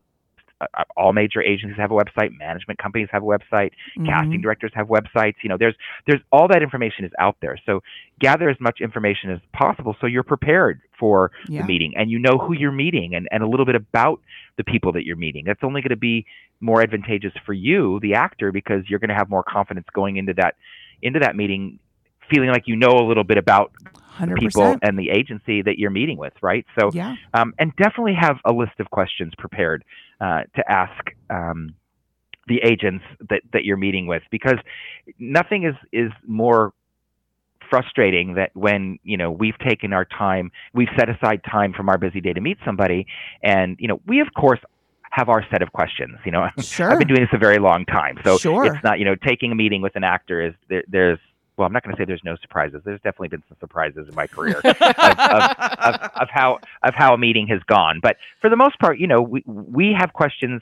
all 0.98 1.14
major 1.14 1.42
agencies 1.42 1.78
have 1.78 1.92
a 1.92 1.94
website 1.96 2.38
management 2.38 2.80
companies 2.80 3.08
have 3.12 3.24
a 3.24 3.26
website 3.26 3.72
casting 4.06 4.40
Mhm. 4.40 4.44
directors 4.44 4.72
have 4.74 4.88
websites 4.88 5.36
you 5.42 5.50
know 5.50 5.58
there's 5.58 5.76
there's 6.08 6.22
all 6.32 6.48
that 6.48 6.62
information 6.62 7.06
is 7.06 7.12
out 7.20 7.36
there 7.42 7.58
so 7.66 7.82
gather 8.20 8.50
as 8.50 8.60
much 8.60 8.82
information 8.82 9.30
as 9.32 9.40
possible 9.54 9.96
so 10.00 10.08
you're 10.08 10.24
prepared 10.24 10.82
for 11.00 11.32
Yeah. 11.48 11.62
the 11.62 11.68
meeting 11.68 11.94
and 11.96 12.10
you 12.12 12.20
know 12.20 12.38
who 12.38 12.54
you're 12.54 12.72
meeting 12.72 13.16
and, 13.16 13.28
and 13.32 13.44
a 13.44 13.48
little 13.48 13.66
bit 13.66 13.76
about 13.76 14.22
the 14.58 14.64
people 14.64 14.92
that 14.94 15.06
you're 15.06 15.16
meeting 15.16 15.44
that's 15.46 15.64
only 15.64 15.82
going 15.82 15.90
to 15.90 15.96
be 15.96 16.26
more 16.60 16.82
advantageous 16.82 17.34
for 17.46 17.54
you 17.54 18.00
the 18.02 18.14
actor 18.14 18.52
because 18.52 18.90
you're 18.90 19.00
going 19.00 19.10
to 19.10 19.16
have 19.16 19.30
more 19.30 19.44
confidence 19.44 19.88
going 19.94 20.18
into 20.18 20.34
that 20.34 20.56
into 21.02 21.20
that 21.20 21.36
meeting 21.36 21.80
feeling 22.32 22.50
like 22.50 22.64
you 22.68 22.76
know 22.76 22.92
a 22.92 23.06
little 23.08 23.24
bit 23.24 23.38
about 23.38 23.72
100%. 24.20 24.40
people 24.40 24.76
and 24.82 24.98
the 24.98 25.10
agency 25.10 25.62
that 25.62 25.78
you're 25.78 25.90
meeting 25.92 26.18
with 26.18 26.34
right 26.42 26.66
so 26.80 26.90
yeah. 26.94 27.16
um, 27.34 27.54
and 27.60 27.72
definitely 27.76 28.14
have 28.20 28.38
a 28.46 28.52
list 28.52 28.74
of 28.80 28.90
questions 28.90 29.34
prepared 29.38 29.84
uh, 30.20 30.42
to 30.56 30.72
ask 30.72 31.04
um, 31.30 31.74
the 32.48 32.60
agents 32.64 33.04
that, 33.30 33.42
that 33.54 33.64
you're 33.66 33.78
meeting 33.78 34.08
with 34.08 34.24
because 34.32 34.58
nothing 35.20 35.64
is 35.66 35.76
is 35.92 36.12
more 36.28 36.74
frustrating 37.70 38.34
that 38.36 38.52
when 38.54 39.00
you 39.04 39.16
know 39.18 39.32
we've 39.32 39.58
taken 39.60 39.94
our 39.94 40.06
time 40.06 40.52
we've 40.74 40.90
set 41.00 41.10
aside 41.10 41.42
time 41.50 41.72
from 41.74 41.88
our 41.90 41.98
busy 41.98 42.20
day 42.20 42.34
to 42.34 42.42
meet 42.42 42.58
somebody 42.66 43.06
and 43.44 43.78
you 43.80 43.88
know 43.88 44.02
we 44.06 44.20
of 44.20 44.28
course 44.36 44.60
have 45.12 45.30
our 45.30 45.46
set 45.50 45.62
of 45.62 45.72
questions 45.72 46.18
you 46.26 46.32
know 46.32 46.48
Sure. 46.60 46.90
i've 46.92 47.00
been 47.00 47.08
doing 47.08 47.22
this 47.22 47.30
a 47.34 47.38
very 47.38 47.60
long 47.60 47.86
time 47.86 48.18
so 48.26 48.38
Sure. 48.38 48.66
it's 48.66 48.84
not 48.84 49.00
you 49.00 49.06
know 49.06 49.16
taking 49.16 49.52
a 49.52 49.56
meeting 49.56 49.82
with 49.82 49.96
an 49.96 50.04
actor 50.04 50.42
is 50.46 50.54
there, 50.68 50.84
there's 50.88 51.20
well 51.58 51.66
i'm 51.66 51.74
not 51.74 51.84
going 51.84 51.96
to 51.96 52.00
say 52.00 52.06
there's 52.06 52.24
no 52.24 52.36
surprises 52.42 52.82
there's 52.86 53.02
definitely 53.02 53.28
been 53.28 53.44
some 53.48 53.58
surprises 53.60 54.08
in 54.08 54.16
my 54.16 54.28
career 54.28 54.60
of, 54.64 54.76
of, 54.82 56.12
of 56.16 56.30
how 56.30 56.60
of 56.84 56.94
how 56.94 57.14
a 57.14 57.18
meeting 57.18 57.48
has 57.48 57.62
gone. 57.64 58.00
But 58.02 58.18
for 58.40 58.50
the 58.50 58.56
most 58.56 58.80
part, 58.80 59.00
you 59.00 59.08
know, 59.08 59.22
we 59.22 59.44
we 59.46 59.96
have 59.98 60.14
questions, 60.14 60.62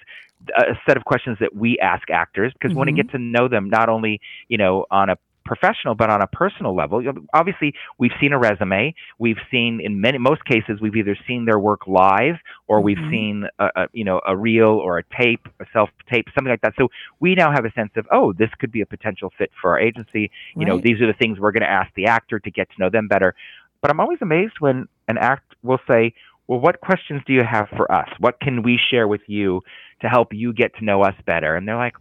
a 0.58 0.76
set 0.88 0.98
of 0.98 1.06
questions 1.06 1.38
that 1.40 1.56
we 1.56 1.80
ask 1.80 2.10
actors 2.10 2.54
because 2.54 2.70
we 2.70 2.76
want 2.76 2.90
to 2.90 2.96
get 2.96 3.08
mm-hmm. 3.08 3.18
to 3.18 3.24
know 3.24 3.48
them 3.48 3.70
not 3.70 3.90
only 3.90 4.22
you 4.48 4.58
know 4.58 4.86
on 4.92 5.10
a 5.10 5.18
professional 5.54 5.96
but 6.02 6.10
on 6.10 6.22
a 6.22 6.28
personal 6.28 6.74
level. 6.76 6.98
Obviously, 7.34 7.70
we've 7.98 8.16
seen 8.22 8.32
a 8.38 8.40
resume. 8.40 8.94
We've 9.26 9.42
seen 9.52 9.82
in 9.88 10.00
many 10.08 10.18
most 10.30 10.42
cases 10.46 10.74
we've 10.82 10.96
either 11.02 11.18
seen 11.28 11.46
their 11.50 11.60
work 11.70 11.82
live 11.88 12.36
or 12.68 12.76
we've 12.88 13.04
Mhm. 13.06 13.10
seen 13.16 13.36
a, 13.60 13.68
a 13.82 13.84
you 14.00 14.06
know 14.10 14.22
a 14.28 14.36
reel 14.48 14.74
or 14.86 15.00
a 15.00 15.04
tape, 15.22 15.44
a 15.60 15.66
self 15.74 15.90
tape, 16.12 16.28
something 16.36 16.52
like 16.56 16.62
that. 16.62 16.74
So 16.78 16.86
we 17.20 17.36
now 17.36 17.50
have 17.52 17.66
a 17.66 17.72
sense 17.80 17.92
of 17.98 18.06
oh, 18.12 18.34
this 18.34 18.50
could 18.60 18.72
be 18.72 18.82
a 18.82 18.86
potential 18.86 19.30
fit 19.38 19.52
for 19.62 19.72
our 19.72 19.80
agency 19.90 20.30
you 20.56 20.66
know 20.66 20.80
these 20.80 21.00
are 21.02 21.08
the 21.08 21.14
things 21.22 21.40
we're 21.40 21.52
going 21.52 21.62
to 21.64 21.70
ask 21.82 21.90
the 21.96 22.06
actor 22.06 22.40
to 22.40 22.52
get 22.52 22.68
to 22.70 22.76
know 22.80 22.90
them 22.90 23.08
better 23.08 23.34
but 23.82 23.90
i'm 23.92 24.00
always 24.00 24.20
amazed 24.22 24.54
when 24.60 24.88
an 25.08 25.18
act 25.18 25.56
will 25.64 25.80
say 25.88 26.14
well 26.48 26.60
what 26.60 26.80
questions 26.82 27.22
do 27.26 27.34
you 27.34 27.44
have 27.44 27.68
for 27.78 27.92
us 27.92 28.10
what 28.20 28.40
can 28.40 28.62
we 28.64 28.80
share 28.90 29.08
with 29.08 29.22
you 29.28 29.62
to 30.02 30.08
help 30.08 30.34
you 30.34 30.54
get 30.54 30.76
to 30.76 30.86
know 30.86 31.02
us 31.04 31.16
better 31.26 31.56
and 31.56 31.68
they're 31.68 31.78
like 31.78 31.96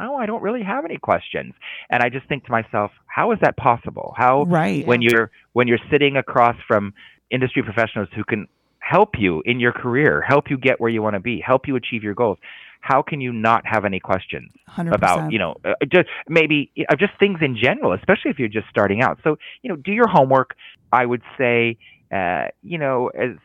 oh 0.00 0.16
i 0.16 0.26
don't 0.26 0.42
really 0.42 0.62
have 0.62 0.84
any 0.84 0.96
questions 0.96 1.54
and 1.90 2.02
i 2.02 2.08
just 2.08 2.26
think 2.28 2.44
to 2.44 2.50
myself 2.50 2.90
how 3.06 3.32
is 3.32 3.38
that 3.40 3.56
possible 3.56 4.14
how 4.16 4.44
right. 4.44 4.86
when 4.86 5.02
you're 5.02 5.30
when 5.52 5.68
you're 5.68 5.78
sitting 5.90 6.16
across 6.16 6.56
from 6.66 6.92
industry 7.30 7.62
professionals 7.62 8.08
who 8.14 8.24
can 8.24 8.46
help 8.78 9.10
you 9.18 9.42
in 9.46 9.60
your 9.60 9.72
career 9.72 10.20
help 10.20 10.50
you 10.50 10.58
get 10.58 10.80
where 10.80 10.90
you 10.90 11.02
want 11.02 11.14
to 11.14 11.20
be 11.20 11.40
help 11.40 11.66
you 11.66 11.76
achieve 11.76 12.02
your 12.02 12.14
goals 12.14 12.38
how 12.80 13.00
can 13.00 13.20
you 13.20 13.32
not 13.32 13.66
have 13.66 13.86
any 13.86 13.98
questions 13.98 14.50
100%. 14.68 14.92
about 14.92 15.32
you 15.32 15.38
know 15.38 15.54
uh, 15.64 15.72
just 15.90 16.08
maybe 16.28 16.70
uh, 16.88 16.96
just 16.96 17.12
things 17.18 17.38
in 17.40 17.56
general 17.56 17.92
especially 17.92 18.30
if 18.30 18.38
you're 18.38 18.48
just 18.48 18.68
starting 18.68 19.02
out 19.02 19.18
so 19.24 19.36
you 19.62 19.70
know 19.70 19.76
do 19.76 19.92
your 19.92 20.08
homework 20.08 20.54
i 20.92 21.06
would 21.06 21.22
say 21.38 21.78
uh, 22.12 22.44
you 22.62 22.78
know 22.78 23.08
as 23.08 23.36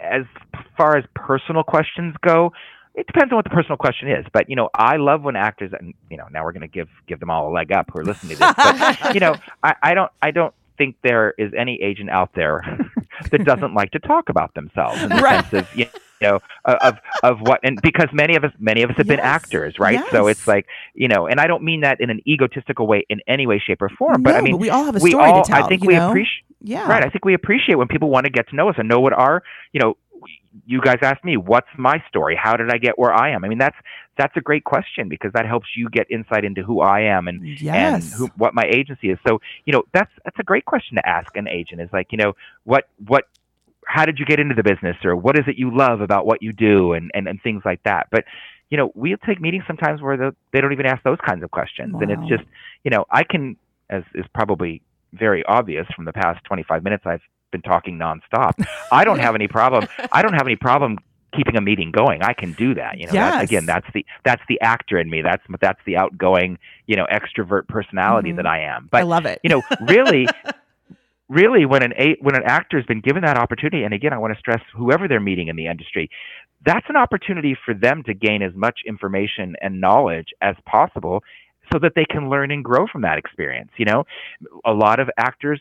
as 0.00 0.22
far 0.76 0.96
as 0.96 1.04
personal 1.14 1.62
questions 1.62 2.14
go, 2.22 2.52
it 2.94 3.06
depends 3.06 3.32
on 3.32 3.36
what 3.36 3.44
the 3.44 3.50
personal 3.50 3.76
question 3.76 4.08
is. 4.10 4.24
But 4.32 4.48
you 4.48 4.56
know, 4.56 4.68
I 4.74 4.96
love 4.96 5.22
when 5.22 5.36
actors, 5.36 5.72
and 5.78 5.94
you 6.10 6.16
know, 6.16 6.26
now 6.30 6.44
we're 6.44 6.52
going 6.52 6.62
to 6.62 6.68
give 6.68 6.88
give 7.06 7.20
them 7.20 7.30
all 7.30 7.48
a 7.50 7.52
leg 7.52 7.72
up 7.72 7.90
who 7.92 7.98
are 8.00 8.04
listening 8.04 8.36
to 8.36 8.44
this. 8.44 8.54
But 8.56 9.14
you 9.14 9.20
know, 9.20 9.34
I, 9.62 9.74
I 9.82 9.94
don't 9.94 10.10
I 10.22 10.30
don't 10.30 10.54
think 10.78 10.96
there 11.02 11.34
is 11.38 11.52
any 11.56 11.80
agent 11.82 12.10
out 12.10 12.30
there 12.34 12.62
that 13.30 13.44
doesn't 13.44 13.74
like 13.74 13.90
to 13.92 13.98
talk 14.00 14.28
about 14.28 14.54
themselves 14.54 15.02
in 15.02 15.08
the 15.10 15.16
Right. 15.22 15.44
sense 15.48 15.64
of 15.68 15.76
you 15.76 15.86
know 16.20 16.40
of 16.64 16.94
of 17.22 17.38
what 17.40 17.60
and 17.62 17.80
because 17.82 18.08
many 18.12 18.34
of 18.34 18.42
us 18.44 18.50
many 18.58 18.82
of 18.82 18.90
us 18.90 18.96
have 18.96 19.06
been 19.06 19.20
actors 19.20 19.74
right 19.78 20.00
so 20.10 20.26
it's 20.26 20.46
like 20.48 20.66
you 20.94 21.06
know 21.06 21.26
and 21.26 21.38
i 21.38 21.46
don't 21.46 21.62
mean 21.62 21.82
that 21.82 22.00
in 22.00 22.08
an 22.08 22.20
egotistical 22.26 22.86
way 22.86 23.04
in 23.10 23.20
any 23.28 23.46
way 23.46 23.58
shape 23.64 23.82
or 23.82 23.88
form 23.90 24.22
but 24.22 24.34
i 24.34 24.40
mean 24.40 24.56
we 24.58 24.70
all 24.70 24.84
have 24.84 24.96
a 24.96 25.00
story 25.00 25.30
all 25.30 25.42
to 25.44 25.50
tell. 25.52 25.64
i 25.64 25.68
think 25.68 25.84
we 25.84 25.94
know? 25.94 26.08
appreciate 26.08 26.44
Yeah. 26.62 26.88
right 26.88 27.04
i 27.04 27.10
think 27.10 27.24
we 27.24 27.34
appreciate 27.34 27.74
when 27.74 27.88
people 27.88 28.08
want 28.10 28.24
to 28.24 28.30
get 28.30 28.48
to 28.48 28.56
know 28.56 28.68
us 28.70 28.76
and 28.78 28.88
know 28.88 29.00
what 29.00 29.12
our 29.12 29.42
you 29.72 29.80
know 29.80 29.96
you 30.66 30.80
guys 30.80 30.98
asked 31.02 31.24
me 31.24 31.36
what's 31.36 31.68
my 31.76 32.02
story 32.08 32.38
how 32.40 32.56
did 32.56 32.70
i 32.70 32.78
get 32.78 32.98
where 32.98 33.12
i 33.12 33.30
am 33.30 33.44
i 33.44 33.48
mean 33.48 33.58
that's 33.58 33.76
that's 34.16 34.36
a 34.36 34.40
great 34.40 34.62
question 34.64 35.08
because 35.08 35.32
that 35.32 35.46
helps 35.46 35.66
you 35.76 35.88
get 35.90 36.08
insight 36.10 36.44
into 36.44 36.62
who 36.62 36.80
i 36.80 37.00
am 37.00 37.26
and 37.26 37.44
Yes. 37.74 38.04
and 38.04 38.12
who, 38.12 38.26
what 38.36 38.54
my 38.54 38.64
agency 38.64 39.10
is. 39.10 39.18
So, 39.26 39.40
you 39.64 39.72
know, 39.72 39.82
that's 39.92 40.10
that's 40.24 40.38
a 40.38 40.42
great 40.42 40.64
question 40.64 40.96
to 40.96 41.08
ask 41.08 41.36
an 41.36 41.48
agent. 41.48 41.80
Is 41.80 41.88
like, 41.92 42.08
you 42.12 42.18
know, 42.18 42.34
what 42.64 42.88
what 43.06 43.24
how 43.86 44.04
did 44.04 44.18
you 44.18 44.24
get 44.24 44.40
into 44.40 44.54
the 44.54 44.62
business 44.62 44.96
or 45.04 45.14
what 45.14 45.38
is 45.38 45.44
it 45.46 45.56
you 45.56 45.76
love 45.76 46.00
about 46.00 46.26
what 46.26 46.42
you 46.42 46.52
do 46.52 46.92
and 46.92 47.10
and, 47.14 47.26
and 47.28 47.42
things 47.42 47.62
like 47.64 47.82
that. 47.84 48.08
But 48.10 48.24
you 48.70 48.78
know, 48.78 48.92
we'll 48.94 49.18
take 49.18 49.40
meetings 49.40 49.64
sometimes 49.66 50.00
where 50.00 50.16
the, 50.16 50.34
they 50.52 50.60
don't 50.60 50.72
even 50.72 50.86
ask 50.86 51.02
those 51.02 51.18
kinds 51.24 51.44
of 51.44 51.50
questions, 51.50 51.94
and 52.00 52.10
it's 52.10 52.28
just, 52.28 52.42
you 52.82 52.90
know, 52.90 53.04
I 53.10 53.22
can, 53.22 53.56
as 53.90 54.02
is 54.14 54.24
probably 54.34 54.82
very 55.12 55.44
obvious 55.44 55.86
from 55.94 56.06
the 56.06 56.12
past 56.12 56.42
25 56.44 56.82
minutes 56.82 57.04
I've 57.06 57.20
been 57.54 57.62
talking 57.62 57.98
nonstop. 57.98 58.52
I 58.90 59.04
don't 59.04 59.20
have 59.20 59.34
any 59.36 59.48
problem. 59.48 59.86
I 60.10 60.22
don't 60.22 60.34
have 60.34 60.46
any 60.46 60.56
problem 60.56 60.98
keeping 61.36 61.56
a 61.56 61.60
meeting 61.60 61.90
going. 61.90 62.22
I 62.22 62.32
can 62.32 62.52
do 62.52 62.74
that. 62.74 62.98
You 62.98 63.06
know, 63.06 63.12
that's, 63.12 63.44
again, 63.50 63.66
that's 63.66 63.86
the 63.94 64.04
that's 64.24 64.42
the 64.48 64.60
actor 64.60 64.98
in 64.98 65.08
me. 65.08 65.22
That's 65.22 65.42
that's 65.60 65.80
the 65.86 65.96
outgoing, 65.96 66.58
you 66.86 66.96
know, 66.96 67.06
extrovert 67.12 67.66
personality 67.68 68.32
Mhm. 68.32 68.36
that 68.36 68.46
I 68.46 68.60
am. 68.62 68.88
But 68.90 69.00
I 69.02 69.04
love 69.04 69.26
it. 69.26 69.40
you 69.44 69.50
know, 69.50 69.62
really, 69.80 70.26
really, 71.28 71.64
when 71.66 71.82
an 71.82 71.92
a 71.98 72.16
when 72.20 72.34
an 72.36 72.42
actor 72.44 72.76
has 72.76 72.86
been 72.86 73.00
given 73.00 73.22
that 73.22 73.38
opportunity, 73.38 73.84
and 73.84 73.94
again, 73.94 74.12
I 74.12 74.18
want 74.18 74.32
to 74.34 74.38
stress 74.38 74.62
whoever 74.76 75.08
they're 75.08 75.20
meeting 75.20 75.48
in 75.48 75.56
the 75.56 75.66
industry, 75.66 76.10
that's 76.64 76.86
an 76.88 76.96
opportunity 76.96 77.56
for 77.64 77.74
them 77.74 78.02
to 78.04 78.14
gain 78.14 78.42
as 78.42 78.54
much 78.54 78.80
information 78.86 79.56
and 79.60 79.80
knowledge 79.80 80.28
as 80.40 80.56
possible, 80.66 81.22
so 81.72 81.78
that 81.80 81.92
they 81.96 82.04
can 82.04 82.30
learn 82.30 82.50
and 82.50 82.62
grow 82.64 82.86
from 82.86 83.02
that 83.02 83.18
experience. 83.18 83.70
You 83.76 83.86
know, 83.86 84.04
a 84.64 84.72
lot 84.72 85.00
of 85.00 85.10
actors 85.18 85.60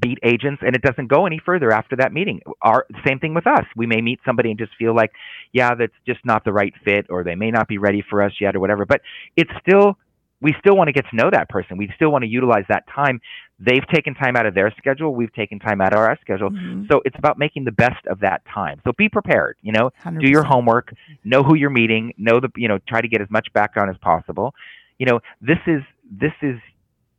beat 0.00 0.18
agents 0.24 0.62
and 0.66 0.74
it 0.74 0.82
doesn't 0.82 1.06
go 1.08 1.26
any 1.26 1.40
further 1.44 1.70
after 1.72 1.96
that 1.96 2.12
meeting. 2.12 2.40
Our 2.62 2.86
same 3.06 3.18
thing 3.18 3.34
with 3.34 3.46
us. 3.46 3.64
We 3.76 3.86
may 3.86 4.00
meet 4.00 4.20
somebody 4.26 4.50
and 4.50 4.58
just 4.58 4.72
feel 4.78 4.94
like 4.94 5.12
yeah 5.52 5.74
that's 5.74 5.94
just 6.06 6.20
not 6.24 6.44
the 6.44 6.52
right 6.52 6.74
fit 6.84 7.06
or 7.10 7.22
they 7.24 7.34
may 7.34 7.50
not 7.50 7.68
be 7.68 7.78
ready 7.78 8.02
for 8.08 8.22
us 8.22 8.32
yet 8.40 8.56
or 8.56 8.60
whatever 8.60 8.84
but 8.84 9.00
it's 9.36 9.50
still 9.60 9.96
we 10.40 10.54
still 10.58 10.76
want 10.76 10.88
to 10.88 10.92
get 10.92 11.06
to 11.08 11.16
know 11.16 11.30
that 11.30 11.48
person. 11.48 11.78
We 11.78 11.90
still 11.96 12.10
want 12.10 12.22
to 12.22 12.28
utilize 12.28 12.64
that 12.68 12.84
time. 12.94 13.18
They've 13.58 13.86
taken 13.94 14.14
time 14.14 14.36
out 14.36 14.44
of 14.44 14.54
their 14.54 14.70
schedule. 14.76 15.14
We've 15.14 15.32
taken 15.32 15.58
time 15.58 15.80
out 15.80 15.94
of 15.94 16.00
our 16.00 16.18
schedule. 16.20 16.50
Mhm. 16.50 16.86
so 16.90 17.00
it's 17.06 17.16
about 17.18 17.38
making 17.38 17.64
the 17.64 17.72
best 17.72 18.04
of 18.08 18.20
that 18.20 18.42
time. 18.52 18.80
So 18.84 18.92
be 18.98 19.08
prepared 19.08 19.56
you 19.62 19.72
know? 19.72 19.90
100%. 20.04 20.20
do 20.26 20.30
your 20.30 20.42
homework. 20.42 20.92
Know 21.24 21.42
who 21.42 21.54
you're 21.54 21.70
meeting. 21.70 22.12
Know 22.18 22.40
the 22.40 22.50
you 22.56 22.68
know 22.68 22.78
try 22.86 23.00
to 23.00 23.08
get 23.08 23.20
as 23.22 23.30
much 23.30 23.50
background 23.54 23.90
as 23.90 23.96
possible. 23.98 24.54
You 24.98 25.06
know 25.06 25.20
this 25.40 25.58
is 25.66 25.82
this 26.10 26.32
is 26.42 26.58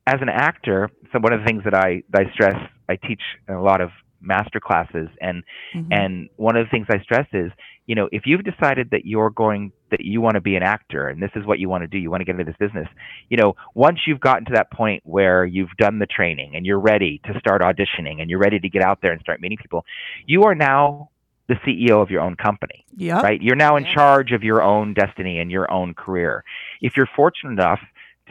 as 0.07 0.21
an 0.21 0.29
actor 0.29 0.89
so 1.11 1.19
one 1.19 1.33
of 1.33 1.39
the 1.39 1.45
things 1.45 1.63
that 1.63 1.73
i 1.73 2.01
that 2.09 2.27
i 2.27 2.31
stress 2.33 2.55
i 2.89 2.95
teach 2.95 3.21
a 3.49 3.53
lot 3.53 3.81
of 3.81 3.89
master 4.21 4.59
classes 4.59 5.07
and 5.21 5.43
Mhm. 5.75 5.87
and 5.91 6.29
one 6.37 6.55
of 6.55 6.65
the 6.65 6.69
things 6.69 6.87
i 6.89 6.99
stress 6.99 7.27
is 7.33 7.51
you 7.85 7.93
know 7.95 8.09
if 8.11 8.23
you've 8.25 8.43
decided 8.43 8.89
that 8.91 9.05
you're 9.05 9.29
going 9.29 9.71
that 9.91 10.01
you 10.01 10.19
want 10.21 10.33
to 10.35 10.41
be 10.41 10.55
an 10.55 10.63
actor 10.63 11.07
and 11.09 11.21
this 11.21 11.29
is 11.35 11.45
what 11.45 11.59
you 11.59 11.69
want 11.69 11.83
to 11.83 11.87
do 11.87 11.97
you 11.97 12.09
want 12.09 12.21
to 12.21 12.25
get 12.25 12.31
into 12.39 12.43
this 12.45 12.57
business 12.57 12.87
you 13.29 13.37
know 13.37 13.55
once 13.75 13.99
you've 14.07 14.19
gotten 14.19 14.45
to 14.45 14.53
that 14.53 14.71
point 14.71 15.01
where 15.05 15.45
you've 15.45 15.69
done 15.77 15.99
the 15.99 16.07
training 16.07 16.55
and 16.55 16.65
you're 16.65 16.79
ready 16.79 17.19
to 17.25 17.37
start 17.39 17.61
auditioning 17.61 18.19
and 18.21 18.29
you're 18.29 18.39
ready 18.39 18.59
to 18.59 18.69
get 18.69 18.81
out 18.81 18.99
there 19.01 19.11
and 19.11 19.21
start 19.21 19.39
meeting 19.41 19.57
people 19.57 19.85
you 20.25 20.43
are 20.43 20.55
now 20.55 21.09
the 21.47 21.55
ceo 21.55 22.01
of 22.01 22.09
your 22.09 22.21
own 22.21 22.35
company 22.35 22.83
Yep. 22.97 23.21
right? 23.23 23.41
You're 23.41 23.55
now 23.55 23.75
in 23.75 23.85
Yeah. 23.85 23.93
charge 23.93 24.31
of 24.31 24.43
your 24.43 24.63
own 24.63 24.93
destiny 24.95 25.37
and 25.39 25.51
your 25.51 25.69
own 25.71 25.93
career. 25.93 26.43
If 26.81 26.95
you're 26.97 27.05
fortunate 27.15 27.51
enough 27.51 27.81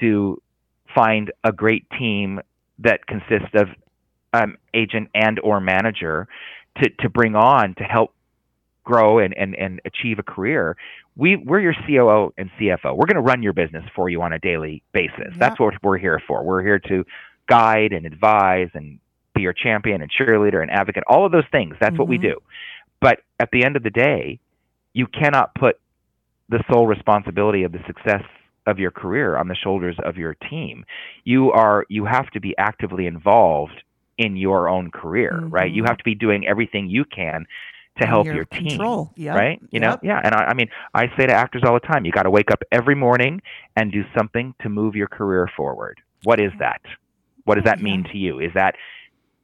to 0.01 0.41
find 0.95 1.33
a 1.43 1.53
great 1.53 1.87
team 1.99 2.41
that 2.79 3.07
consists 3.07 3.55
of 3.55 3.69
um, 4.33 4.57
agent 4.75 5.09
and 5.15 5.39
or 5.41 5.61
manager 5.61 6.27
to, 6.83 6.91
to 7.01 7.09
bring 7.09 7.37
on 7.37 7.75
to 7.77 7.85
help 7.85 8.13
grow 8.85 9.19
and, 9.19 9.35
and, 9.37 9.55
and 9.55 9.81
achieve 9.85 10.19
a 10.19 10.23
career, 10.23 10.77
we, 11.17 11.37
we're 11.37 11.61
your 11.61 11.75
COO 11.87 12.33
and 12.37 12.51
CFO. 12.59 12.97
We're 12.97 13.07
going 13.07 13.15
to 13.15 13.21
run 13.21 13.43
your 13.43 13.53
business 13.53 13.85
for 13.95 14.09
you 14.09 14.21
on 14.23 14.33
a 14.33 14.39
daily 14.39 14.83
basis. 14.93 15.33
That's 15.39 15.59
what 15.59 15.75
we're 15.83 15.99
here 15.99 16.21
for. 16.27 16.43
We're 16.43 16.63
here 16.63 16.81
to 16.81 17.05
guide 17.49 17.93
and 17.93 18.05
advise 18.05 18.69
and 18.75 18.99
be 19.35 19.43
your 19.43 19.53
champion 19.53 20.03
and 20.03 20.11
cheerleader 20.11 20.61
and 20.63 20.71
advocate, 20.71 21.05
all 21.07 21.25
of 21.25 21.33
those 21.33 21.45
things. 21.51 21.77
That's 21.81 21.99
what 21.99 22.09
we 22.09 22.19
Mhm. 22.19 22.23
do. 22.23 22.43
But 23.01 23.21
at 23.41 23.51
the 23.53 23.65
end 23.65 23.77
of 23.77 23.83
the 23.83 23.91
day, 23.91 24.39
you 24.93 25.07
cannot 25.07 25.55
put 25.55 25.79
the 26.49 26.63
sole 26.71 26.87
responsibility 26.87 27.65
of 27.65 27.73
the 27.73 27.83
success 27.87 28.23
of 28.67 28.79
your 28.79 28.91
career 28.91 29.37
on 29.37 29.49
the 29.49 29.55
shoulders 29.55 29.97
of 30.05 30.17
your 30.17 30.35
team. 30.35 30.85
You 31.25 31.53
are 31.53 31.85
you 31.89 32.05
have 32.05 32.31
to 32.31 32.41
be 32.41 32.55
actively 32.59 33.07
involved 33.07 33.83
in 34.17 34.37
your 34.37 34.69
own 34.69 34.91
career, 34.91 35.41
right? 35.49 35.71
You 35.71 35.83
Mhm. 35.83 35.89
have 35.89 35.99
to 35.99 36.05
be 36.05 36.15
doing 36.15 36.47
everything 36.47 36.89
you 36.89 37.05
can 37.05 37.47
to 38.01 38.07
help 38.07 38.27
your 38.27 38.45
team 38.45 38.69
control. 38.69 39.13
Yep. 39.17 39.37
right? 39.37 39.61
You 39.71 39.81
know, 39.81 39.99
yeah. 40.03 40.21
And 40.25 40.35
I, 40.35 40.45
I 40.47 40.55
mean, 40.55 40.69
I 40.95 41.09
say 41.17 41.27
to 41.27 41.33
actors 41.33 41.63
all 41.65 41.75
the 41.75 41.81
time, 41.81 42.05
you 42.05 42.13
got 42.13 42.25
to 42.25 42.31
wake 42.31 42.51
up 42.51 42.63
every 42.73 42.95
morning 42.95 43.41
and 43.77 43.93
do 43.93 44.05
something 44.17 44.55
to 44.63 44.69
move 44.69 44.97
your 44.97 45.07
career 45.07 45.49
forward. 45.57 46.01
What 46.25 46.41
is 46.41 46.53
that? 46.59 46.81
What 47.45 47.57
does 47.57 47.65
that 47.65 47.81
mean 47.81 48.05
to 48.05 48.19
you? 48.19 48.41
Is 48.41 48.53
that 48.55 48.75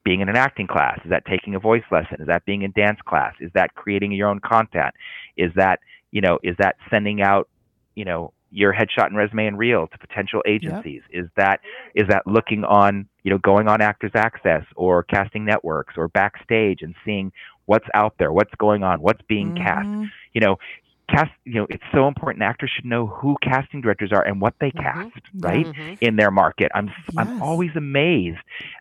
being 0.02 0.20
in 0.20 0.28
an 0.28 0.36
acting 0.36 0.66
class? 0.66 0.98
Is 1.04 1.10
that 1.10 1.26
taking 1.26 1.54
a 1.54 1.60
voice 1.60 1.84
lesson? 1.92 2.20
Is 2.20 2.26
that 2.26 2.44
being 2.44 2.62
in 2.62 2.72
dance 2.72 2.98
class? 3.04 3.34
Is 3.40 3.52
that 3.54 3.74
creating 3.74 4.12
your 4.12 4.28
own 4.28 4.40
content? 4.40 4.94
Is 5.36 5.52
that, 5.54 5.80
you 6.10 6.20
know, 6.20 6.38
is 6.42 6.56
that 6.58 6.76
sending 6.90 7.22
out, 7.22 7.48
you 7.94 8.04
know, 8.04 8.32
your 8.50 8.72
headshot 8.72 9.06
and 9.06 9.16
resume 9.16 9.46
and 9.46 9.58
reel 9.58 9.86
to 9.88 9.98
potential 9.98 10.42
agencies? 10.46 11.02
Is 11.12 11.26
that 11.36 11.60
is 11.94 12.08
that 12.08 12.26
looking 12.26 12.64
on, 12.64 13.08
you 13.22 13.30
know, 13.30 13.38
going 13.38 13.68
on 13.68 13.80
Actors 13.80 14.12
Access 14.14 14.64
or 14.76 15.02
casting 15.04 15.44
networks 15.44 15.94
or 15.96 16.08
backstage 16.08 16.82
and 16.82 16.94
seeing 17.04 17.32
what's 17.66 17.86
out 17.94 18.14
there, 18.18 18.32
what's 18.32 18.54
going 18.58 18.82
on, 18.82 19.00
what's 19.00 19.22
being 19.28 19.52
cast? 19.54 19.88
Mhm. 19.88 20.10
you 20.32 20.40
know 20.40 20.56
cast 21.08 21.32
you 21.44 21.54
know 21.54 21.66
it's 21.68 21.82
so 21.92 22.06
important 22.06 22.40
actors 22.40 22.70
should 22.72 22.84
know 22.84 23.04
who 23.06 23.36
casting 23.42 23.80
directors 23.80 24.12
are 24.12 24.22
and 24.24 24.40
what 24.40 24.54
they 24.60 24.70
Mhm. 24.70 24.80
cast 24.82 25.20
Yeah. 25.34 25.48
right 25.48 25.66
Mhm. 25.66 25.98
in 26.00 26.14
their 26.14 26.30
market 26.30 26.70
i'm 26.72 26.86
Yes. 26.86 26.94
i'm 27.16 27.42
always 27.42 27.74
amazed 27.74 28.38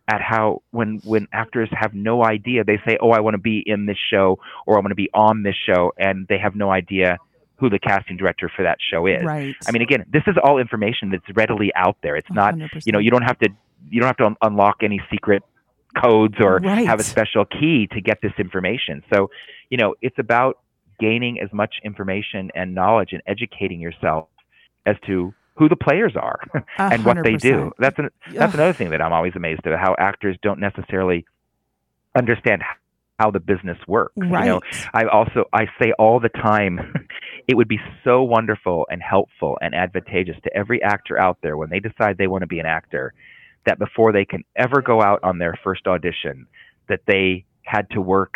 at 0.07 0.21
how 0.21 0.61
when 0.69 1.01
when 1.03 1.27
actors 1.33 1.69
have 1.71 1.95
no 1.95 2.23
idea 2.23 2.63
they 2.63 2.77
say 2.85 2.97
oh 3.01 3.09
i 3.09 3.19
want 3.19 3.33
to 3.33 3.39
be 3.39 3.63
in 3.65 3.87
this 3.87 3.97
show 4.11 4.37
or 4.67 4.75
i 4.77 4.79
want 4.79 4.89
to 4.91 4.95
be 4.95 5.09
on 5.15 5.41
this 5.41 5.55
show 5.55 5.91
and 5.97 6.27
they 6.27 6.37
have 6.37 6.55
no 6.55 6.69
idea 6.71 7.17
who 7.59 7.69
the 7.69 7.79
casting 7.79 8.17
director 8.17 8.49
for 8.55 8.63
that 8.63 8.77
show 8.91 9.05
is 9.05 9.23
Right. 9.23 9.55
i 9.67 9.71
mean 9.71 9.81
again 9.81 10.05
this 10.11 10.23
is 10.27 10.35
all 10.43 10.57
information 10.59 11.09
that's 11.09 11.29
readily 11.35 11.71
out 11.75 11.97
there 12.01 12.15
it's 12.15 12.31
not 12.31 12.55
100%. 12.55 12.85
you 12.85 12.91
know 12.91 12.99
you 12.99 13.11
don't 13.11 13.23
have 13.23 13.37
to 13.39 13.49
you 13.89 13.99
don't 13.99 14.07
have 14.07 14.17
to 14.17 14.25
un- 14.25 14.37
unlock 14.41 14.77
any 14.83 15.01
secret 15.11 15.43
codes 16.01 16.35
or 16.39 16.59
Right. 16.59 16.85
have 16.87 16.99
a 16.99 17.03
special 17.03 17.45
key 17.45 17.87
to 17.91 18.01
get 18.01 18.21
this 18.21 18.33
information 18.37 19.03
so 19.13 19.29
you 19.69 19.77
know 19.77 19.95
it's 20.01 20.17
about 20.19 20.59
gaining 20.99 21.39
as 21.39 21.51
much 21.53 21.75
information 21.83 22.51
and 22.55 22.75
knowledge 22.75 23.13
and 23.13 23.21
educating 23.25 23.79
yourself 23.79 24.27
as 24.85 24.95
to 25.07 25.33
who 25.55 25.67
the 25.69 25.75
players 25.75 26.15
are 26.15 26.39
and 26.77 27.03
what 27.05 27.17
they 27.23 27.35
do 27.35 27.71
that's 27.79 27.97
an, 27.99 28.09
that's 28.33 28.53
Ugh. 28.53 28.59
another 28.59 28.73
thing 28.73 28.89
that 28.91 29.01
i'm 29.01 29.13
always 29.13 29.33
amazed 29.35 29.65
at 29.65 29.77
how 29.79 29.95
actors 29.97 30.37
don't 30.41 30.59
necessarily 30.59 31.25
understand 32.15 32.61
how 33.19 33.29
the 33.29 33.39
business 33.39 33.77
works 33.87 34.13
Right. 34.15 34.45
you 34.45 34.49
know 34.51 34.61
I 34.93 35.03
also 35.05 35.45
I 35.53 35.65
say 35.81 35.91
all 35.99 36.19
the 36.19 36.29
time, 36.29 36.79
it 37.47 37.55
would 37.55 37.67
be 37.67 37.79
so 38.03 38.23
wonderful 38.23 38.87
and 38.89 39.01
helpful 39.01 39.57
and 39.61 39.75
advantageous 39.75 40.37
to 40.43 40.55
every 40.55 40.81
actor 40.81 41.19
out 41.19 41.37
there 41.43 41.57
when 41.57 41.69
they 41.69 41.79
decide 41.79 42.17
they 42.17 42.27
want 42.27 42.41
to 42.41 42.47
be 42.47 42.59
an 42.59 42.65
actor, 42.65 43.13
that 43.65 43.77
before 43.77 44.11
they 44.11 44.25
can 44.25 44.43
ever 44.55 44.81
go 44.81 45.01
out 45.01 45.19
on 45.23 45.37
their 45.37 45.53
first 45.63 45.85
audition, 45.87 46.47
that 46.87 47.01
they 47.05 47.45
had 47.63 47.89
to 47.91 48.01
work, 48.01 48.35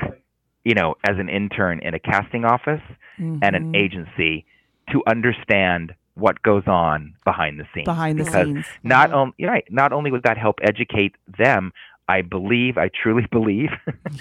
you 0.64 0.76
know, 0.76 0.96
as 1.10 1.18
an 1.18 1.30
intern 1.30 1.80
in 1.80 1.94
a 1.94 2.00
casting 2.00 2.46
office 2.46 2.82
and 3.18 3.56
an 3.56 3.64
Mhm. 3.72 3.76
agency 3.76 4.46
to 4.92 5.02
understand 5.08 5.94
what 6.16 6.42
goes 6.44 6.64
on 6.68 7.16
behind 7.26 7.60
the 7.60 7.66
scenes. 7.74 7.86
behind 7.86 8.20
the 8.20 8.24
because 8.26 8.48
scenes. 8.48 8.66
not 8.84 9.10
Mhm. 9.10 9.14
only 9.14 9.34
right, 9.48 9.66
not 9.72 9.92
only 9.94 10.12
would 10.12 10.24
that 10.24 10.38
help 10.38 10.60
educate 10.62 11.16
them, 11.38 11.72
I 12.08 12.22
believe, 12.22 12.78
I 12.78 12.90
truly 13.02 13.26
believe 13.32 13.70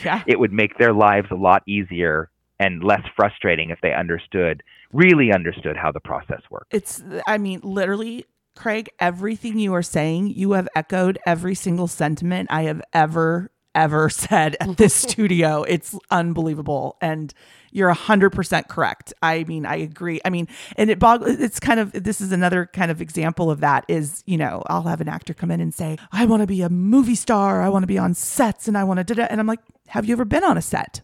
Yeah. 0.04 0.22
it 0.26 0.38
would 0.38 0.52
make 0.52 0.78
their 0.78 0.92
lives 0.92 1.28
a 1.30 1.34
lot 1.36 1.62
easier 1.66 2.30
and 2.60 2.82
less 2.84 3.02
frustrating 3.16 3.70
if 3.70 3.80
they 3.82 3.92
understood, 3.92 4.62
really 4.92 5.32
understood 5.32 5.76
how 5.76 5.90
the 5.90 6.00
process 6.00 6.40
works. 6.50 6.68
It's, 6.70 7.02
I 7.26 7.38
mean, 7.38 7.60
literally, 7.62 8.26
Craig, 8.54 8.88
everything 9.00 9.58
you 9.58 9.74
are 9.74 9.82
saying, 9.82 10.28
you 10.28 10.52
have 10.52 10.68
echoed 10.76 11.18
every 11.26 11.54
single 11.54 11.88
sentiment 11.88 12.48
I 12.52 12.62
have 12.62 12.82
ever, 12.92 13.50
ever 13.74 14.08
said 14.10 14.56
at 14.60 14.76
this 14.76 14.94
studio. 15.10 15.62
It's 15.62 15.96
unbelievable. 16.10 16.96
And 17.00 17.32
you're 17.70 17.92
100% 17.92 18.68
correct. 18.68 19.14
I 19.22 19.44
mean, 19.44 19.64
I 19.64 19.76
agree. 19.76 20.20
I 20.24 20.30
mean, 20.30 20.46
and 20.76 20.90
it 20.90 20.98
bog- 20.98 21.24
it's 21.26 21.58
kind 21.58 21.80
of 21.80 21.92
this 21.92 22.20
is 22.20 22.30
another 22.30 22.66
kind 22.66 22.90
of 22.90 23.00
example 23.00 23.50
of 23.50 23.60
that 23.60 23.84
is, 23.88 24.22
you 24.26 24.36
know, 24.36 24.62
I'll 24.66 24.82
have 24.82 25.00
an 25.00 25.08
actor 25.08 25.32
come 25.32 25.50
in 25.50 25.60
and 25.60 25.72
say, 25.72 25.96
"I 26.12 26.26
want 26.26 26.42
to 26.42 26.46
be 26.46 26.60
a 26.60 26.68
movie 26.68 27.14
star. 27.14 27.62
I 27.62 27.70
want 27.70 27.82
to 27.82 27.86
be 27.86 27.98
on 27.98 28.12
sets 28.14 28.68
and 28.68 28.76
I 28.76 28.84
want 28.84 28.98
to 28.98 29.14
do 29.14 29.22
And 29.22 29.40
I'm 29.40 29.46
like, 29.46 29.60
"Have 29.88 30.04
you 30.04 30.12
ever 30.12 30.26
been 30.26 30.44
on 30.44 30.58
a 30.58 30.62
set?" 30.62 31.00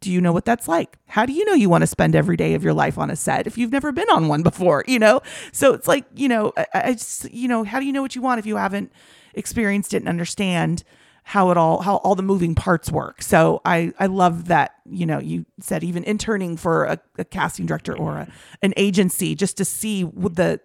do 0.00 0.12
you 0.12 0.20
know 0.20 0.32
what 0.32 0.44
that's 0.44 0.68
like? 0.68 0.98
How 1.06 1.26
do 1.26 1.32
you 1.32 1.44
know 1.44 1.54
you 1.54 1.68
want 1.68 1.82
to 1.82 1.86
spend 1.86 2.14
every 2.14 2.36
day 2.36 2.54
of 2.54 2.62
your 2.62 2.72
life 2.72 2.98
on 2.98 3.10
a 3.10 3.16
set 3.16 3.46
if 3.46 3.58
you've 3.58 3.72
never 3.72 3.92
been 3.92 4.08
on 4.10 4.28
one 4.28 4.42
before? 4.44 4.84
You 4.86 4.98
know, 4.98 5.22
so 5.52 5.74
it's 5.74 5.88
like 5.88 6.04
you 6.14 6.28
know, 6.28 6.52
I, 6.56 6.66
I 6.74 6.92
just 6.92 7.30
you 7.32 7.48
know, 7.48 7.64
how 7.64 7.80
do 7.80 7.86
you 7.86 7.92
know 7.92 8.02
what 8.02 8.14
you 8.14 8.22
want 8.22 8.38
if 8.38 8.46
you 8.46 8.56
haven't 8.56 8.92
experienced 9.34 9.94
it 9.94 9.98
and 9.98 10.08
understand 10.08 10.84
how 11.28 11.50
it 11.50 11.58
all 11.58 11.82
how 11.82 11.96
all 11.96 12.14
the 12.14 12.22
moving 12.22 12.54
parts 12.54 12.90
work. 12.90 13.20
So 13.20 13.60
I 13.62 13.92
I 13.98 14.06
love 14.06 14.48
that 14.48 14.76
you 14.86 15.04
know 15.04 15.18
you 15.18 15.44
said 15.60 15.84
even 15.84 16.02
interning 16.04 16.56
for 16.56 16.86
a, 16.86 16.98
a 17.18 17.24
casting 17.26 17.66
director 17.66 17.94
or 17.94 18.16
a, 18.16 18.32
an 18.62 18.72
agency 18.78 19.34
just 19.34 19.58
to 19.58 19.64
see 19.66 20.04
the 20.04 20.58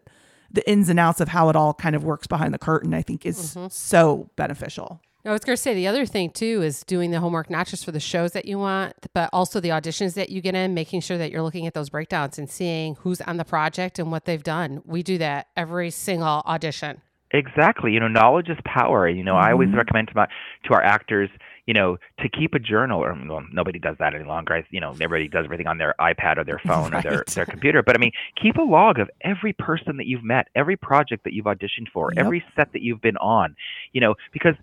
the 0.51 0.70
ins 0.70 0.88
and 0.88 1.01
outs 1.01 1.20
of 1.20 1.28
how 1.28 1.49
it 1.49 1.57
all 1.57 1.74
kind 1.74 1.97
of 1.97 2.05
works 2.05 2.28
behind 2.28 2.53
the 2.53 2.57
curtain. 2.57 2.93
I 2.93 3.01
think 3.01 3.26
is 3.26 3.38
mm-hmm. 3.38 3.68
so 3.72 4.30
beneficial. 4.38 5.01
I 5.26 5.32
was 5.32 5.41
going 5.41 5.55
to 5.55 5.61
say 5.61 5.74
the 5.74 5.88
other 5.88 6.05
thing 6.05 6.30
too 6.30 6.61
is 6.61 6.86
doing 6.86 7.11
the 7.11 7.20
homework 7.20 7.49
not 7.49 7.68
just 7.68 7.84
for 7.84 7.91
the 7.91 7.99
shows 7.99 8.32
that 8.32 8.45
you 8.45 8.57
want, 8.57 8.93
but 9.14 9.30
also 9.34 9.59
the 9.59 9.70
auditions 9.70 10.14
that 10.14 10.30
you 10.30 10.39
get 10.39 10.55
in, 10.55 10.74
making 10.74 11.01
sure 11.01 11.18
that 11.18 11.30
you're 11.30 11.41
looking 11.41 11.68
at 11.68 11.74
those 11.74 11.89
breakdowns 11.89 12.39
and 12.39 12.49
seeing 12.49 12.95
who's 13.01 13.20
on 13.22 13.36
the 13.36 13.45
project 13.45 13.99
and 13.99 14.11
what 14.11 14.24
they've 14.24 14.43
done. 14.43 14.82
We 14.86 15.03
do 15.03 15.18
that 15.18 15.47
every 15.57 15.91
single 15.91 16.41
audition. 16.45 17.01
Exactly. 17.34 17.91
You 17.91 17.99
know, 17.99 18.07
knowledge 18.07 18.49
is 18.49 18.57
power. 18.63 19.09
You 19.09 19.23
know, 19.23 19.34
mm-hmm. 19.34 19.47
I 19.47 19.51
always 19.51 19.69
mm-hmm. 19.69 19.77
recommend 19.77 20.07
to 20.09 20.15
my 20.15 20.27
to 20.65 20.73
our 20.73 20.84
actors, 20.84 21.29
you 21.65 21.73
know, 21.73 21.97
to 22.19 22.29
keep 22.29 22.53
a 22.53 22.59
journal. 22.59 23.03
Or 23.03 23.17
well, 23.27 23.43
nobody 23.51 23.79
does 23.79 23.95
that 23.99 24.13
any 24.13 24.23
longer. 24.23 24.53
I, 24.53 24.63
you 24.69 24.79
know, 24.79 24.91
everybody 24.91 25.27
does 25.27 25.45
everything 25.45 25.65
on 25.65 25.79
their 25.79 25.95
iPad 25.99 26.38
or 26.38 26.43
their 26.43 26.59
phone 26.65 26.91
right. 26.91 27.03
or 27.03 27.09
their 27.09 27.23
their 27.34 27.45
computer. 27.47 27.81
But 27.81 27.95
I 27.95 27.99
mean, 27.99 28.11
keep 28.39 28.57
a 28.57 28.61
log 28.61 28.99
of 28.99 29.09
every 29.21 29.53
person 29.53 29.97
that 29.97 30.05
you've 30.05 30.23
met, 30.23 30.47
every 30.55 30.77
project 30.77 31.23
that 31.23 31.34
you've 31.34 31.45
auditioned 31.45 31.89
for, 31.91 32.11
yep. 32.13 32.23
every 32.23 32.43
set 32.55 32.71
that 32.73 32.84
you've 32.84 33.01
been 33.01 33.17
on. 33.17 33.55
You 33.93 34.01
know, 34.01 34.15
because 34.31 34.53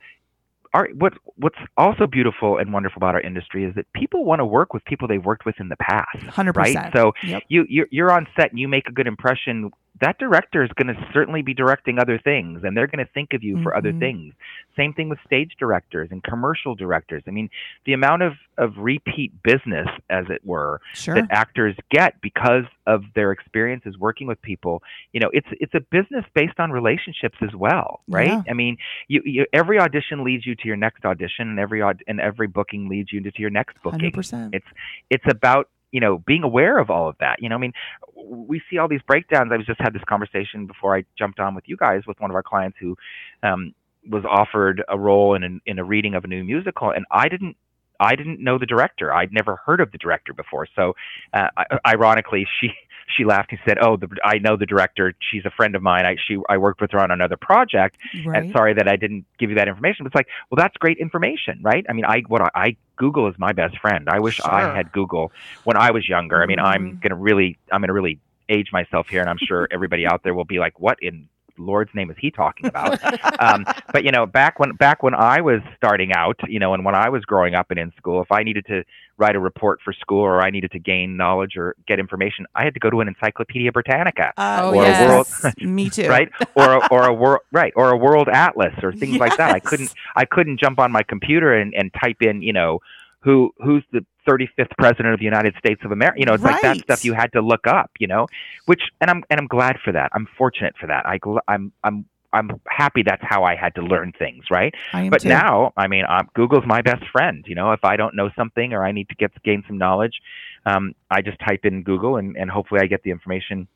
our 0.73 0.89
what 0.97 1.15
what's 1.37 1.59
also 1.77 2.07
beautiful 2.07 2.59
and 2.59 2.73
wonderful 2.73 2.99
about 2.99 3.17
our 3.17 3.21
industry 3.21 3.65
is 3.65 3.75
that 3.75 3.93
people 3.95 4.25
want 4.25 4.39
to 4.39 4.45
work 4.45 4.73
with 4.73 4.85
people 4.85 5.09
they've 5.09 5.25
worked 5.25 5.45
with 5.45 5.59
in 5.59 5.69
the 5.69 5.77
past. 5.77 6.23
Hundred 6.29 6.53
percent. 6.53 6.77
Right. 6.77 6.93
So 6.95 7.13
yep. 7.25 7.43
you 7.49 7.67
you're, 7.69 7.89
you're 7.91 8.13
on 8.13 8.29
set 8.37 8.51
and 8.51 8.61
you 8.61 8.69
make 8.69 8.87
a 8.87 8.93
good 8.93 9.09
impression 9.09 9.73
that 10.01 10.19
director 10.19 10.63
is 10.65 10.71
going 10.77 10.87
to 10.95 11.09
certainly 11.13 11.43
be 11.43 11.55
directing 11.55 11.99
other 11.99 12.19
things 12.19 12.63
and 12.65 12.77
they're 12.77 12.87
going 12.87 13.05
to 13.05 13.13
think 13.13 13.33
of 13.33 13.43
you 13.43 13.55
mm-hmm. 13.55 13.65
for 13.65 13.77
other 13.77 13.91
mm-hmm. 13.91 14.01
things. 14.01 14.35
Same 14.77 14.95
thing 14.95 15.09
with 15.09 15.19
stage 15.27 15.53
directors 15.59 16.09
and 16.11 16.23
commercial 16.23 16.75
directors. 16.75 17.23
I 17.27 17.31
mean, 17.31 17.51
the 17.85 17.93
amount 17.93 18.23
of, 18.23 18.33
of 18.57 18.73
repeat 18.79 19.33
business, 19.43 19.89
as 20.09 20.27
it 20.31 20.41
were, 20.45 20.81
sure. 20.95 21.15
that 21.15 21.27
actors 21.31 21.77
get 21.91 22.21
because 22.21 22.65
of 22.87 23.03
their 23.15 23.33
experiences 23.33 23.99
working 23.99 24.27
with 24.27 24.41
people, 24.43 24.83
you 25.13 25.21
know, 25.21 25.31
it's 25.33 25.47
it's 25.53 25.75
a 25.75 25.81
business 25.81 26.25
based 26.35 26.59
on 26.59 26.71
relationships 26.71 27.37
as 27.43 27.55
well, 27.55 28.01
right? 28.09 28.29
Yeah. 28.29 28.43
I 28.49 28.55
mean, 28.55 28.79
you, 29.09 29.23
you, 29.25 29.47
every 29.53 29.79
audition 29.79 30.25
leads 30.25 30.47
you 30.47 30.55
to 30.55 30.67
your 30.67 30.77
next 30.77 31.05
audition, 31.05 31.49
and 31.49 31.59
every 31.59 31.83
and 31.83 32.21
every 32.21 32.49
booking 32.49 32.89
leads 32.89 33.13
you 33.13 33.21
to 33.21 33.33
your 33.37 33.51
next 33.51 33.77
booking. 33.83 34.13
100%. 34.13 34.51
It's 34.55 34.67
it's 35.11 35.25
about 35.29 35.69
you 35.93 36.01
know, 36.01 36.19
being 36.19 36.43
aware 36.43 36.79
of 36.79 36.91
all 36.91 37.09
of 37.09 37.17
that. 37.21 37.43
You 37.43 37.49
know, 37.49 37.57
I 37.57 37.59
mean, 37.59 37.73
we 38.15 38.63
see 38.71 38.79
all 38.79 38.89
these 38.89 39.03
breakdowns. 39.07 39.51
I 39.53 39.57
was 39.57 39.67
just 39.67 39.81
had 39.81 39.93
this 39.93 40.05
conversation 40.09 40.67
before 40.67 40.97
I 40.97 41.05
jumped 41.19 41.41
on 41.41 41.55
with 41.55 41.65
you 41.67 41.77
guys 41.77 42.03
with 42.07 42.21
one 42.21 42.31
of 42.31 42.35
our 42.35 42.43
clients 42.43 42.79
who 42.81 42.97
um, 43.43 43.75
was 44.09 44.25
offered 44.29 44.83
a 44.89 44.99
role 44.99 45.35
in 45.35 45.43
a, 45.45 45.71
in 45.71 45.79
a 45.79 45.85
reading 45.85 46.15
of 46.15 46.25
a 46.25 46.29
new 46.29 46.45
musical, 46.45 46.91
and 46.91 47.05
I 47.11 47.29
didn't. 47.29 47.57
I 48.03 48.17
didn't 48.17 48.43
know 48.43 48.57
the 48.57 48.65
director. 48.65 49.13
I'd 49.13 49.31
never 49.31 49.57
heard 49.57 49.79
of 49.79 49.93
the 49.93 49.99
director 49.99 50.33
before. 50.33 50.67
So, 50.75 50.95
uh, 51.35 51.49
ironically, 51.87 52.49
she 52.59 52.71
she 53.17 53.25
laughed 53.25 53.53
and 53.53 53.61
said, 53.67 53.79
"Oh, 53.81 53.97
the, 53.97 54.09
I 54.25 54.39
know 54.39 54.57
the 54.57 54.67
director. 54.67 55.15
She's 55.31 55.45
a 55.45 55.51
friend 55.51 55.75
of 55.75 55.83
mine. 55.83 56.07
I 56.07 56.17
she 56.27 56.39
I 56.49 56.59
worked 56.59 56.81
with 56.81 56.91
her 56.93 57.01
on 57.01 57.11
another 57.11 57.37
project. 57.37 57.97
Right. 58.25 58.43
And 58.43 58.53
sorry 58.53 58.75
that 58.75 58.89
I 58.89 58.97
didn't 58.97 59.25
give 59.39 59.51
you 59.51 59.57
that 59.57 59.69
information." 59.69 60.05
But 60.05 60.09
it's 60.09 60.15
like, 60.15 60.29
well, 60.51 60.57
that's 60.57 60.77
great 60.77 60.99
information, 60.99 61.61
right? 61.63 61.85
I 61.89 61.93
mean, 61.93 62.05
I 62.05 62.21
what 62.29 62.43
I, 62.43 62.51
I 62.55 62.77
Google 62.97 63.29
is 63.29 63.35
my 63.39 63.53
best 63.53 63.79
friend. 63.79 64.09
I 64.09 64.21
wish 64.21 64.37
sure. 64.37 64.53
I 64.53 64.75
had 64.75 64.93
Google 64.93 65.33
when 65.65 65.77
I 65.77 65.91
was 65.91 66.09
younger. 66.09 66.43
I 66.43 66.47
mean, 66.47 66.61
I'm 66.61 66.93
mm-hmm. 66.93 67.01
gonna 67.01 67.17
really 67.17 67.59
I'm 67.73 67.81
gonna 67.81 67.93
really 67.93 68.19
age 68.49 68.71
myself 68.73 69.09
here, 69.09 69.21
and 69.21 69.31
I'm 69.31 69.39
sure 69.39 69.69
everybody 69.71 70.07
out 70.07 70.23
there 70.23 70.35
will 70.35 70.45
be 70.45 70.59
like, 70.59 70.79
"What 70.81 70.99
in 71.03 71.29
Lord's 71.61 71.91
name 71.95 72.11
is 72.11 72.17
he 72.19 72.31
talking 72.31 72.67
about? 72.67 72.99
um, 73.41 73.65
but 73.93 74.05
you 74.05 74.11
know, 74.11 74.27
back 74.27 74.59
when 74.59 74.73
back 74.73 75.03
when 75.03 75.15
I 75.15 75.41
was 75.41 75.61
starting 75.77 76.13
out, 76.13 76.39
you 76.49 76.59
know, 76.59 76.75
and 76.75 76.85
when 76.85 76.95
I 76.95 77.09
was 77.09 77.25
growing 77.25 77.55
up 77.55 77.71
and 77.71 77.79
in 77.79 77.93
school, 77.97 78.23
if 78.23 78.33
I 78.33 78.43
needed 78.43 78.67
to 78.67 78.83
write 79.17 79.37
a 79.37 79.41
report 79.41 79.81
for 79.85 79.93
school 79.93 80.23
or 80.23 80.43
I 80.43 80.51
needed 80.51 80.73
to 80.73 80.79
gain 80.79 81.17
knowledge 81.17 81.57
or 81.57 81.77
get 81.87 81.99
information, 81.99 82.47
I 82.55 82.65
had 82.65 82.75
to 82.75 82.81
go 82.81 82.91
to 82.91 83.01
an 83.01 83.09
Encyclopedia 83.09 83.71
Britannica 83.71 84.33
uh, 84.37 84.71
or 84.73 84.77
yes. 84.77 85.01
a 85.01 85.09
world, 85.09 85.55
me 85.61 85.91
too, 85.91 86.09
right? 86.09 86.31
Or 86.55 86.75
a, 86.75 86.89
or 86.91 87.07
a 87.07 87.13
world, 87.13 87.41
right? 87.53 87.73
Or 87.77 87.91
a 87.91 87.97
world 87.97 88.29
atlas 88.29 88.75
or 88.83 88.93
things 88.93 89.13
yes. 89.13 89.21
like 89.21 89.37
that. 89.37 89.55
I 89.55 89.61
couldn't 89.61 89.93
I 90.17 90.25
couldn't 90.25 90.59
jump 90.59 90.79
on 90.79 90.91
my 90.91 91.03
computer 91.03 91.55
and, 91.55 91.75
and 91.75 91.93
type 92.03 92.23
in, 92.23 92.43
you 92.43 92.53
know, 92.53 92.81
who 93.21 93.53
who's 93.59 93.85
the 93.93 94.05
35th 94.31 94.71
president 94.79 95.15
of 95.15 95.19
the 95.19 95.25
United 95.25 95.55
States 95.59 95.81
of 95.85 95.93
America. 95.93 96.21
You 96.21 96.27
know, 96.27 96.35
it's 96.35 96.43
right. 96.43 96.53
like 96.53 96.63
that 96.63 96.77
stuff 96.79 97.05
you 97.05 97.15
had 97.15 97.33
to 97.33 97.41
look 97.41 97.67
up. 97.67 97.91
You 97.99 98.07
know, 98.07 98.27
which 98.67 98.83
and 99.01 99.11
I'm 99.11 99.25
and 99.31 99.41
I'm 99.41 99.47
glad 99.47 99.77
for 99.85 99.93
that. 99.93 100.11
I'm 100.13 100.27
fortunate 100.39 100.75
for 100.81 100.87
that. 100.87 101.07
I 101.07 101.19
I'm 101.49 101.73
I'm 101.83 102.05
I'm 102.33 102.61
happy 102.69 103.03
that's 103.03 103.23
how 103.25 103.45
I 103.45 103.57
had 103.57 103.75
to 103.75 103.83
learn 103.83 104.13
things, 104.19 104.45
right? 104.51 104.75
but 105.11 105.23
too. 105.23 105.29
now, 105.29 105.73
I 105.77 105.89
mean, 105.89 106.05
um, 106.09 106.29
Google's 106.35 106.65
my 106.67 106.81
best 106.81 107.03
friend. 107.11 107.45
You 107.47 107.55
know, 107.55 107.73
if 107.73 107.85
I 107.85 107.97
don't 107.97 108.15
know 108.15 108.31
something 108.37 108.73
or 108.73 108.85
I 108.85 108.93
need 108.93 109.09
to 109.09 109.15
get 109.17 109.31
gain 109.43 109.65
some 109.67 109.79
knowledge, 109.79 110.21
um, 110.67 110.95
I 111.11 111.23
just 111.23 111.39
type 111.41 111.65
in 111.65 111.83
Google 111.83 112.17
and, 112.17 112.37
and 112.37 112.51
hopefully 112.51 112.81
I 112.81 112.87
get 112.87 113.03
the 113.03 113.11
information 113.11 113.67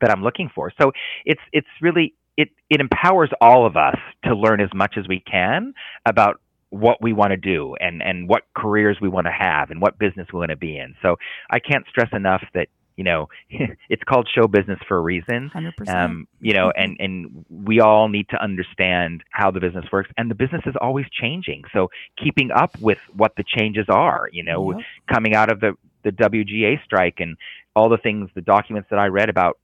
that 0.00 0.10
I'm 0.10 0.22
looking 0.22 0.50
for. 0.54 0.72
So 0.80 0.92
it's 1.24 1.40
it's 1.52 1.68
really 1.80 2.14
it 2.36 2.50
it 2.70 2.80
empowers 2.80 3.30
all 3.40 3.66
of 3.66 3.76
us 3.76 3.98
to 4.24 4.34
learn 4.34 4.60
as 4.60 4.70
much 4.74 4.94
as 4.96 5.06
we 5.06 5.20
can 5.20 5.74
about 6.06 6.40
what 6.74 7.00
we 7.00 7.12
want 7.12 7.30
to 7.30 7.36
do 7.36 7.76
and 7.80 8.02
and 8.02 8.28
what 8.28 8.42
careers 8.56 8.98
we 9.00 9.08
want 9.08 9.26
to 9.26 9.32
have 9.32 9.70
and 9.70 9.80
what 9.80 9.98
business 9.98 10.26
we 10.32 10.40
want 10.40 10.50
to 10.50 10.56
be 10.56 10.76
in. 10.76 10.94
So 11.02 11.16
I 11.48 11.60
can't 11.60 11.86
stress 11.88 12.08
enough 12.12 12.42
that 12.54 12.68
you 12.96 13.04
know 13.04 13.28
it's 13.88 14.02
called 14.02 14.28
show 14.34 14.48
business 14.48 14.78
for 14.88 14.96
a 14.96 15.00
reason. 15.00 15.50
100%. 15.54 15.88
Um, 15.88 16.26
you 16.40 16.52
know, 16.52 16.72
and 16.76 16.96
and 16.98 17.44
we 17.48 17.80
all 17.80 18.08
need 18.08 18.28
to 18.30 18.42
understand 18.42 19.22
how 19.30 19.50
the 19.52 19.60
business 19.60 19.84
works, 19.92 20.10
and 20.16 20.30
the 20.30 20.34
business 20.34 20.62
is 20.66 20.74
always 20.80 21.06
changing. 21.12 21.62
So 21.72 21.90
keeping 22.22 22.50
up 22.50 22.76
with 22.80 22.98
what 23.12 23.36
the 23.36 23.44
changes 23.44 23.86
are, 23.88 24.28
you 24.32 24.42
know, 24.42 24.72
yep. 24.72 24.80
coming 25.12 25.34
out 25.34 25.50
of 25.50 25.60
the 25.60 25.74
the 26.02 26.10
WGA 26.10 26.82
strike 26.84 27.20
and 27.20 27.36
all 27.76 27.88
the 27.88 27.98
things, 27.98 28.30
the 28.34 28.42
documents 28.42 28.88
that 28.90 28.98
I 28.98 29.06
read 29.06 29.28
about 29.28 29.58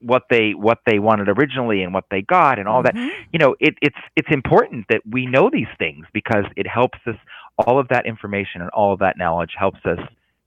what 0.00 0.24
they 0.28 0.52
what 0.52 0.78
they 0.86 0.98
wanted 0.98 1.28
originally 1.28 1.82
and 1.82 1.94
what 1.94 2.04
they 2.10 2.22
got 2.22 2.58
and 2.58 2.68
all 2.68 2.82
mm-hmm. 2.82 3.06
that 3.06 3.14
you 3.32 3.38
know 3.38 3.56
it, 3.60 3.74
it's 3.80 3.96
it's 4.14 4.28
important 4.30 4.86
that 4.88 5.00
we 5.10 5.26
know 5.26 5.48
these 5.50 5.68
things 5.78 6.06
because 6.12 6.44
it 6.56 6.66
helps 6.66 6.98
us 7.06 7.16
all 7.58 7.78
of 7.78 7.88
that 7.88 8.06
information 8.06 8.60
and 8.60 8.70
all 8.70 8.92
of 8.92 8.98
that 8.98 9.16
knowledge 9.16 9.52
helps 9.58 9.80
us 9.86 9.98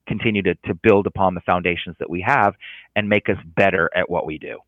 continue 0.07 0.41
to, 0.41 0.55
to 0.65 0.73
build 0.73 1.07
upon 1.07 1.35
the 1.35 1.41
foundations 1.41 1.95
that 1.99 2.09
we 2.09 2.21
have 2.21 2.55
and 2.95 3.09
make 3.09 3.29
us 3.29 3.37
better 3.55 3.89
at 3.95 4.09
what 4.09 4.25
we 4.25 4.37
do 4.37 4.59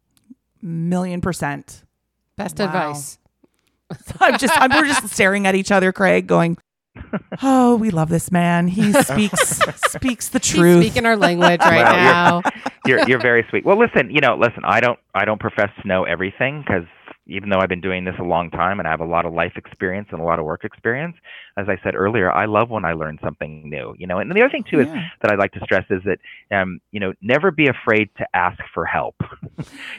million 0.61 1.21
percent 1.21 1.83
best 2.35 2.57
wow. 2.57 2.65
advice 2.65 3.19
i'm 4.19 4.37
just 4.37 4.53
I'm, 4.59 4.71
we're 4.71 4.87
just 4.87 5.07
staring 5.09 5.45
at 5.45 5.55
each 5.55 5.71
other 5.71 5.91
craig 5.91 6.25
going 6.25 6.57
oh, 7.41 7.75
we 7.75 7.89
love 7.89 8.09
this 8.09 8.31
man. 8.31 8.67
He 8.67 8.93
speaks 9.03 9.59
speaks 9.87 10.29
the 10.29 10.39
truth. 10.39 10.81
He's 10.81 10.91
speaking 10.91 11.05
our 11.05 11.15
language 11.15 11.61
right 11.61 11.83
well, 11.83 11.93
now. 11.93 12.41
You're, 12.85 12.97
you're, 12.99 13.09
you're 13.09 13.21
very 13.21 13.45
sweet. 13.49 13.65
Well, 13.65 13.79
listen, 13.79 14.09
you 14.09 14.21
know, 14.21 14.35
listen. 14.35 14.63
I 14.65 14.79
don't 14.79 14.99
I 15.13 15.25
don't 15.25 15.39
profess 15.39 15.69
to 15.81 15.87
know 15.87 16.03
everything 16.03 16.63
because 16.65 16.85
even 17.27 17.49
though 17.49 17.59
I've 17.59 17.69
been 17.69 17.81
doing 17.81 18.03
this 18.03 18.15
a 18.19 18.23
long 18.23 18.49
time 18.49 18.79
and 18.79 18.87
I 18.87 18.91
have 18.91 18.99
a 18.99 19.05
lot 19.05 19.25
of 19.25 19.33
life 19.33 19.53
experience 19.55 20.09
and 20.11 20.19
a 20.19 20.23
lot 20.23 20.39
of 20.39 20.45
work 20.45 20.65
experience, 20.65 21.15
as 21.55 21.69
I 21.69 21.77
said 21.83 21.95
earlier, 21.95 22.31
I 22.31 22.45
love 22.45 22.69
when 22.69 22.83
I 22.83 22.93
learn 22.93 23.19
something 23.23 23.69
new. 23.69 23.95
You 23.97 24.07
know, 24.07 24.17
and 24.17 24.29
the 24.31 24.41
other 24.41 24.49
thing 24.49 24.65
too 24.69 24.77
yeah. 24.77 24.83
is 24.83 25.11
that 25.21 25.31
I'd 25.31 25.39
like 25.39 25.53
to 25.53 25.59
stress 25.61 25.85
is 25.89 26.01
that 26.03 26.19
um, 26.55 26.79
you 26.91 26.99
know, 26.99 27.13
never 27.21 27.51
be 27.51 27.67
afraid 27.67 28.09
to 28.17 28.25
ask 28.33 28.59
for 28.73 28.85
help. 28.85 29.15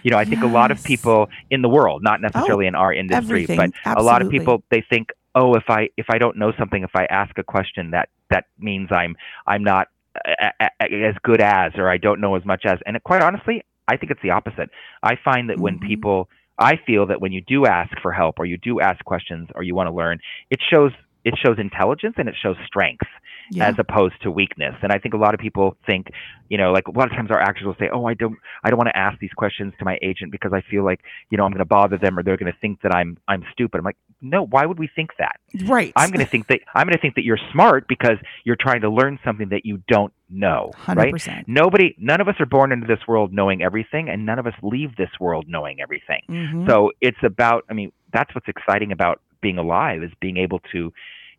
you 0.02 0.10
know, 0.10 0.18
I 0.18 0.24
think 0.24 0.42
a 0.42 0.46
lot 0.46 0.70
of 0.70 0.82
people 0.84 1.28
in 1.50 1.62
the 1.62 1.68
world, 1.68 2.02
not 2.02 2.20
necessarily 2.20 2.66
oh, 2.66 2.68
in 2.68 2.74
our 2.74 2.92
industry, 2.92 3.44
everything. 3.44 3.56
but 3.56 3.70
Absolutely. 3.84 4.02
a 4.02 4.04
lot 4.04 4.22
of 4.22 4.28
people 4.28 4.62
they 4.70 4.84
think, 4.90 5.08
oh, 5.34 5.54
if 5.54 5.64
I 5.68 5.88
if 5.96 6.06
I 6.10 6.18
don't 6.18 6.36
know 6.36 6.52
something, 6.58 6.82
if 6.82 6.94
I 6.94 7.04
ask 7.06 7.36
a 7.38 7.42
question, 7.42 7.90
that 7.92 8.08
that 8.30 8.44
means 8.58 8.90
I'm 8.90 9.16
I'm 9.46 9.64
not 9.64 9.88
a, 10.24 10.52
a, 10.60 10.68
a, 10.80 11.08
as 11.08 11.14
good 11.22 11.40
as, 11.40 11.72
or 11.76 11.88
I 11.88 11.98
don't 11.98 12.20
know 12.20 12.34
as 12.36 12.44
much 12.44 12.64
as. 12.66 12.78
And 12.86 13.02
quite 13.02 13.22
honestly, 13.22 13.64
I 13.88 13.96
think 13.96 14.10
it's 14.10 14.22
the 14.22 14.30
opposite. 14.30 14.70
I 15.02 15.14
find 15.24 15.48
that 15.48 15.54
mm-hmm. 15.54 15.62
when 15.62 15.78
people, 15.78 16.28
I 16.58 16.74
feel 16.86 17.06
that 17.06 17.20
when 17.20 17.32
you 17.32 17.40
do 17.40 17.66
ask 17.66 17.90
for 18.00 18.12
help, 18.12 18.38
or 18.38 18.44
you 18.44 18.58
do 18.58 18.80
ask 18.80 19.04
questions, 19.04 19.48
or 19.54 19.62
you 19.62 19.74
want 19.74 19.88
to 19.88 19.94
learn, 19.94 20.18
it 20.50 20.60
shows 20.70 20.92
it 21.24 21.34
shows 21.44 21.56
intelligence 21.58 22.14
and 22.18 22.28
it 22.28 22.34
shows 22.40 22.56
strength. 22.66 23.06
Yeah. 23.50 23.68
as 23.68 23.74
opposed 23.78 24.14
to 24.22 24.30
weakness. 24.30 24.74
And 24.82 24.92
I 24.92 24.98
think 24.98 25.14
a 25.14 25.18
lot 25.18 25.34
of 25.34 25.40
people 25.40 25.76
think, 25.86 26.08
you 26.48 26.58
know, 26.58 26.72
like 26.72 26.88
a 26.88 26.90
lot 26.90 27.10
of 27.10 27.16
times 27.16 27.30
our 27.30 27.40
actors 27.40 27.64
will 27.64 27.76
say, 27.78 27.88
"Oh, 27.92 28.04
I 28.06 28.14
don't, 28.14 28.36
I 28.64 28.70
don't 28.70 28.78
want 28.78 28.88
to 28.88 28.96
ask 28.96 29.18
these 29.18 29.32
questions 29.36 29.72
to 29.78 29.84
my 29.84 29.98
agent 30.02 30.32
because 30.32 30.52
I 30.52 30.62
feel 30.62 30.84
like, 30.84 31.00
you 31.30 31.38
know, 31.38 31.44
I'm 31.44 31.50
going 31.50 31.58
to 31.58 31.64
bother 31.64 31.98
them 31.98 32.18
or 32.18 32.22
they're 32.22 32.36
going 32.36 32.52
to 32.52 32.58
think 32.58 32.82
that 32.82 32.94
I'm, 32.94 33.18
I'm 33.28 33.44
stupid." 33.52 33.78
I'm 33.78 33.84
like, 33.84 33.96
no, 34.22 34.46
why 34.46 34.64
would 34.64 34.78
we 34.78 34.88
think 34.94 35.10
that? 35.18 35.36
right. 35.66 35.92
I'm 35.96 36.10
going 36.10 36.24
to 36.24 36.30
think 36.30 36.46
that 36.46 36.60
I'm 36.74 36.86
going 36.86 36.94
to 36.94 37.00
think 37.00 37.16
that 37.16 37.24
you're 37.24 37.38
smart 37.52 37.88
because 37.88 38.16
you're 38.44 38.56
trying 38.58 38.82
to 38.82 38.90
learn 38.90 39.18
something 39.24 39.48
that 39.50 39.66
you 39.66 39.82
don't 39.88 40.12
know, 40.30 40.70
hundred 40.76 41.12
right? 41.26 41.44
Nobody, 41.48 41.94
none 41.98 42.20
of 42.20 42.28
us 42.28 42.36
are 42.38 42.46
born 42.46 42.72
into 42.72 42.86
this 42.86 43.00
world 43.06 43.32
knowing 43.32 43.62
everything, 43.62 44.08
and 44.08 44.24
none 44.24 44.38
of 44.38 44.46
us 44.46 44.54
leave 44.62 44.96
this 44.96 45.10
world 45.20 45.46
knowing 45.48 45.80
everything. 45.80 46.22
Mm-hmm. 46.28 46.68
So 46.68 46.92
it's 47.00 47.18
about, 47.22 47.64
I 47.68 47.74
mean, 47.74 47.92
that's 48.12 48.34
what's 48.34 48.48
exciting 48.48 48.92
about 48.92 49.20
being 49.40 49.58
alive 49.58 50.02
is 50.02 50.10
being 50.20 50.36
able 50.36 50.60
to, 50.72 50.92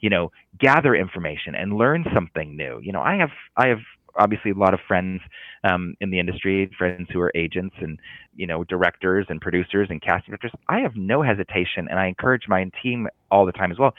you 0.03 0.09
know, 0.09 0.31
gather 0.59 0.93
information 0.93 1.55
and 1.55 1.77
learn 1.77 2.03
something 2.13 2.57
new. 2.57 2.77
You 2.83 2.91
know, 2.91 3.01
I 3.01 3.15
have, 3.15 3.29
I 3.55 3.67
have 3.69 3.79
obviously 4.17 4.51
a 4.51 4.53
lot 4.53 4.73
of 4.73 4.81
friends 4.85 5.21
um, 5.63 5.95
in 6.01 6.11
the 6.11 6.19
industry, 6.19 6.69
friends 6.77 7.07
who 7.13 7.21
are 7.21 7.31
agents 7.35 7.73
and, 7.79 7.97
you 8.35 8.45
know, 8.45 8.65
directors 8.65 9.25
and 9.29 9.39
producers 9.39 9.87
and 9.89 10.01
casting 10.01 10.31
directors. 10.33 10.51
I 10.67 10.81
have 10.81 10.97
no 10.97 11.21
hesitation, 11.21 11.87
and 11.89 11.97
I 11.97 12.07
encourage 12.07 12.49
my 12.49 12.69
team 12.83 13.07
all 13.31 13.45
the 13.45 13.53
time 13.53 13.71
as 13.71 13.79
well. 13.79 13.93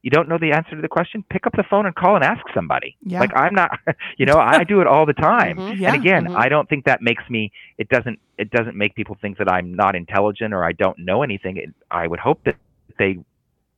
You 0.00 0.10
don't 0.10 0.30
know 0.30 0.38
the 0.38 0.52
answer 0.52 0.76
to 0.76 0.80
the 0.80 0.88
question? 0.88 1.22
Pick 1.28 1.46
up 1.46 1.52
the 1.54 1.64
phone 1.68 1.84
and 1.84 1.94
call 1.94 2.14
and 2.16 2.24
ask 2.24 2.40
somebody. 2.54 2.96
Yeah. 3.04 3.20
Like 3.20 3.32
I'm 3.36 3.54
not, 3.54 3.70
you 4.16 4.24
know, 4.24 4.38
I 4.38 4.64
do 4.64 4.80
it 4.80 4.86
all 4.86 5.04
the 5.04 5.12
time. 5.12 5.58
Mhm. 5.58 5.78
Yeah. 5.78 5.92
And 5.92 6.02
again, 6.02 6.24
Mhm. 6.24 6.36
I 6.36 6.48
don't 6.48 6.66
think 6.70 6.86
that 6.86 7.02
makes 7.02 7.24
me. 7.28 7.52
It 7.76 7.90
doesn't. 7.90 8.18
It 8.38 8.50
doesn't 8.50 8.76
make 8.76 8.94
people 8.94 9.18
think 9.20 9.36
that 9.36 9.52
I'm 9.52 9.74
not 9.74 9.94
intelligent 9.94 10.54
or 10.54 10.64
I 10.64 10.72
don't 10.72 10.98
know 11.00 11.22
anything. 11.22 11.58
It, 11.58 11.74
I 11.90 12.06
would 12.06 12.18
hope 12.18 12.44
that 12.44 12.56
they 12.98 13.18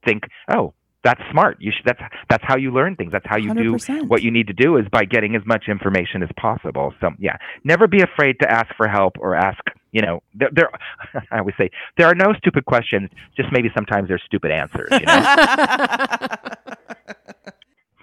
think, 0.05 0.23
oh, 0.57 0.75
that's 1.05 1.21
smart. 1.31 1.57
You 1.61 1.73
should. 1.77 1.85
That's 1.85 2.01
that's 2.29 2.45
how 2.47 2.57
you 2.57 2.73
learn 2.73 2.97
things. 2.97 3.13
That's 3.13 3.27
how 3.27 3.37
you 3.37 3.53
do 3.55 3.75
100%. 3.75 4.09
what 4.09 4.23
you 4.23 4.31
need 4.31 4.47
to 4.47 4.53
do 4.53 4.77
is 4.77 4.87
by 4.91 5.05
getting 5.05 5.35
as 5.35 5.43
much 5.45 5.65
information 5.69 6.23
as 6.23 6.29
possible. 6.37 6.95
So 7.01 7.11
yeah, 7.19 7.37
never 7.65 7.89
be 7.89 8.03
afraid 8.03 8.39
to 8.41 8.51
ask 8.51 8.69
for 8.77 8.89
help 8.89 9.17
or 9.19 9.35
ask. 9.35 9.61
You 9.91 10.01
know, 10.01 10.23
there. 10.35 10.49
there 10.53 10.71
I 11.31 11.41
always 11.41 11.55
say 11.59 11.71
there 11.99 12.07
are 12.07 12.15
no 12.15 12.33
stupid 12.39 12.65
questions. 12.65 13.11
Just 13.37 13.51
maybe 13.53 13.69
sometimes 13.75 14.09
there's 14.09 14.23
stupid 14.25 14.51
answers. 14.51 14.89
You 14.93 15.05
know. 15.05 15.23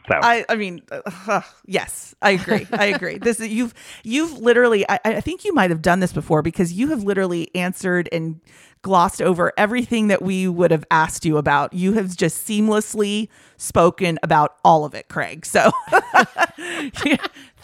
so 0.07 0.19
I, 0.21 0.45
I 0.49 0.55
mean, 0.55 0.83
uh, 0.91 1.41
yes, 1.65 2.13
I 2.21 2.31
agree. 2.31 2.67
I 2.71 2.85
agree. 2.87 3.17
This 3.17 3.39
is 3.39 3.47
you've 3.47 3.73
you've 4.03 4.37
literally. 4.37 4.87
I, 4.89 4.99
I 5.05 5.21
think 5.21 5.45
you 5.45 5.53
might 5.53 5.69
have 5.69 5.81
done 5.81 5.99
this 5.99 6.13
before 6.13 6.41
because 6.41 6.73
you 6.73 6.89
have 6.89 7.03
literally 7.03 7.49
answered 7.55 8.09
and 8.11 8.41
glossed 8.81 9.21
over 9.21 9.51
everything 9.57 10.07
that 10.07 10.21
we 10.21 10.47
would 10.47 10.71
have 10.71 10.85
asked 10.91 11.25
you 11.25 11.37
about. 11.37 11.73
You 11.73 11.93
have 11.93 12.15
just 12.15 12.47
seamlessly 12.47 13.27
spoken 13.57 14.17
about 14.23 14.55
all 14.63 14.85
of 14.85 14.93
it, 14.93 15.07
Craig. 15.09 15.45
So, 15.45 15.71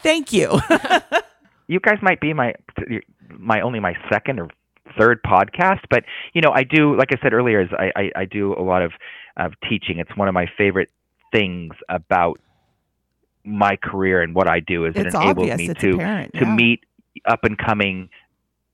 thank 0.04 0.34
you. 0.34 0.60
you 1.68 1.80
guys 1.80 1.98
might 2.02 2.20
be 2.22 2.34
my 2.34 2.54
my 3.38 3.62
only 3.62 3.80
my 3.80 3.94
second 4.12 4.40
or 4.40 4.50
third 4.98 5.22
podcast, 5.24 5.82
but 5.90 6.04
you 6.34 6.42
know 6.42 6.52
I 6.52 6.64
do 6.64 6.96
like 6.98 7.10
I 7.12 7.22
said 7.22 7.34
earlier 7.34 7.62
is 7.62 7.70
I 7.78 7.92
I, 7.96 8.12
I 8.22 8.26
do 8.26 8.54
a 8.54 8.62
lot 8.64 8.82
of 8.82 8.92
of 9.38 9.54
teaching. 9.70 10.00
It's 10.00 10.16
one 10.16 10.28
of 10.28 10.34
my 10.34 10.46
favorite 10.58 10.90
things 11.32 11.74
about 11.90 12.40
my 13.44 13.76
career 13.76 14.22
and 14.22 14.34
what 14.34 14.48
I 14.50 14.60
do 14.60 14.86
is 14.86 14.96
it 14.96 15.08
enables 15.08 15.50
obvious. 15.50 15.58
me 15.58 15.70
It's 15.70 15.82
to 15.82 15.92
apparent. 15.96 16.34
to 16.36 16.46
meet 16.46 16.82
up 17.26 17.44
and 17.44 17.58
coming 17.58 18.10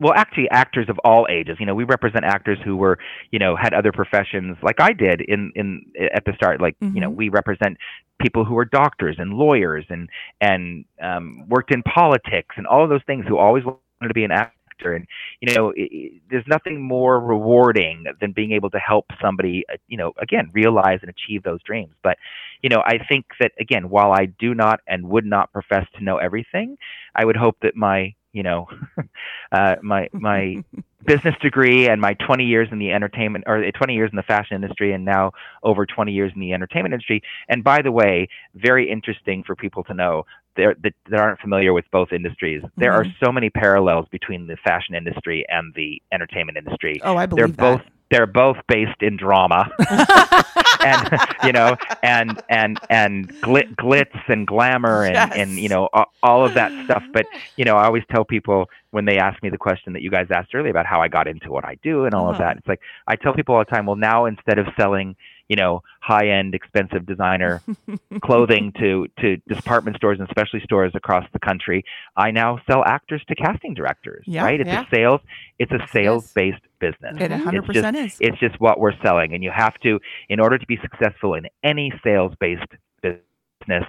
well 0.01 0.13
actually 0.15 0.49
actors 0.51 0.89
of 0.89 0.99
all 1.05 1.27
ages. 1.29 1.57
You 1.59 1.67
know 1.67 1.75
we 1.75 1.85
represent 1.85 2.25
actors 2.25 2.59
who 2.65 2.77
were 2.77 2.99
you 3.31 3.39
know 3.39 3.55
had 3.55 3.73
other 3.73 3.93
professions 3.93 4.57
like 4.63 4.79
i 4.81 4.93
did 4.93 5.21
in 5.21 5.51
in 5.55 5.83
at 6.13 6.25
the 6.25 6.33
start. 6.35 6.61
Like 6.61 6.77
you 6.93 7.01
know 7.01 7.09
Mhm. 7.09 7.15
we 7.21 7.29
represent 7.29 7.77
people 8.21 8.45
who 8.45 8.57
are 8.57 8.65
doctors 8.65 9.17
and 9.19 9.33
lawyers 9.33 9.85
and 9.89 10.09
and 10.41 10.85
um, 11.01 11.45
worked 11.49 11.73
in 11.73 11.83
politics 11.83 12.55
and 12.57 12.67
all 12.67 12.83
of 12.83 12.89
those 12.89 13.03
things 13.07 13.25
who 13.27 13.37
always 13.37 13.63
wanted 13.65 13.83
to 13.89 14.13
be 14.13 14.23
an 14.23 14.31
actor. 14.31 14.93
And 14.95 15.05
you 15.41 15.53
know 15.55 15.73
i 15.77 15.81
i 15.81 16.09
there's 16.29 16.45
nothing 16.47 16.81
more 16.81 17.19
rewarding 17.19 18.05
than 18.19 18.31
being 18.33 18.51
able 18.51 18.69
to 18.71 18.79
help 18.79 19.05
somebody 19.21 19.63
uh, 19.71 19.77
you 19.87 19.97
know 19.97 20.11
again 20.19 20.49
realize 20.53 20.99
and 21.01 21.09
achieve 21.09 21.43
those 21.43 21.61
dreams. 21.63 21.93
But 22.03 22.17
you 22.61 22.69
know 22.69 22.81
i 22.85 22.97
think 23.09 23.25
that 23.39 23.51
again 23.59 23.89
while 23.89 24.11
i 24.11 24.25
do 24.39 24.53
not 24.55 24.79
and 24.87 25.07
would 25.09 25.25
not 25.25 25.51
profess 25.51 25.85
to 25.97 26.03
know 26.03 26.17
everything 26.17 26.77
i 27.15 27.25
would 27.25 27.35
hope 27.35 27.57
that 27.61 27.75
my 27.75 28.13
you 28.33 28.43
know 28.43 28.67
uh, 29.51 29.75
my 29.81 30.09
my 30.13 30.63
business 31.05 31.35
degree 31.41 31.87
and 31.87 31.99
my 31.99 32.13
20 32.13 32.43
years 32.43 32.67
in 32.71 32.79
the 32.79 32.91
entertainment 32.91 33.43
or 33.47 33.71
20 33.71 33.93
years 33.93 34.09
in 34.11 34.15
the 34.15 34.23
fashion 34.23 34.55
industry 34.55 34.93
and 34.93 35.03
now 35.03 35.31
over 35.63 35.85
20 35.85 36.11
years 36.11 36.31
in 36.35 36.41
the 36.41 36.53
entertainment 36.53 36.93
industry. 36.93 37.21
And 37.49 37.63
by 37.63 37.81
the 37.81 37.91
way 37.91 38.27
very 38.53 38.89
interesting 38.89 39.43
for 39.43 39.55
people 39.55 39.83
to 39.85 39.93
know 39.93 40.25
there 40.55 40.75
that, 40.83 40.93
that 41.09 41.19
aren't 41.19 41.39
familiar 41.39 41.73
with 41.73 41.85
both 41.91 42.11
industries. 42.11 42.61
There 42.77 42.93
are 42.93 43.05
so 43.23 43.31
many 43.31 43.49
parallels 43.49 44.07
between 44.11 44.47
the 44.47 44.57
fashion 44.57 44.95
industry 44.95 45.45
and 45.49 45.73
the 45.75 46.01
entertainment 46.11 46.57
industry. 46.57 46.99
Oh, 47.03 47.15
I 47.15 47.25
believe 47.25 47.37
they're 47.37 47.55
believe 47.55 47.79
both 47.79 47.85
that. 47.85 48.00
They're 48.11 48.27
both 48.27 48.57
based 48.67 49.01
in 49.01 49.17
drama 49.17 49.69
and 50.85 51.09
you 51.43 51.51
know 51.51 51.75
and 52.03 52.41
and 52.49 52.79
and 52.89 53.31
glit, 53.43 53.75
glitz 53.75 54.19
and 54.27 54.45
glamour 54.47 55.05
and 55.05 55.13
Yes. 55.13 55.31
and 55.35 55.59
you 55.59 55.69
know 55.69 55.89
all, 56.23 56.45
of 56.45 56.53
that 56.55 56.73
stuff 56.83 57.03
but 57.13 57.27
you 57.57 57.65
know 57.65 57.75
i 57.77 57.85
always 57.85 58.03
tell 58.11 58.25
people 58.25 58.69
when 58.91 59.05
they 59.05 59.17
ask 59.17 59.41
me 59.43 59.49
the 59.49 59.57
question 59.57 59.93
that 59.93 60.01
you 60.01 60.09
guys 60.11 60.27
asked 60.33 60.53
earlier 60.55 60.71
about 60.71 60.85
how 60.85 61.01
i 61.01 61.07
got 61.07 61.27
into 61.27 61.51
what 61.51 61.65
i 61.65 61.75
do 61.83 62.05
and 62.05 62.13
all 62.15 62.29
of 62.29 62.35
Uh-huh. 62.35 62.43
that 62.43 62.57
it's 62.57 62.67
like 62.67 62.81
i 63.07 63.15
tell 63.15 63.33
people 63.33 63.55
all 63.55 63.61
the 63.61 63.65
time 63.71 63.85
well 63.85 63.95
now 63.95 64.25
instead 64.25 64.59
of 64.59 64.67
selling 64.77 65.15
you 65.49 65.55
know 65.55 65.81
high 66.01 66.27
end 66.29 66.53
expensive 66.55 67.05
designer 67.05 67.61
clothing 68.21 68.71
to 68.79 69.07
to 69.19 69.37
department 69.47 69.97
stores 69.97 70.19
and 70.19 70.27
specialty 70.29 70.63
stores 70.63 70.91
across 70.95 71.25
the 71.33 71.39
country 71.39 71.83
i 72.15 72.31
now 72.31 72.59
sell 72.69 72.83
actors 72.85 73.21
to 73.27 73.35
casting 73.35 73.73
directors 73.73 74.23
Yeah. 74.27 74.43
right 74.43 74.59
it's 74.59 74.67
Yeah. 74.67 74.83
a 74.89 74.95
sales 74.95 75.21
it's 75.59 75.71
a 75.71 75.75
Yes, 75.75 75.81
it 75.81 75.85
is. 75.85 75.91
sales 75.91 76.33
based 76.33 76.61
business 76.79 77.15
It 77.19 77.31
Mhm. 77.31 77.43
100% 77.43 77.95
is. 77.95 78.17
it's 78.19 78.39
just 78.39 78.59
what 78.59 78.79
we're 78.79 78.97
selling 79.03 79.33
and 79.33 79.43
you 79.43 79.51
have 79.51 79.77
to 79.79 79.99
in 80.29 80.39
order 80.39 80.57
to 80.57 80.65
be 80.65 80.77
successful 80.77 81.33
in 81.35 81.47
any 81.63 81.91
sales 82.03 82.33
based 82.39 82.71
business 83.01 83.85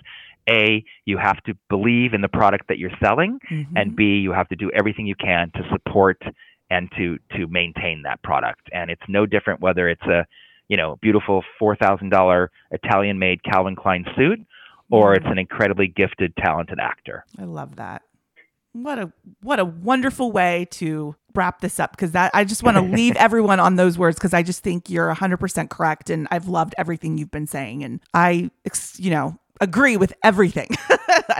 a 0.48 0.84
you 1.06 1.16
have 1.18 1.40
to 1.44 1.54
believe 1.68 2.14
in 2.14 2.20
the 2.20 2.28
product 2.28 2.66
that 2.68 2.78
you're 2.78 2.96
selling 3.02 3.38
Mhm. 3.48 3.66
and 3.76 3.96
b 3.96 4.16
you 4.18 4.32
have 4.32 4.48
to 4.48 4.56
do 4.56 4.70
everything 4.72 5.06
you 5.06 5.14
can 5.14 5.50
to 5.52 5.62
support 5.70 6.20
and 6.70 6.90
to 6.96 7.18
to 7.36 7.46
maintain 7.46 8.02
that 8.02 8.20
product 8.22 8.68
and 8.72 8.90
it's 8.90 9.02
no 9.08 9.24
different 9.26 9.60
whether 9.60 9.88
it's 9.88 10.02
a 10.06 10.26
you 10.72 10.76
know 10.80 10.90
beautiful 11.02 11.44
$4000 11.60 12.48
italian 12.70 13.18
made 13.18 13.38
calvin 13.44 13.76
klein 13.76 14.04
suit 14.16 14.40
or 14.90 15.14
it's 15.14 15.26
an 15.34 15.38
incredibly 15.38 15.86
gifted 15.86 16.30
talented 16.36 16.78
actor 16.80 17.24
I 17.38 17.44
love 17.44 17.76
that. 17.76 18.00
What 18.74 18.98
a 18.98 19.12
what 19.42 19.58
a 19.60 19.66
wonderful 19.66 20.32
way 20.32 20.66
to 20.80 21.14
wrap 21.34 21.60
this 21.60 21.78
up 21.78 21.90
because 21.90 22.12
that 22.12 22.30
I 22.32 22.44
just 22.44 22.62
want 22.62 22.78
to 22.78 22.82
leave 22.98 23.14
everyone 23.16 23.60
on 23.60 23.76
those 23.76 23.98
words 23.98 24.16
because 24.16 24.32
I 24.32 24.42
just 24.42 24.62
think 24.62 24.88
you're 24.88 25.12
100% 25.14 25.68
correct 25.68 26.08
and 26.08 26.26
I've 26.30 26.48
loved 26.48 26.74
everything 26.78 27.18
you've 27.18 27.30
been 27.30 27.46
saying 27.46 27.84
and 27.84 28.00
I 28.14 28.50
you 28.96 29.10
know 29.10 29.38
agree 29.60 29.98
with 29.98 30.14
everything. 30.24 30.70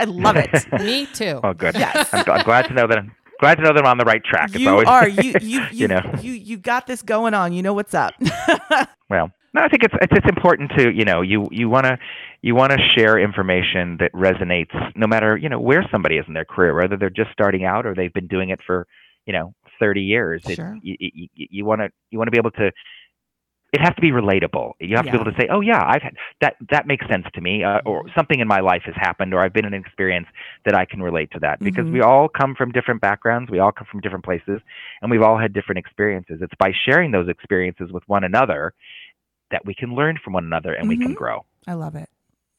I 0.03 0.05
love 0.05 0.35
it. 0.35 0.51
Me 0.79 1.07
too. 1.07 1.39
oh 1.43 1.53
good 1.53 1.73
Yes. 1.75 2.07
I'm, 2.13 2.23
I'm 2.29 2.43
glad 2.45 2.67
to 2.67 2.73
know 2.75 2.85
that 2.87 2.99
i'm 2.99 3.11
glad 3.43 3.55
to 3.55 3.63
know 3.63 3.73
that 3.73 3.83
i'm 3.83 3.91
on 3.91 3.97
the 3.97 4.05
right 4.05 4.23
track 4.23 4.49
it's 4.49 4.59
you 4.59 4.69
always 4.69 4.87
are 4.87 5.07
you 5.07 5.23
you 5.23 5.33
you, 5.41 5.61
you 5.71 5.87
know. 5.87 6.01
you 6.21 6.31
you 6.43 6.57
got 6.57 6.87
this 6.87 7.01
going 7.01 7.33
on. 7.33 7.53
You 7.53 7.61
know 7.61 7.73
what's 7.73 7.93
up. 7.93 8.13
Well, 9.09 9.29
no, 9.53 9.61
I 9.61 9.67
think 9.67 9.83
it's 9.83 9.93
it's 10.01 10.13
it's 10.15 10.27
important 10.27 10.71
to 10.77 10.91
you 10.91 11.05
know 11.05 11.21
you 11.21 11.47
you 11.51 11.69
want 11.69 11.85
to 11.85 11.99
you 12.41 12.55
want 12.55 12.71
to 12.71 12.79
share 12.95 13.19
information 13.19 13.97
that 13.99 14.11
resonates 14.13 14.73
no 14.95 15.05
matter 15.05 15.37
you 15.37 15.49
know 15.49 15.59
where 15.59 15.87
somebody 15.91 16.17
is 16.17 16.25
in 16.27 16.33
their 16.33 16.45
career, 16.45 16.73
whether 16.73 16.97
they're 16.97 17.11
just 17.11 17.29
starting 17.31 17.63
out 17.63 17.85
or 17.85 17.93
they've 17.93 18.13
been 18.13 18.25
doing 18.25 18.49
it 18.49 18.59
for 18.65 18.87
you 19.27 19.33
know 19.33 19.53
thirty 19.79 20.01
years. 20.01 20.41
Sure. 20.49 20.79
You 20.81 21.27
you 21.35 21.63
want 21.63 21.81
to 21.81 21.89
you 22.09 22.17
want 22.17 22.27
to 22.27 22.31
be 22.31 22.39
able 22.39 22.51
to. 22.51 22.71
It 23.73 23.81
has 23.81 23.93
to 23.95 24.01
be 24.01 24.11
relatable. 24.11 24.73
You 24.79 24.95
have 24.97 25.05
to 25.05 25.11
be 25.11 25.17
able 25.17 25.31
to 25.31 25.37
say, 25.41 25.47
"Oh 25.49 25.61
yeah, 25.61 25.81
I've 25.83 26.03
had 26.03 26.15
that. 26.41 26.55
That 26.69 26.85
makes 26.85 27.07
sense 27.07 27.25
to 27.33 27.41
me," 27.41 27.63
uh, 27.63 27.79
or 27.85 28.05
something 28.15 28.39
in 28.39 28.47
my 28.47 28.59
life 28.59 28.83
has 28.85 28.93
happened, 28.95 29.33
or 29.33 29.39
I've 29.39 29.51
been 29.51 29.65
in 29.65 29.73
an 29.73 29.81
experience 29.81 30.27
that 30.65 30.75
I 30.75 30.85
can 30.85 31.01
relate 31.01 31.31
to 31.31 31.39
that. 31.39 31.59
Because 31.59 31.87
Mhm. 31.87 31.91
we 31.93 32.01
all 32.01 32.29
come 32.29 32.53
from 32.53 32.71
different 32.71 33.01
backgrounds, 33.01 33.49
we 33.49 33.57
all 33.57 33.71
come 33.71 33.87
from 33.89 33.99
different 34.01 34.23
places, 34.23 34.61
and 35.01 35.09
we've 35.09 35.23
all 35.23 35.39
had 35.39 35.53
different 35.53 35.79
experiences. 35.79 36.39
It's 36.43 36.53
by 36.59 36.71
sharing 36.85 37.09
those 37.09 37.27
experiences 37.27 37.91
with 37.91 38.07
one 38.07 38.23
another 38.23 38.73
that 39.49 39.65
we 39.65 39.73
can 39.73 39.95
learn 39.95 40.19
from 40.23 40.33
one 40.33 40.45
another 40.45 40.73
and 40.73 40.87
we 40.87 40.97
can 40.97 41.13
Mhm. 41.13 41.15
grow. 41.15 41.43
I 41.67 41.73
love 41.73 41.95
it. 41.95 42.09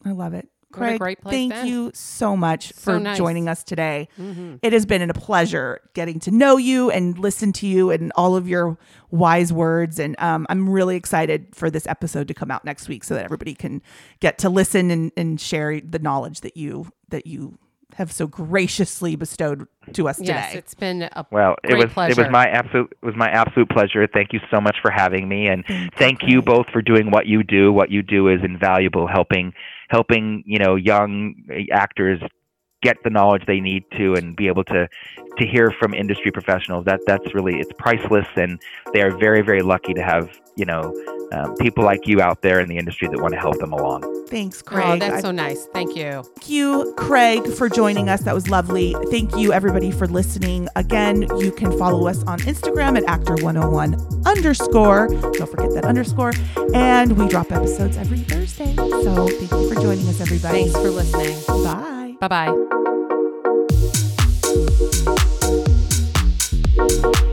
I 0.05 0.11
love 0.11 0.35
it. 0.35 0.49
Craig, 0.79 0.99
great 0.99 1.20
place 1.20 1.33
thank 1.33 1.53
to 1.53 1.59
end. 1.61 1.68
you 1.68 1.91
so 1.95 2.37
much 2.37 2.72
So 2.75 2.93
for 2.93 3.01
nice. 3.01 3.16
joining 3.16 3.49
us 3.49 3.62
today. 3.64 4.09
Mhm. 4.18 4.59
It 4.62 4.72
has 4.72 4.85
been 4.87 5.09
a 5.09 5.14
pleasure 5.14 5.81
getting 5.95 6.20
to 6.20 6.31
know 6.31 6.57
you 6.57 6.91
and 6.91 7.18
listen 7.18 7.53
to 7.55 7.66
you 7.66 7.91
and 7.91 8.12
all 8.16 8.37
of 8.37 8.49
your 8.49 8.77
wise 9.11 9.53
words. 9.53 9.99
And 9.99 10.16
um, 10.18 10.47
I'm 10.49 10.68
really 10.68 10.97
excited 10.97 11.49
for 11.55 11.70
this 11.70 11.87
episode 11.87 12.29
to 12.29 12.35
come 12.35 12.51
out 12.51 12.64
next 12.64 12.89
week 12.89 13.05
so 13.05 13.14
that 13.14 13.25
everybody 13.25 13.55
can 13.55 13.83
get 14.20 14.39
to 14.39 14.49
listen 14.49 14.91
and, 14.91 15.12
and 15.16 15.41
share 15.41 15.81
the 15.81 15.99
knowledge 15.99 16.41
that 16.43 16.57
you 16.57 16.89
that 17.11 17.27
you 17.27 17.59
have 17.95 18.12
so 18.12 18.26
graciously 18.26 19.16
bestowed 19.16 19.66
to 19.92 20.09
us 20.09 20.20
Yes, 20.20 20.49
today. 20.49 20.59
it's 20.59 20.74
been 20.74 21.03
a 21.03 21.26
Well, 21.30 21.57
it 21.62 21.68
Great 21.68 21.76
was 21.76 21.84
it 21.84 21.90
pleasure. 21.92 22.22
was 22.22 22.30
my 22.30 22.47
absolute 22.47 22.92
it 23.03 23.07
was 23.07 23.16
my 23.16 23.28
absolute 23.30 23.68
pleasure. 23.70 24.07
Thank 24.07 24.32
you 24.32 24.40
so 24.51 24.61
much 24.61 24.76
for 24.82 24.90
having 24.90 25.28
me, 25.28 25.47
and 25.49 25.64
Thank 25.66 25.95
thank 25.97 26.22
you, 26.22 26.36
you 26.36 26.42
both 26.42 26.66
for 26.72 26.82
doing 26.82 27.11
what 27.11 27.26
you 27.26 27.42
do. 27.42 27.72
What 27.72 27.90
you 27.90 28.03
do 28.03 28.28
is 28.28 28.40
invaluable, 28.45 29.07
helping 29.07 29.53
helping 29.88 30.42
you 30.47 30.59
know 30.59 30.76
young 30.76 31.34
actors 31.72 32.20
get 32.82 32.97
the 33.03 33.11
knowledge 33.11 33.42
they 33.47 33.61
need 33.61 33.82
to 33.97 34.14
and 34.14 34.36
be 34.36 34.47
able 34.47 34.64
to 34.64 34.88
to 35.38 35.47
hear 35.47 35.72
from 35.80 35.95
industry 35.95 36.30
professionals. 36.30 36.84
That 36.84 37.01
that's 37.07 37.34
really 37.34 37.59
it's 37.61 37.72
priceless, 37.78 38.26
and 38.36 38.61
they 38.92 39.03
are 39.03 39.16
very 39.16 39.42
very 39.42 39.62
lucky 39.62 39.95
to 39.95 40.03
have 40.03 40.28
you 40.57 40.64
know 40.64 40.92
um, 41.33 41.57
people 41.57 41.85
like 41.85 42.07
you 42.07 42.20
out 42.20 42.43
there 42.43 42.61
in 42.61 42.68
the 42.68 42.79
industry 42.79 43.09
that 43.09 43.20
want 43.20 43.35
to 43.35 43.41
help 43.41 43.59
them 43.59 43.72
along. 43.72 44.03
Thanks, 44.29 44.62
oh, 44.66 44.70
Craig. 44.70 44.87
Oh, 44.87 44.97
that's 44.99 45.22
so 45.22 45.31
nice. 45.31 45.66
Thank 45.66 45.97
you. 45.97 46.22
Thank 46.22 46.49
you, 46.49 46.95
Craig, 46.97 47.47
for 47.47 47.68
joining 47.68 48.09
us. 48.09 48.22
That 48.22 48.35
was 48.35 48.49
lovely. 48.49 48.95
Thank 49.11 49.37
you, 49.37 49.53
everybody, 49.53 49.91
for 49.91 50.07
listening. 50.07 50.68
Again, 50.77 51.22
you 51.39 51.53
can 51.53 51.77
follow 51.79 52.07
us 52.09 52.22
on 52.25 52.39
Instagram 52.41 52.97
at 52.97 53.05
actor101 53.05 54.27
underscore. 54.27 55.09
Don't 55.09 55.51
forget 55.51 55.72
that 55.75 55.85
underscore. 55.85 56.33
And 56.75 57.18
we 57.18 57.29
drop 57.29 57.53
episodes 57.53 57.97
every 57.97 58.18
Thursday. 58.18 58.75
So 58.75 59.29
thank 59.29 59.51
you 59.51 59.68
for 59.68 59.81
joining 59.81 60.09
us, 60.09 60.20
everybody. 60.20 60.64
Thanks 60.64 60.79
for 60.79 60.91
listening. 60.91 61.37
Bye. 61.64 62.16
Bye 62.20 62.29
bye. 67.09 67.31